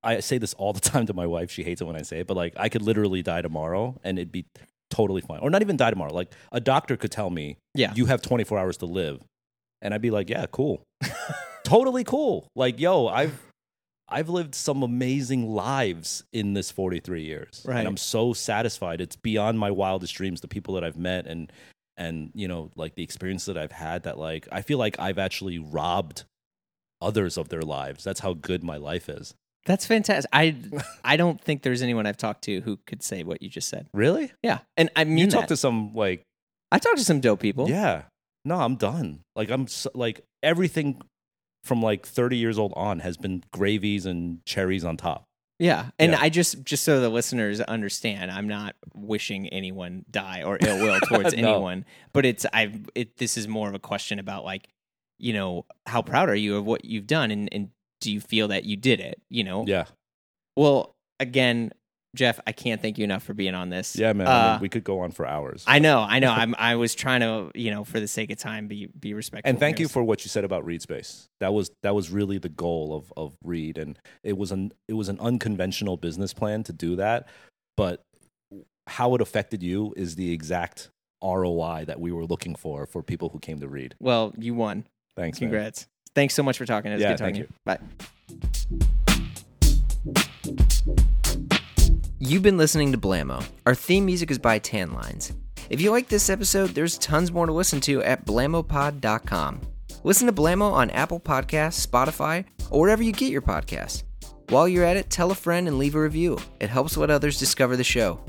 I 0.05 0.21
say 0.21 0.39
this 0.39 0.55
all 0.55 0.73
the 0.73 0.81
time 0.93 1.07
to 1.07 1.15
my 1.15 1.27
wife. 1.27 1.51
She 1.51 1.63
hates 1.63 1.81
it 1.81 1.85
when 1.85 1.97
I 1.97 2.03
say 2.03 2.21
it, 2.21 2.27
but 2.27 2.37
like 2.37 2.55
I 2.57 2.69
could 2.69 2.83
literally 2.83 3.23
die 3.23 3.43
tomorrow 3.43 3.99
and 4.05 4.19
it'd 4.19 4.33
be 4.33 4.45
totally 4.91 5.21
fine. 5.23 5.41
Or 5.41 5.51
not 5.51 5.63
even 5.63 5.77
die 5.77 5.91
tomorrow. 5.91 6.13
Like 6.13 6.33
a 6.51 6.61
doctor 6.61 6.97
could 6.97 7.11
tell 7.11 7.31
me, 7.31 7.57
Yeah. 7.75 7.93
you 7.95 8.07
have 8.07 8.21
24 8.23 8.59
hours 8.59 8.77
to 8.79 8.87
live. 8.87 9.21
And 9.81 9.93
I'd 9.95 10.03
be 10.03 10.11
like, 10.11 10.31
yeah, 10.31 10.47
cool. 10.51 10.83
totally 11.65 12.05
cool. 12.05 12.47
Like, 12.55 12.79
yo, 12.79 13.07
I've 13.09 13.41
I've 14.09 14.29
lived 14.29 14.55
some 14.55 14.83
amazing 14.83 15.49
lives 15.55 16.23
in 16.33 16.53
this 16.53 16.71
43 16.71 17.23
years. 17.23 17.63
Right. 17.65 17.79
And 17.79 17.89
I'm 17.89 17.97
so 17.97 18.33
satisfied. 18.35 19.01
It's 19.01 19.17
beyond 19.17 19.59
my 19.59 19.71
wildest 19.71 20.15
dreams, 20.15 20.41
the 20.43 20.49
people 20.49 20.75
that 20.75 20.85
I've 20.85 20.99
met 20.99 21.27
and 21.27 21.51
and 21.97 22.31
you 22.35 22.49
know, 22.49 22.71
like 22.77 22.95
the 22.95 23.03
experience 23.03 23.45
that 23.47 23.57
I've 23.57 23.73
had 23.73 24.03
that 24.05 24.19
like 24.19 24.47
I 24.53 24.63
feel 24.63 24.79
like 24.79 24.99
I've 24.99 25.19
actually 25.19 25.59
robbed 25.59 26.25
others 27.01 27.37
of 27.37 27.49
their 27.49 27.63
lives. 27.63 28.05
That's 28.05 28.21
how 28.21 28.35
good 28.35 28.63
my 28.63 28.77
life 28.77 29.09
is. 29.09 29.35
That's 29.67 29.87
fantastic. 29.87 30.29
I 30.33 30.57
I 31.05 31.17
don't 31.17 31.41
think 31.41 31.63
there's 31.63 31.83
anyone 31.83 32.07
I've 32.07 32.17
talked 32.17 32.43
to 32.45 32.61
who 32.63 32.79
could 32.87 33.03
say 33.03 33.23
what 33.23 33.43
you 33.43 33.49
just 33.49 33.69
said. 33.69 33.87
Really? 33.95 34.33
Yeah, 34.43 34.59
and 34.77 34.91
I 34.97 35.05
mean 35.05 35.19
You 35.19 35.27
that. 35.27 35.33
talk 35.33 35.47
to 35.49 35.57
some 35.57 35.95
like 35.95 36.23
I 36.71 36.79
talked 36.79 36.99
to 36.99 37.05
some 37.05 37.21
dope 37.21 37.41
people. 37.41 37.69
Yeah. 37.69 38.03
No, 38.45 38.57
I'm 38.57 38.75
done. 38.77 39.21
Like 39.37 39.51
I'm 39.51 39.69
so, 39.69 39.91
like 39.95 40.23
everything 40.43 41.01
from 41.63 41.81
like 41.81 42.05
30 42.07 42.37
years 42.39 42.59
old 42.59 42.73
on 42.75 42.99
has 43.01 43.17
been 43.17 43.45
gravies 43.53 44.05
and 44.05 44.45
cherries 44.45 44.85
on 44.85 44.97
top. 44.97 45.23
Yeah, 45.61 45.91
and 45.97 46.11
Yeah. 46.13 46.19
I 46.21 46.29
just 46.29 46.65
just 46.65 46.83
so 46.83 47.01
the 47.01 47.09
listeners 47.09 47.61
understand, 47.61 48.33
I'm 48.33 48.49
not 48.49 48.75
wishing 48.95 49.47
anyone 49.51 50.05
die 50.11 50.43
or 50.43 50.59
ill 50.61 50.79
will 50.79 50.99
towards 51.09 51.37
No. 51.37 51.53
anyone, 51.55 51.85
but 52.13 52.27
it's 52.27 52.45
I 52.53 52.73
it 52.97 53.17
this 53.19 53.37
is 53.37 53.47
more 53.47 53.69
of 53.69 53.75
a 53.77 53.79
question 53.79 54.19
about 54.19 54.45
like, 54.45 54.67
you 55.21 55.33
know, 55.35 55.67
how 55.87 56.03
proud 56.03 56.29
are 56.29 56.35
you 56.35 56.57
of 56.57 56.65
what 56.67 56.85
you've 56.85 57.07
done 57.07 57.31
and 57.31 57.49
and 57.53 57.69
do 58.03 58.13
you 58.13 58.21
feel 58.21 58.49
that 58.49 58.65
you 58.65 58.77
did 58.77 59.01
it, 59.01 59.21
you 59.31 59.45
know? 59.45 59.65
Yeah. 59.67 59.85
Well, 60.57 60.95
again, 61.21 61.73
Jeff, 62.15 62.39
I 62.47 62.53
can't 62.53 62.83
thank 62.83 62.99
you 62.99 63.05
enough 63.05 63.23
for 63.23 63.33
being 63.33 63.55
on 63.55 63.71
this. 63.71 63.97
Yeah, 63.97 64.13
man. 64.13 64.27
I 64.27 64.31
Uh, 64.31 64.53
mean, 64.53 64.61
we 64.61 64.69
could 64.69 64.85
go 64.85 65.01
on 65.01 65.13
for 65.13 65.27
hours. 65.27 65.65
I 65.67 65.79
know, 65.79 66.01
I 66.01 66.19
know. 66.19 66.31
I'm 66.37 66.55
I 66.59 66.75
was 66.75 66.95
trying 66.95 67.21
to, 67.21 67.51
you 67.59 67.71
know, 67.71 67.85
for 67.85 68.01
the 68.01 68.09
sake 68.09 68.31
of 68.31 68.37
time 68.39 68.69
be 68.69 68.89
be 68.99 69.15
respectful. 69.15 69.49
and 69.49 69.59
thank 69.59 69.81
you 69.81 69.89
for 69.89 70.03
what 70.05 70.23
you 70.25 70.29
said 70.29 70.45
about 70.45 70.67
Reed 70.67 70.83
Space. 70.83 71.29
That 71.41 71.55
was 71.55 71.71
that 71.83 71.95
was 71.95 72.11
really 72.11 72.37
the 72.37 72.51
goal 72.51 72.95
of 72.95 73.11
of 73.17 73.35
Reed 73.43 73.79
and 73.79 73.99
it 74.23 74.37
was 74.37 74.53
an 74.53 74.73
it 74.89 74.95
was 74.95 75.09
an 75.09 75.19
unconventional 75.21 75.97
business 75.97 76.35
plan 76.35 76.65
to 76.65 76.73
do 76.75 76.97
that, 76.97 77.29
but 77.79 78.03
how 78.89 79.15
it 79.15 79.21
affected 79.23 79.63
you 79.63 79.95
is 79.97 80.17
the 80.17 80.33
exact 80.33 80.91
ROI 81.25 81.85
that 81.87 81.99
we 82.01 82.13
were 82.13 82.27
looking 82.27 82.57
for 82.57 82.85
for 82.85 83.03
people 83.03 83.31
who 83.31 83.39
came 83.39 83.59
to 83.61 83.69
Reed. 83.69 83.95
Well, 84.01 84.35
you 84.37 84.53
won. 84.55 84.85
Thanks, 85.17 85.41
man. 85.41 85.73
Congrats. 86.13 86.15
Thanks 86.15 86.35
so 86.35 86.43
much 86.43 86.59
for 86.59 86.67
talking. 86.67 86.91
It 86.93 86.95
was 86.97 87.03
Yeah, 87.03 87.17
good 87.17 87.19
talking 87.19 87.35
thank 87.35 87.49
to 87.49 87.53
you. 87.53 87.59
Bye. 87.65 87.79
You've 92.19 92.43
been 92.43 92.57
listening 92.59 92.93
to 92.93 92.99
Blamo. 92.99 93.45
Our 93.67 93.75
theme 93.75 94.07
music 94.07 94.31
is 94.31 94.39
by 94.39 94.59
Tanlines. 94.61 95.35
If 95.71 95.81
you 95.81 95.91
like 95.91 96.09
this 96.09 96.31
episode, 96.31 96.71
there's 96.71 96.99
tons 96.99 97.33
more 97.33 97.47
to 97.47 97.53
listen 97.53 97.81
to 97.83 98.03
at 98.03 98.25
blamopod.com. 98.27 99.61
Listen 100.05 100.27
to 100.27 100.33
Blamo 100.33 100.73
on 100.73 100.91
Apple 100.91 101.21
Podcasts, 101.21 101.87
Spotify, 101.87 102.45
or 102.71 102.81
wherever 102.81 103.03
you 103.03 103.13
get 103.13 103.31
your 103.31 103.43
podcasts. 103.43 104.03
While 104.49 104.69
you're 104.69 104.85
at 104.85 104.97
it, 104.97 105.11
tell 105.11 105.31
a 105.31 105.35
friend 105.35 105.67
and 105.69 105.79
leave 105.79 105.95
a 105.95 106.01
review. 106.01 106.39
It 106.61 106.69
helps 106.69 106.97
let 106.97 107.11
others 107.11 107.39
discover 107.39 107.77
the 107.77 107.85
show. 107.85 108.21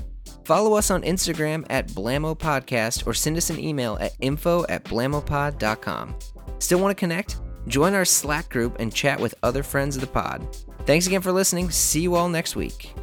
Follow 0.44 0.74
us 0.74 0.90
on 0.90 1.02
Instagram 1.02 1.64
at 1.70 1.88
Blamo 1.88 2.38
Podcast 2.38 3.06
or 3.06 3.14
send 3.14 3.36
us 3.36 3.50
an 3.50 3.58
email 3.58 3.96
at 4.00 4.12
info 4.20 4.64
at 4.68 4.84
blamopod.com. 4.84 6.14
Still 6.58 6.78
want 6.80 6.96
to 6.96 7.00
connect? 7.00 7.38
Join 7.66 7.94
our 7.94 8.04
Slack 8.04 8.48
group 8.50 8.76
and 8.78 8.94
chat 8.94 9.20
with 9.20 9.34
other 9.42 9.62
friends 9.62 9.96
of 9.96 10.00
the 10.00 10.06
pod. 10.06 10.46
Thanks 10.86 11.06
again 11.06 11.22
for 11.22 11.32
listening. 11.32 11.70
See 11.70 12.00
you 12.00 12.14
all 12.14 12.28
next 12.28 12.56
week. 12.56 12.94